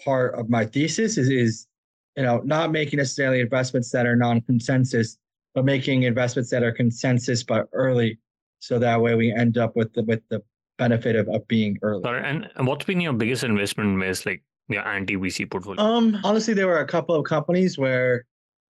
part 0.04 0.36
of 0.36 0.50
my 0.50 0.66
thesis 0.66 1.18
is, 1.18 1.30
is 1.30 1.68
you 2.16 2.24
know, 2.24 2.42
not 2.44 2.72
making 2.72 2.98
necessarily 2.98 3.40
investments 3.40 3.92
that 3.92 4.06
are 4.06 4.16
non 4.16 4.42
consensus, 4.42 5.18
but 5.56 5.66
making 5.66 6.04
investments 6.04 6.50
that 6.52 6.64
are 6.64 6.72
consensus 6.72 7.44
but 7.44 7.68
early, 7.74 8.20
so 8.60 8.80
that 8.80 9.02
way 9.02 9.16
we 9.16 9.32
end 9.32 9.58
up 9.58 9.76
with 9.76 9.94
the 9.94 10.04
with 10.04 10.22
the 10.30 10.42
benefit 10.78 11.16
of, 11.16 11.28
of 11.30 11.48
being 11.48 11.78
early. 11.82 12.04
Sorry, 12.04 12.24
and, 12.24 12.50
and 12.56 12.68
what's 12.68 12.86
been 12.86 13.02
your 13.02 13.14
biggest 13.14 13.44
investment 13.44 13.98
miss, 13.98 14.26
like 14.26 14.44
your 14.70 14.88
anti 14.88 15.16
VC 15.16 15.50
portfolio? 15.50 15.82
Um, 15.82 16.20
honestly, 16.24 16.54
there 16.54 16.68
were 16.68 16.80
a 16.80 16.88
couple 16.88 17.16
of 17.16 17.26
companies 17.26 17.78
where, 17.78 18.26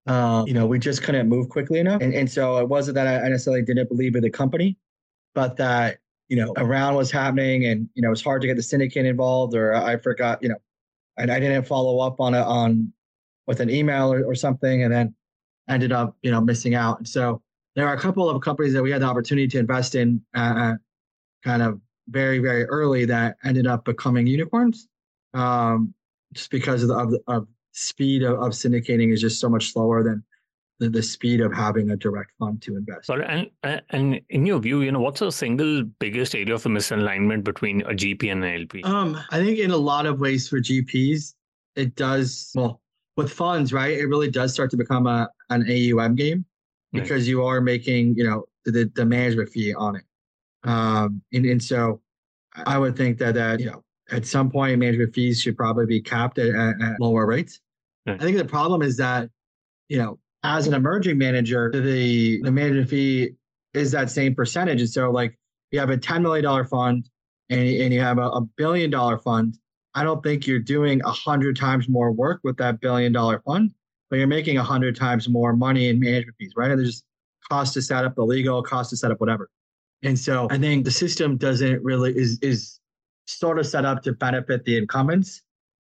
um, 0.07 0.47
you 0.47 0.53
know, 0.53 0.65
we 0.65 0.79
just 0.79 1.03
couldn't 1.03 1.27
move 1.27 1.49
quickly 1.49 1.79
enough, 1.79 2.01
and 2.01 2.13
and 2.13 2.31
so 2.31 2.57
it 2.57 2.67
wasn't 2.67 2.95
that 2.95 3.07
I 3.07 3.27
necessarily 3.27 3.63
didn't 3.63 3.89
believe 3.89 4.15
in 4.15 4.23
the 4.23 4.29
company, 4.29 4.77
but 5.35 5.57
that 5.57 5.97
you 6.29 6.37
know 6.37 6.53
a 6.57 6.65
round 6.65 6.95
was 6.95 7.11
happening, 7.11 7.65
and 7.65 7.89
you 7.93 8.01
know 8.01 8.09
it 8.09 8.11
was 8.11 8.23
hard 8.23 8.41
to 8.41 8.47
get 8.47 8.55
the 8.55 8.63
syndicate 8.63 9.05
involved, 9.05 9.55
or 9.55 9.73
I 9.73 9.97
forgot, 9.97 10.41
you 10.41 10.49
know, 10.49 10.57
and 11.17 11.31
I 11.31 11.39
didn't 11.39 11.67
follow 11.67 11.99
up 11.99 12.19
on 12.19 12.33
it 12.33 12.41
on 12.41 12.91
with 13.47 13.59
an 13.59 13.69
email 13.69 14.11
or, 14.13 14.23
or 14.23 14.35
something, 14.35 14.83
and 14.83 14.93
then 14.93 15.15
ended 15.69 15.91
up, 15.91 16.15
you 16.21 16.31
know, 16.31 16.41
missing 16.41 16.75
out. 16.75 16.97
And 16.97 17.07
so 17.07 17.41
there 17.75 17.87
are 17.87 17.93
a 17.93 17.99
couple 17.99 18.29
of 18.29 18.41
companies 18.41 18.73
that 18.73 18.83
we 18.83 18.91
had 18.91 19.01
the 19.01 19.05
opportunity 19.05 19.47
to 19.49 19.59
invest 19.59 19.95
in 19.95 20.21
uh, 20.33 20.73
kind 21.43 21.61
of 21.61 21.79
very, 22.09 22.39
very 22.39 22.65
early 22.65 23.05
that 23.05 23.37
ended 23.43 23.67
up 23.67 23.85
becoming 23.85 24.27
unicorns 24.27 24.87
um, 25.33 25.93
just 26.33 26.51
because 26.51 26.83
of 26.83 26.89
the, 26.89 26.95
of, 26.95 27.11
the, 27.11 27.19
of 27.27 27.47
speed 27.71 28.23
of, 28.23 28.39
of 28.39 28.51
syndicating 28.51 29.13
is 29.13 29.21
just 29.21 29.39
so 29.39 29.49
much 29.49 29.71
slower 29.71 30.03
than 30.03 30.23
the, 30.83 30.89
the 30.89 31.03
speed 31.03 31.39
of 31.41 31.53
having 31.53 31.91
a 31.91 31.95
direct 31.95 32.31
fund 32.39 32.61
to 32.63 32.75
invest. 32.75 33.09
And 33.09 33.49
and 33.89 34.19
in 34.29 34.45
your 34.45 34.59
view, 34.59 34.81
you 34.81 34.91
know, 34.91 34.99
what's 34.99 35.21
the 35.21 35.31
single 35.31 35.83
biggest 35.83 36.35
area 36.35 36.53
of 36.53 36.63
misalignment 36.63 37.43
between 37.43 37.81
a 37.81 37.93
GP 37.93 38.31
and 38.31 38.43
an 38.43 38.61
LP? 38.61 38.83
Um, 38.83 39.19
I 39.31 39.39
think 39.39 39.59
in 39.59 39.71
a 39.71 39.77
lot 39.77 40.05
of 40.05 40.19
ways 40.19 40.47
for 40.47 40.59
GPs, 40.59 41.33
it 41.75 41.95
does 41.95 42.51
well 42.55 42.81
with 43.15 43.31
funds, 43.31 43.71
right? 43.71 43.97
It 43.97 44.05
really 44.05 44.29
does 44.29 44.53
start 44.53 44.71
to 44.71 44.77
become 44.77 45.07
a 45.07 45.29
an 45.49 45.63
AUM 45.69 46.15
game 46.15 46.45
because 46.91 47.27
you 47.27 47.43
are 47.43 47.59
making, 47.59 48.15
you 48.15 48.23
know, 48.23 48.45
the, 48.65 48.91
the 48.95 49.05
management 49.05 49.49
fee 49.49 49.73
on 49.73 49.95
it. 49.95 50.03
Um, 50.63 51.21
and, 51.33 51.45
and 51.45 51.61
so 51.61 52.01
I 52.53 52.77
would 52.77 52.95
think 52.95 53.17
that, 53.17 53.33
that, 53.33 53.59
you 53.59 53.65
know, 53.65 53.83
at 54.11 54.27
some 54.27 54.51
point 54.51 54.77
management 54.79 55.13
fees 55.13 55.41
should 55.41 55.57
probably 55.57 55.87
be 55.87 56.01
capped 56.01 56.37
at, 56.37 56.53
at, 56.53 56.81
at 56.81 56.99
lower 56.99 57.25
rates. 57.25 57.59
I 58.05 58.17
think 58.17 58.37
the 58.37 58.45
problem 58.45 58.81
is 58.81 58.97
that, 58.97 59.29
you 59.89 59.97
know, 59.97 60.19
as 60.43 60.67
an 60.67 60.73
emerging 60.73 61.17
manager, 61.17 61.71
the, 61.73 62.41
the 62.41 62.51
management 62.51 62.89
fee 62.89 63.31
is 63.73 63.91
that 63.91 64.11
same 64.11 64.35
percentage. 64.35 64.81
And 64.81 64.89
so 64.89 65.09
like 65.11 65.37
you 65.71 65.79
have 65.79 65.89
a 65.89 65.97
$10 65.97 66.21
million 66.21 66.65
fund 66.65 67.09
and, 67.49 67.61
and 67.61 67.93
you 67.93 68.01
have 68.01 68.17
a, 68.17 68.29
a 68.29 68.41
billion 68.41 68.89
dollar 68.89 69.17
fund 69.17 69.57
I 69.95 70.03
don't 70.03 70.23
think 70.23 70.47
you're 70.47 70.59
doing 70.59 71.01
a 71.03 71.11
hundred 71.11 71.55
times 71.55 71.87
more 71.87 72.11
work 72.11 72.41
with 72.43 72.57
that 72.57 72.81
billion 72.81 73.11
dollar 73.11 73.41
fund, 73.45 73.71
but 74.09 74.17
you're 74.17 74.27
making 74.27 74.57
a 74.57 74.63
hundred 74.63 74.95
times 74.95 75.29
more 75.29 75.55
money 75.55 75.89
in 75.89 75.99
management 75.99 76.35
fees, 76.39 76.53
right? 76.55 76.71
And 76.71 76.79
there's 76.79 77.03
cost 77.49 77.73
to 77.75 77.81
set 77.81 78.03
up 78.03 78.15
the 78.15 78.25
legal, 78.25 78.63
cost 78.63 78.89
to 78.89 78.97
set 78.97 79.11
up 79.11 79.19
whatever. 79.19 79.49
And 80.01 80.17
so 80.17 80.47
I 80.49 80.57
think 80.57 80.85
the 80.85 80.91
system 80.91 81.37
doesn't 81.37 81.83
really 81.83 82.17
is 82.17 82.39
is 82.41 82.79
sort 83.25 83.59
of 83.59 83.67
set 83.67 83.85
up 83.85 84.01
to 84.03 84.13
benefit 84.13 84.65
the 84.65 84.77
incumbents. 84.77 85.41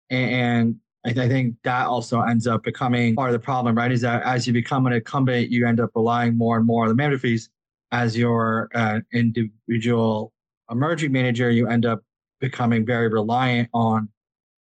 And 0.10 0.76
I 1.06 1.14
think 1.14 1.56
that 1.64 1.86
also 1.86 2.22
ends 2.22 2.48
up 2.48 2.64
becoming 2.64 3.16
part 3.16 3.30
of 3.30 3.34
the 3.34 3.40
problem, 3.40 3.76
right? 3.76 3.92
Is 3.92 4.02
that 4.02 4.24
as 4.24 4.48
you 4.48 4.54
become 4.54 4.88
an 4.88 4.94
incumbent, 4.94 5.52
you 5.52 5.68
end 5.68 5.80
up 5.80 5.92
relying 5.96 6.36
more 6.36 6.58
and 6.58 6.66
more 6.66 6.84
on 6.84 6.90
the 6.90 6.96
management 6.96 7.22
fees. 7.22 7.50
As 7.92 8.18
your 8.18 8.70
uh, 8.74 9.02
individual 9.14 10.34
emerging 10.72 11.12
manager, 11.12 11.52
you 11.52 11.68
end 11.68 11.86
up 11.86 12.02
becoming 12.40 12.86
very 12.86 13.08
reliant 13.08 13.70
on 13.74 14.10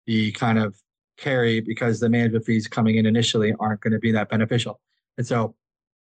the 0.06 0.32
kind 0.34 0.60
of 0.60 0.76
carry 1.18 1.62
because 1.62 2.00
the 2.00 2.10
management 2.10 2.46
fees 2.46 2.68
coming 2.68 2.96
in 2.96 3.06
initially 3.06 3.54
aren't 3.60 3.82
going 3.82 3.94
to 3.94 4.00
be 4.00 4.12
that 4.12 4.30
beneficial. 4.30 4.80
And 5.18 5.26
so 5.26 5.56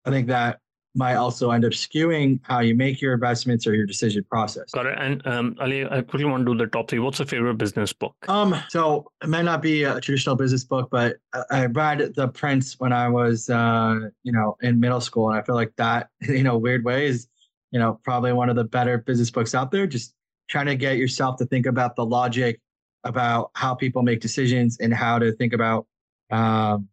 I 0.06 0.10
think 0.10 0.28
that 0.28 0.60
might 0.96 1.16
also 1.16 1.52
end 1.52 1.66
up 1.66 1.72
skewing 1.72 2.40
how 2.44 2.60
you 2.60 2.76
make 2.76 3.02
your 3.02 3.14
investments 3.14 3.66
or 3.66 3.74
your 3.74 3.86
decision 3.86 4.24
process. 4.30 4.72
Got 4.72 4.86
it. 4.86 4.98
And 5.00 5.26
um, 5.26 5.56
Ali, 5.60 5.86
I 5.86 6.02
quickly 6.02 6.26
want 6.26 6.46
to 6.46 6.54
do 6.54 6.58
the 6.58 6.68
top 6.68 6.90
three. 6.90 7.00
What's 7.00 7.20
your 7.20 7.26
favorite 7.26 7.56
business 7.56 7.92
book? 7.94 8.16
Um, 8.28 8.56
so 8.70 9.12
it 9.22 9.30
might 9.30 9.44
not 9.44 9.62
be 9.62 9.84
a 9.84 10.00
traditional 10.00 10.36
business 10.36 10.64
book, 10.64 10.90
but 10.92 11.18
I 11.50 11.66
read 11.66 12.14
The 12.16 12.28
Prince 12.28 12.80
when 12.80 12.94
I 12.94 13.10
was, 13.10 13.50
uh, 13.50 14.10
you 14.24 14.32
know, 14.32 14.56
in 14.62 14.80
middle 14.80 15.02
school, 15.02 15.30
and 15.30 15.40
I 15.40 15.42
feel 15.42 15.56
like 15.56 15.74
that, 15.78 16.10
you 16.22 16.44
know, 16.44 16.58
weird 16.58 16.84
way 16.86 17.08
is, 17.08 17.28
you 17.72 17.80
know, 17.80 18.00
probably 18.04 18.34
one 18.34 18.50
of 18.50 18.56
the 18.56 18.64
better 18.64 19.00
business 19.00 19.32
books 19.32 19.56
out 19.56 19.72
there. 19.72 19.88
Just 19.88 20.14
trying 20.48 20.68
to 20.68 20.76
get 20.76 20.98
yourself 20.98 21.38
to 21.38 21.46
think 21.46 21.66
about 21.66 21.96
the 21.96 22.06
logic 22.06 22.60
about 23.04 23.52
how 23.56 23.74
people 23.74 24.02
make 24.02 24.22
decisions 24.22 24.78
and 24.80 24.94
how 24.94 25.20
to 25.20 25.32
think 25.34 25.54
about 25.54 25.88
um, 26.32 26.88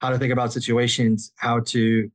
how 0.00 0.10
to 0.10 0.18
think 0.18 0.32
about 0.32 0.52
situations, 0.52 1.32
how 1.36 1.60
to, 1.60 2.10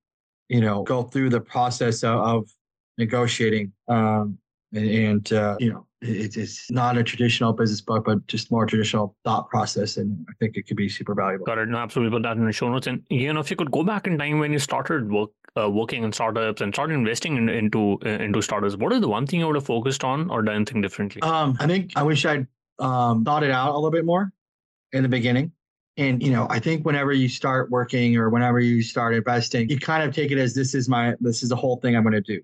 you 0.50 0.62
know, 0.62 0.84
go 0.84 1.04
through 1.04 1.30
the 1.30 1.42
process 1.42 2.04
of, 2.04 2.20
of 2.20 2.50
negotiating. 2.98 3.72
Um, 3.88 4.38
and, 4.74 4.90
and 4.90 5.34
uh, 5.34 5.56
you 5.60 5.72
know, 5.72 5.86
it, 6.02 6.36
it's 6.36 6.70
not 6.72 6.98
a 6.98 7.04
traditional 7.04 7.54
business 7.54 7.82
book, 7.82 8.06
but 8.06 8.26
just 8.28 8.52
more 8.52 8.66
traditional 8.66 9.16
thought 9.24 9.50
process. 9.50 9.98
And 9.98 10.26
I 10.30 10.34
think 10.40 10.58
it 10.58 10.68
could 10.68 10.78
be 10.78 10.90
super 10.90 11.14
valuable. 11.14 11.46
Got 11.46 11.60
it. 11.60 11.70
No, 11.70 11.78
absolutely. 11.78 12.18
Put 12.18 12.24
that 12.24 12.38
in 12.38 12.46
the 12.46 12.52
show 12.52 12.70
notes. 12.70 12.88
And 12.88 13.04
you 13.10 13.32
know, 13.32 13.40
if 13.40 13.50
you 13.50 13.56
could 13.56 13.72
go 13.72 13.84
back 13.84 14.08
in 14.08 14.18
time 14.18 14.40
when 14.40 14.52
you 14.52 14.60
started 14.60 15.12
work 15.12 15.30
uh, 15.56 15.70
working 15.70 16.04
in 16.04 16.12
startups 16.12 16.62
and 16.62 16.74
started 16.74 16.96
investing 16.96 17.38
in, 17.38 17.48
into 17.50 18.00
uh, 18.06 18.10
into 18.10 18.42
startups, 18.42 18.76
what 18.76 18.92
is 18.92 19.02
the 19.02 19.08
one 19.08 19.28
thing 19.28 19.40
you 19.40 19.48
would 19.48 19.56
have 19.56 19.66
focused 19.66 20.04
on 20.04 20.30
or 20.30 20.42
done 20.42 20.56
anything 20.56 20.82
differently? 20.82 21.22
Um, 21.22 21.56
I 21.60 21.68
think 21.68 21.92
I 21.96 22.04
wish 22.04 22.26
I'd 22.26 22.48
um, 22.80 23.24
thought 23.24 23.44
it 23.44 23.52
out 23.52 23.72
a 23.72 23.76
little 23.76 23.92
bit 23.92 24.06
more 24.06 24.32
in 24.92 25.04
the 25.04 25.10
beginning. 25.10 25.52
And 25.98 26.24
you 26.24 26.32
know, 26.32 26.48
I 26.50 26.60
think 26.60 26.86
whenever 26.86 27.12
you 27.12 27.30
start 27.30 27.70
working 27.70 28.18
or 28.18 28.30
whenever 28.30 28.60
you 28.60 28.82
start 28.82 29.14
investing, 29.14 29.70
you 29.70 29.80
kind 29.80 30.04
of 30.04 30.14
take 30.14 30.32
it 30.32 30.38
as 30.38 30.56
this 30.56 30.74
is 30.74 30.90
my 30.90 31.16
this 31.20 31.44
is 31.44 31.50
the 31.50 31.56
whole 31.56 31.78
thing 31.78 31.96
I'm 31.96 32.04
going 32.04 32.14
to 32.14 32.22
do. 32.22 32.42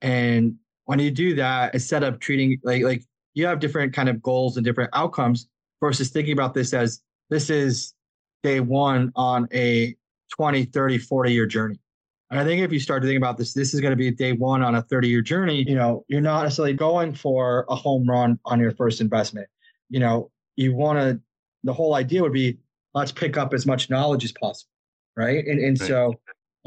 And 0.00 0.56
when 0.84 0.98
you 0.98 1.10
do 1.10 1.34
that, 1.36 1.74
instead 1.74 2.04
of 2.04 2.20
treating 2.20 2.60
like 2.62 2.82
like 2.82 3.02
you 3.34 3.46
have 3.46 3.58
different 3.58 3.92
kind 3.92 4.08
of 4.08 4.22
goals 4.22 4.56
and 4.56 4.64
different 4.64 4.90
outcomes 4.92 5.48
versus 5.80 6.10
thinking 6.10 6.32
about 6.32 6.54
this 6.54 6.72
as 6.72 7.02
this 7.30 7.50
is 7.50 7.94
day 8.42 8.60
one 8.60 9.12
on 9.16 9.48
a 9.52 9.96
20, 10.36 10.64
30, 10.66 10.98
40 10.98 11.32
year 11.32 11.46
journey. 11.46 11.80
And 12.30 12.40
I 12.40 12.44
think 12.44 12.62
if 12.62 12.72
you 12.72 12.80
start 12.80 13.02
to 13.02 13.08
think 13.08 13.18
about 13.18 13.36
this, 13.36 13.52
this 13.52 13.74
is 13.74 13.80
going 13.80 13.92
to 13.92 13.96
be 13.96 14.10
day 14.10 14.32
one 14.32 14.62
on 14.62 14.74
a 14.74 14.82
30 14.82 15.08
year 15.08 15.20
journey. 15.20 15.64
You 15.68 15.74
know, 15.74 16.04
you're 16.08 16.20
not 16.20 16.42
necessarily 16.42 16.74
going 16.74 17.14
for 17.14 17.66
a 17.68 17.74
home 17.74 18.08
run 18.08 18.38
on 18.44 18.60
your 18.60 18.72
first 18.72 19.00
investment. 19.00 19.48
You 19.88 20.00
know, 20.00 20.30
you 20.56 20.74
want 20.74 20.98
to, 20.98 21.20
the 21.64 21.72
whole 21.72 21.94
idea 21.94 22.22
would 22.22 22.32
be 22.32 22.58
let's 22.94 23.12
pick 23.12 23.36
up 23.36 23.52
as 23.52 23.66
much 23.66 23.90
knowledge 23.90 24.24
as 24.24 24.32
possible. 24.32 24.70
Right. 25.16 25.44
And, 25.46 25.60
and 25.60 25.80
right. 25.80 25.88
so, 25.88 26.14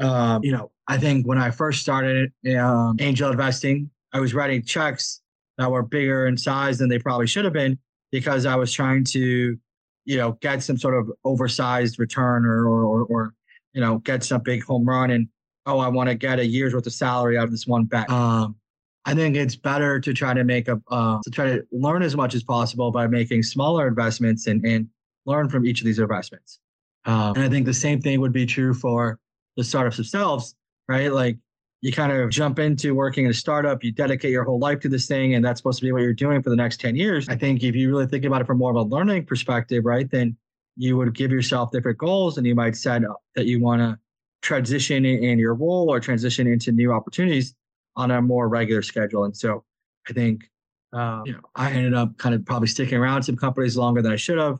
um, 0.00 0.42
you 0.44 0.52
know, 0.52 0.70
I 0.86 0.96
think 0.96 1.26
when 1.26 1.38
I 1.38 1.50
first 1.50 1.82
started 1.82 2.32
um, 2.58 2.96
angel 3.00 3.30
investing, 3.30 3.90
I 4.12 4.20
was 4.20 4.32
writing 4.32 4.62
checks 4.62 5.20
that 5.58 5.70
were 5.70 5.82
bigger 5.82 6.26
in 6.26 6.36
size 6.36 6.78
than 6.78 6.88
they 6.88 6.98
probably 6.98 7.26
should 7.26 7.44
have 7.44 7.52
been 7.52 7.78
because 8.10 8.46
I 8.46 8.54
was 8.56 8.72
trying 8.72 9.04
to, 9.04 9.58
you 10.04 10.16
know, 10.16 10.32
get 10.40 10.62
some 10.62 10.78
sort 10.78 10.94
of 10.94 11.10
oversized 11.24 11.98
return 11.98 12.46
or, 12.46 12.66
or, 12.66 13.04
or 13.04 13.34
you 13.74 13.80
know, 13.80 13.98
get 13.98 14.24
some 14.24 14.42
big 14.42 14.64
home 14.64 14.88
run. 14.88 15.10
And 15.10 15.28
oh, 15.66 15.78
I 15.78 15.88
want 15.88 16.08
to 16.08 16.14
get 16.14 16.38
a 16.38 16.46
year's 16.46 16.74
worth 16.74 16.86
of 16.86 16.92
salary 16.92 17.36
out 17.36 17.44
of 17.44 17.50
this 17.50 17.66
one 17.66 17.84
bet. 17.84 18.08
Um, 18.08 18.56
I 19.04 19.14
think 19.14 19.36
it's 19.36 19.56
better 19.56 20.00
to 20.00 20.12
try 20.12 20.34
to 20.34 20.44
make 20.44 20.68
a 20.68 20.80
uh, 20.90 21.18
to 21.22 21.30
try 21.30 21.46
to 21.46 21.66
learn 21.72 22.02
as 22.02 22.16
much 22.16 22.34
as 22.34 22.42
possible 22.42 22.90
by 22.90 23.06
making 23.06 23.42
smaller 23.42 23.88
investments 23.88 24.46
and 24.46 24.64
and 24.64 24.88
learn 25.28 25.48
from 25.48 25.66
each 25.66 25.80
of 25.80 25.86
these 25.86 25.98
investments. 25.98 26.58
Um, 27.04 27.36
and 27.36 27.44
I 27.44 27.48
think 27.48 27.66
the 27.66 27.74
same 27.74 28.00
thing 28.00 28.20
would 28.20 28.32
be 28.32 28.46
true 28.46 28.74
for 28.74 29.18
the 29.56 29.64
startups 29.64 29.96
themselves, 29.96 30.54
right? 30.88 31.12
Like 31.12 31.38
you 31.80 31.92
kind 31.92 32.10
of 32.10 32.30
jump 32.30 32.58
into 32.58 32.94
working 32.94 33.24
in 33.24 33.30
a 33.30 33.34
startup, 33.34 33.84
you 33.84 33.92
dedicate 33.92 34.32
your 34.32 34.44
whole 34.44 34.58
life 34.58 34.80
to 34.80 34.88
this 34.88 35.06
thing, 35.06 35.34
and 35.34 35.44
that's 35.44 35.60
supposed 35.60 35.78
to 35.78 35.84
be 35.84 35.92
what 35.92 36.02
you're 36.02 36.12
doing 36.12 36.42
for 36.42 36.50
the 36.50 36.56
next 36.56 36.80
10 36.80 36.96
years. 36.96 37.28
I 37.28 37.36
think 37.36 37.62
if 37.62 37.74
you 37.76 37.90
really 37.90 38.06
think 38.06 38.24
about 38.24 38.40
it 38.40 38.46
from 38.46 38.58
more 38.58 38.70
of 38.70 38.76
a 38.76 38.82
learning 38.82 39.26
perspective, 39.26 39.84
right, 39.84 40.10
then 40.10 40.36
you 40.76 40.96
would 40.96 41.14
give 41.14 41.30
yourself 41.30 41.70
different 41.70 41.98
goals 41.98 42.38
and 42.38 42.46
you 42.46 42.54
might 42.54 42.76
set 42.76 43.04
up 43.04 43.22
that 43.36 43.46
you 43.46 43.60
want 43.60 43.80
to 43.80 43.98
transition 44.42 45.04
in 45.04 45.38
your 45.38 45.54
role 45.54 45.90
or 45.90 46.00
transition 46.00 46.46
into 46.46 46.72
new 46.72 46.92
opportunities 46.92 47.54
on 47.96 48.10
a 48.10 48.22
more 48.22 48.48
regular 48.48 48.82
schedule. 48.82 49.24
And 49.24 49.36
so 49.36 49.64
I 50.08 50.12
think 50.12 50.44
um, 50.92 51.22
you 51.26 51.32
know, 51.32 51.40
I 51.54 51.70
ended 51.70 51.94
up 51.94 52.16
kind 52.16 52.34
of 52.34 52.44
probably 52.46 52.68
sticking 52.68 52.98
around 52.98 53.22
some 53.22 53.36
companies 53.36 53.76
longer 53.76 54.00
than 54.00 54.12
I 54.12 54.16
should 54.16 54.38
have, 54.38 54.58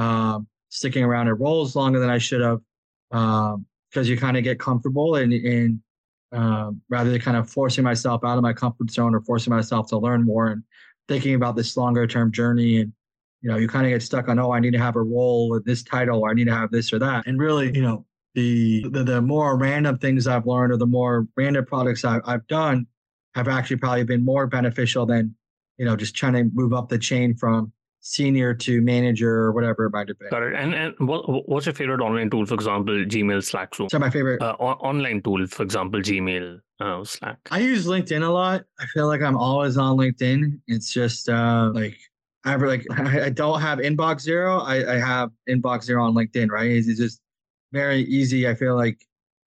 um, 0.00 0.46
sticking 0.68 1.04
around 1.04 1.28
in 1.28 1.34
roles 1.34 1.76
longer 1.76 2.00
than 2.00 2.10
I 2.10 2.18
should 2.18 2.40
have, 2.40 2.60
because 3.10 3.54
um, 3.54 4.04
you 4.04 4.16
kind 4.16 4.36
of 4.36 4.44
get 4.44 4.58
comfortable 4.58 5.16
and, 5.16 5.32
and 5.32 5.80
um, 6.32 6.80
rather 6.88 7.10
than 7.10 7.20
kind 7.20 7.36
of 7.36 7.50
forcing 7.50 7.84
myself 7.84 8.24
out 8.24 8.36
of 8.36 8.42
my 8.42 8.52
comfort 8.52 8.90
zone 8.90 9.14
or 9.14 9.20
forcing 9.20 9.52
myself 9.52 9.88
to 9.88 9.98
learn 9.98 10.24
more 10.24 10.48
and 10.48 10.62
thinking 11.08 11.34
about 11.34 11.56
this 11.56 11.76
longer 11.76 12.06
term 12.06 12.30
journey 12.30 12.80
and 12.80 12.92
you 13.42 13.50
know 13.50 13.56
you 13.56 13.66
kind 13.66 13.84
of 13.84 13.90
get 13.90 14.00
stuck 14.00 14.28
on 14.28 14.38
oh 14.38 14.52
i 14.52 14.60
need 14.60 14.72
to 14.72 14.78
have 14.78 14.94
a 14.94 15.02
role 15.02 15.50
with 15.50 15.64
this 15.64 15.82
title. 15.82 16.20
Or 16.20 16.30
i 16.30 16.34
need 16.34 16.44
to 16.44 16.54
have 16.54 16.70
this 16.70 16.92
or 16.92 17.00
that. 17.00 17.26
And 17.26 17.40
really 17.40 17.74
you 17.74 17.82
know 17.82 18.06
the, 18.34 18.86
the, 18.90 19.02
the 19.02 19.20
more 19.20 19.56
random 19.56 19.98
things 19.98 20.26
I've 20.26 20.46
learned 20.46 20.72
or 20.72 20.76
the 20.76 20.86
more 20.86 21.26
random 21.36 21.64
products 21.66 22.04
I've, 22.04 22.22
I've 22.24 22.46
done 22.46 22.86
have 23.34 23.48
actually 23.48 23.76
probably 23.76 24.04
been 24.04 24.24
more 24.24 24.46
beneficial 24.46 25.06
than, 25.06 25.34
you 25.78 25.84
know, 25.84 25.96
just 25.96 26.14
trying 26.14 26.34
to 26.34 26.44
move 26.52 26.72
up 26.72 26.88
the 26.88 26.98
chain 26.98 27.34
from 27.34 27.72
senior 28.00 28.54
to 28.54 28.80
manager 28.80 29.30
or 29.30 29.52
whatever 29.52 29.86
it 29.86 29.90
might 29.90 30.08
have 30.08 30.18
been. 30.18 30.30
Got 30.30 30.42
it. 30.42 30.54
And 30.54 30.74
and 30.74 30.94
what, 31.00 31.48
what's 31.48 31.66
your 31.66 31.74
favorite 31.74 32.00
online 32.00 32.30
tool? 32.30 32.46
For 32.46 32.54
example, 32.54 32.94
Gmail, 32.94 33.44
Slack, 33.44 33.74
Zoom. 33.74 33.88
So 33.88 33.98
my 33.98 34.10
favorite 34.10 34.42
uh, 34.42 34.56
online 34.58 35.22
tool, 35.22 35.46
for 35.46 35.62
example, 35.62 36.00
Gmail, 36.00 36.60
uh, 36.80 37.04
Slack. 37.04 37.38
I 37.50 37.60
use 37.60 37.86
LinkedIn 37.86 38.22
a 38.22 38.30
lot. 38.30 38.64
I 38.78 38.86
feel 38.86 39.06
like 39.06 39.22
I'm 39.22 39.36
always 39.36 39.76
on 39.76 39.96
LinkedIn. 39.96 40.60
It's 40.66 40.92
just 40.92 41.28
uh, 41.28 41.70
like 41.74 41.96
I 42.44 42.56
like 42.56 42.86
I 42.98 43.30
don't 43.30 43.60
have 43.60 43.78
inbox 43.78 44.20
zero. 44.20 44.58
I, 44.58 44.96
I 44.96 44.98
have 44.98 45.30
inbox 45.48 45.84
zero 45.84 46.04
on 46.04 46.14
LinkedIn. 46.14 46.50
Right? 46.50 46.70
It's 46.70 46.98
just 46.98 47.20
very 47.72 48.02
easy. 48.04 48.48
I 48.48 48.54
feel 48.54 48.76
like 48.76 48.98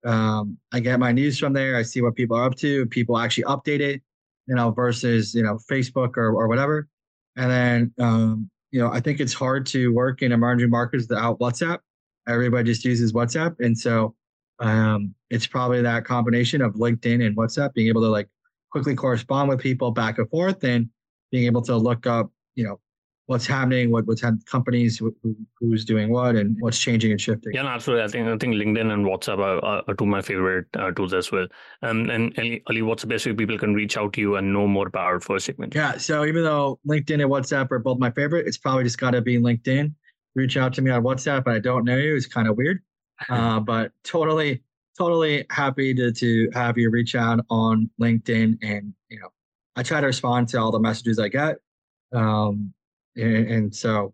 um, 0.06 0.58
I 0.72 0.80
get 0.80 1.00
my 1.00 1.12
news 1.12 1.40
from 1.40 1.54
there. 1.54 1.76
I 1.76 1.82
see 1.82 2.02
what 2.02 2.16
people 2.16 2.38
are 2.38 2.46
up 2.46 2.56
to. 2.56 2.86
People 2.88 3.18
actually 3.18 3.46
update 3.46 3.80
it, 3.80 4.02
you 4.48 4.56
know, 4.56 4.72
versus 4.72 5.34
you 5.34 5.42
know 5.44 5.58
Facebook 5.70 6.18
or 6.18 6.30
or 6.36 6.48
whatever. 6.48 6.88
And 7.36 7.52
then 7.52 7.94
um, 8.00 8.50
you 8.72 8.80
know, 8.80 8.92
I 8.92 9.00
think 9.00 9.20
it's 9.20 9.34
hard 9.34 9.66
to 9.68 9.94
work 9.94 10.22
in 10.22 10.32
emerging 10.32 10.70
markets 10.70 11.08
without 11.08 11.40
WhatsApp. 11.40 11.80
Everybody 12.28 12.66
just 12.66 12.84
uses 12.86 13.14
WhatsApp, 13.14 13.56
and 13.60 13.78
so 13.78 14.16
um, 14.60 15.14
it's 15.30 15.46
probably 15.46 15.82
that 15.82 16.06
combination 16.06 16.62
of 16.62 16.74
LinkedIn 16.76 17.26
and 17.26 17.36
WhatsApp 17.38 17.74
being 17.74 17.88
able 17.88 18.02
to 18.02 18.10
like 18.10 18.30
quickly 18.72 18.96
correspond 18.96 19.50
with 19.50 19.60
people 19.60 19.92
back 19.92 20.18
and 20.18 20.30
forth, 20.30 20.64
and 20.64 20.90
being 21.32 21.46
able 21.46 21.62
to 21.64 21.76
look 21.76 22.08
up, 22.08 22.32
you 22.56 22.64
know, 22.64 22.80
what's 23.28 23.48
happening, 23.48 23.92
what 23.92 24.06
what's 24.06 24.22
had 24.22 24.46
companies, 24.46 24.98
who, 24.98 25.16
who's 25.60 25.86
doing 25.86 26.10
what, 26.10 26.36
and 26.36 26.58
what's 26.60 26.80
changing 26.80 27.12
and 27.12 27.22
shifting. 27.22 27.54
Yeah, 27.54 27.64
no, 27.64 27.70
absolutely. 27.70 28.04
I 28.04 28.08
think 28.08 28.28
I 28.28 28.38
think 28.38 28.56
LinkedIn 28.56 28.92
and 28.92 29.06
WhatsApp 29.06 29.40
are, 29.40 29.64
are, 29.64 29.84
are 29.88 29.94
two 29.94 30.04
of 30.04 30.10
my 30.10 30.22
favorite 30.22 30.66
uh, 30.78 30.92
tools 30.92 31.14
as 31.14 31.32
well. 31.32 31.48
Um, 31.82 32.10
and 32.10 32.34
Ali, 32.68 32.82
what's 32.82 33.04
the 33.04 33.08
best 33.08 33.26
way 33.26 33.34
people 33.34 33.58
can 33.58 33.74
reach 33.74 33.98
out 33.98 34.14
to 34.14 34.22
you 34.22 34.36
and 34.36 34.52
know 34.52 34.68
more 34.68 34.88
about 34.88 35.24
First 35.24 35.46
Segment? 35.46 35.74
Yeah, 35.74 35.98
so 35.98 36.26
even 36.26 36.44
though 36.44 36.80
LinkedIn 36.88 37.22
and 37.22 37.32
WhatsApp 37.32 37.72
are 37.72 37.80
both 37.80 38.00
my 38.00 38.12
favorite, 38.12 38.48
it's 38.48 38.58
probably 38.58 38.84
just 38.84 38.98
got 38.98 39.12
to 39.12 39.22
be 39.22 39.38
LinkedIn. 39.38 39.94
Reach 40.36 40.58
out 40.58 40.74
to 40.74 40.82
me 40.82 40.92
on 40.92 41.04
WhatsApp, 41.04 41.44
and 41.46 41.56
I 41.56 41.60
don't 41.60 41.86
know 41.86 41.98
you. 41.98 42.16
It's 42.16 42.26
kind 42.26 42.48
of 42.48 42.58
weird, 42.58 42.82
uh, 43.30 43.60
but 43.60 43.92
totally, 44.04 44.64
totally 44.98 45.46
happy 45.50 45.94
to 45.94 46.12
to 46.12 46.50
have 46.54 46.78
you 46.78 46.90
reach 46.90 47.16
out 47.16 47.40
on 47.50 47.90
LinkedIn, 48.02 48.58
and 48.62 48.94
you 49.10 49.20
know, 49.20 49.30
I 49.76 49.84
try 49.84 50.02
to 50.02 50.08
respond 50.08 50.50
to 50.50 50.60
all 50.60 50.72
the 50.72 50.80
messages 50.80 51.20
I 51.20 51.30
get. 51.30 51.58
Um, 52.12 52.74
and, 53.16 53.48
and 53.48 53.76
so 53.76 54.14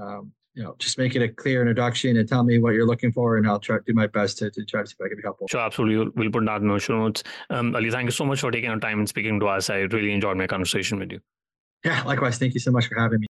um, 0.00 0.32
you 0.54 0.62
know, 0.62 0.76
just 0.78 0.98
make 0.98 1.16
it 1.16 1.22
a 1.22 1.28
clear 1.28 1.60
introduction 1.60 2.16
and 2.16 2.28
tell 2.28 2.44
me 2.44 2.58
what 2.58 2.74
you're 2.74 2.86
looking 2.86 3.12
for, 3.12 3.36
and 3.36 3.46
I'll 3.46 3.58
try 3.58 3.76
to 3.76 3.82
do 3.84 3.92
my 3.92 4.06
best 4.06 4.38
to, 4.38 4.50
to 4.50 4.64
try 4.64 4.82
to 4.82 4.86
see 4.86 4.94
if 4.98 5.04
I 5.04 5.08
can 5.08 5.16
be 5.16 5.22
helpful. 5.22 5.48
Sure, 5.48 5.60
absolutely. 5.60 6.12
We'll 6.14 6.30
put 6.30 6.44
that 6.46 6.60
in 6.60 6.68
the 6.68 6.78
show 6.78 6.96
notes. 6.96 7.24
Um, 7.50 7.74
Ali, 7.74 7.90
thank 7.90 8.06
you 8.06 8.12
so 8.12 8.24
much 8.24 8.40
for 8.40 8.52
taking 8.52 8.70
your 8.70 8.78
time 8.78 9.00
and 9.00 9.08
speaking 9.08 9.40
to 9.40 9.46
us. 9.48 9.68
I 9.68 9.78
really 9.78 10.12
enjoyed 10.12 10.36
my 10.36 10.46
conversation 10.46 11.00
with 11.00 11.10
you. 11.10 11.20
Yeah, 11.84 12.02
likewise. 12.04 12.38
Thank 12.38 12.54
you 12.54 12.60
so 12.60 12.70
much 12.70 12.86
for 12.86 12.98
having 12.98 13.20
me. 13.20 13.26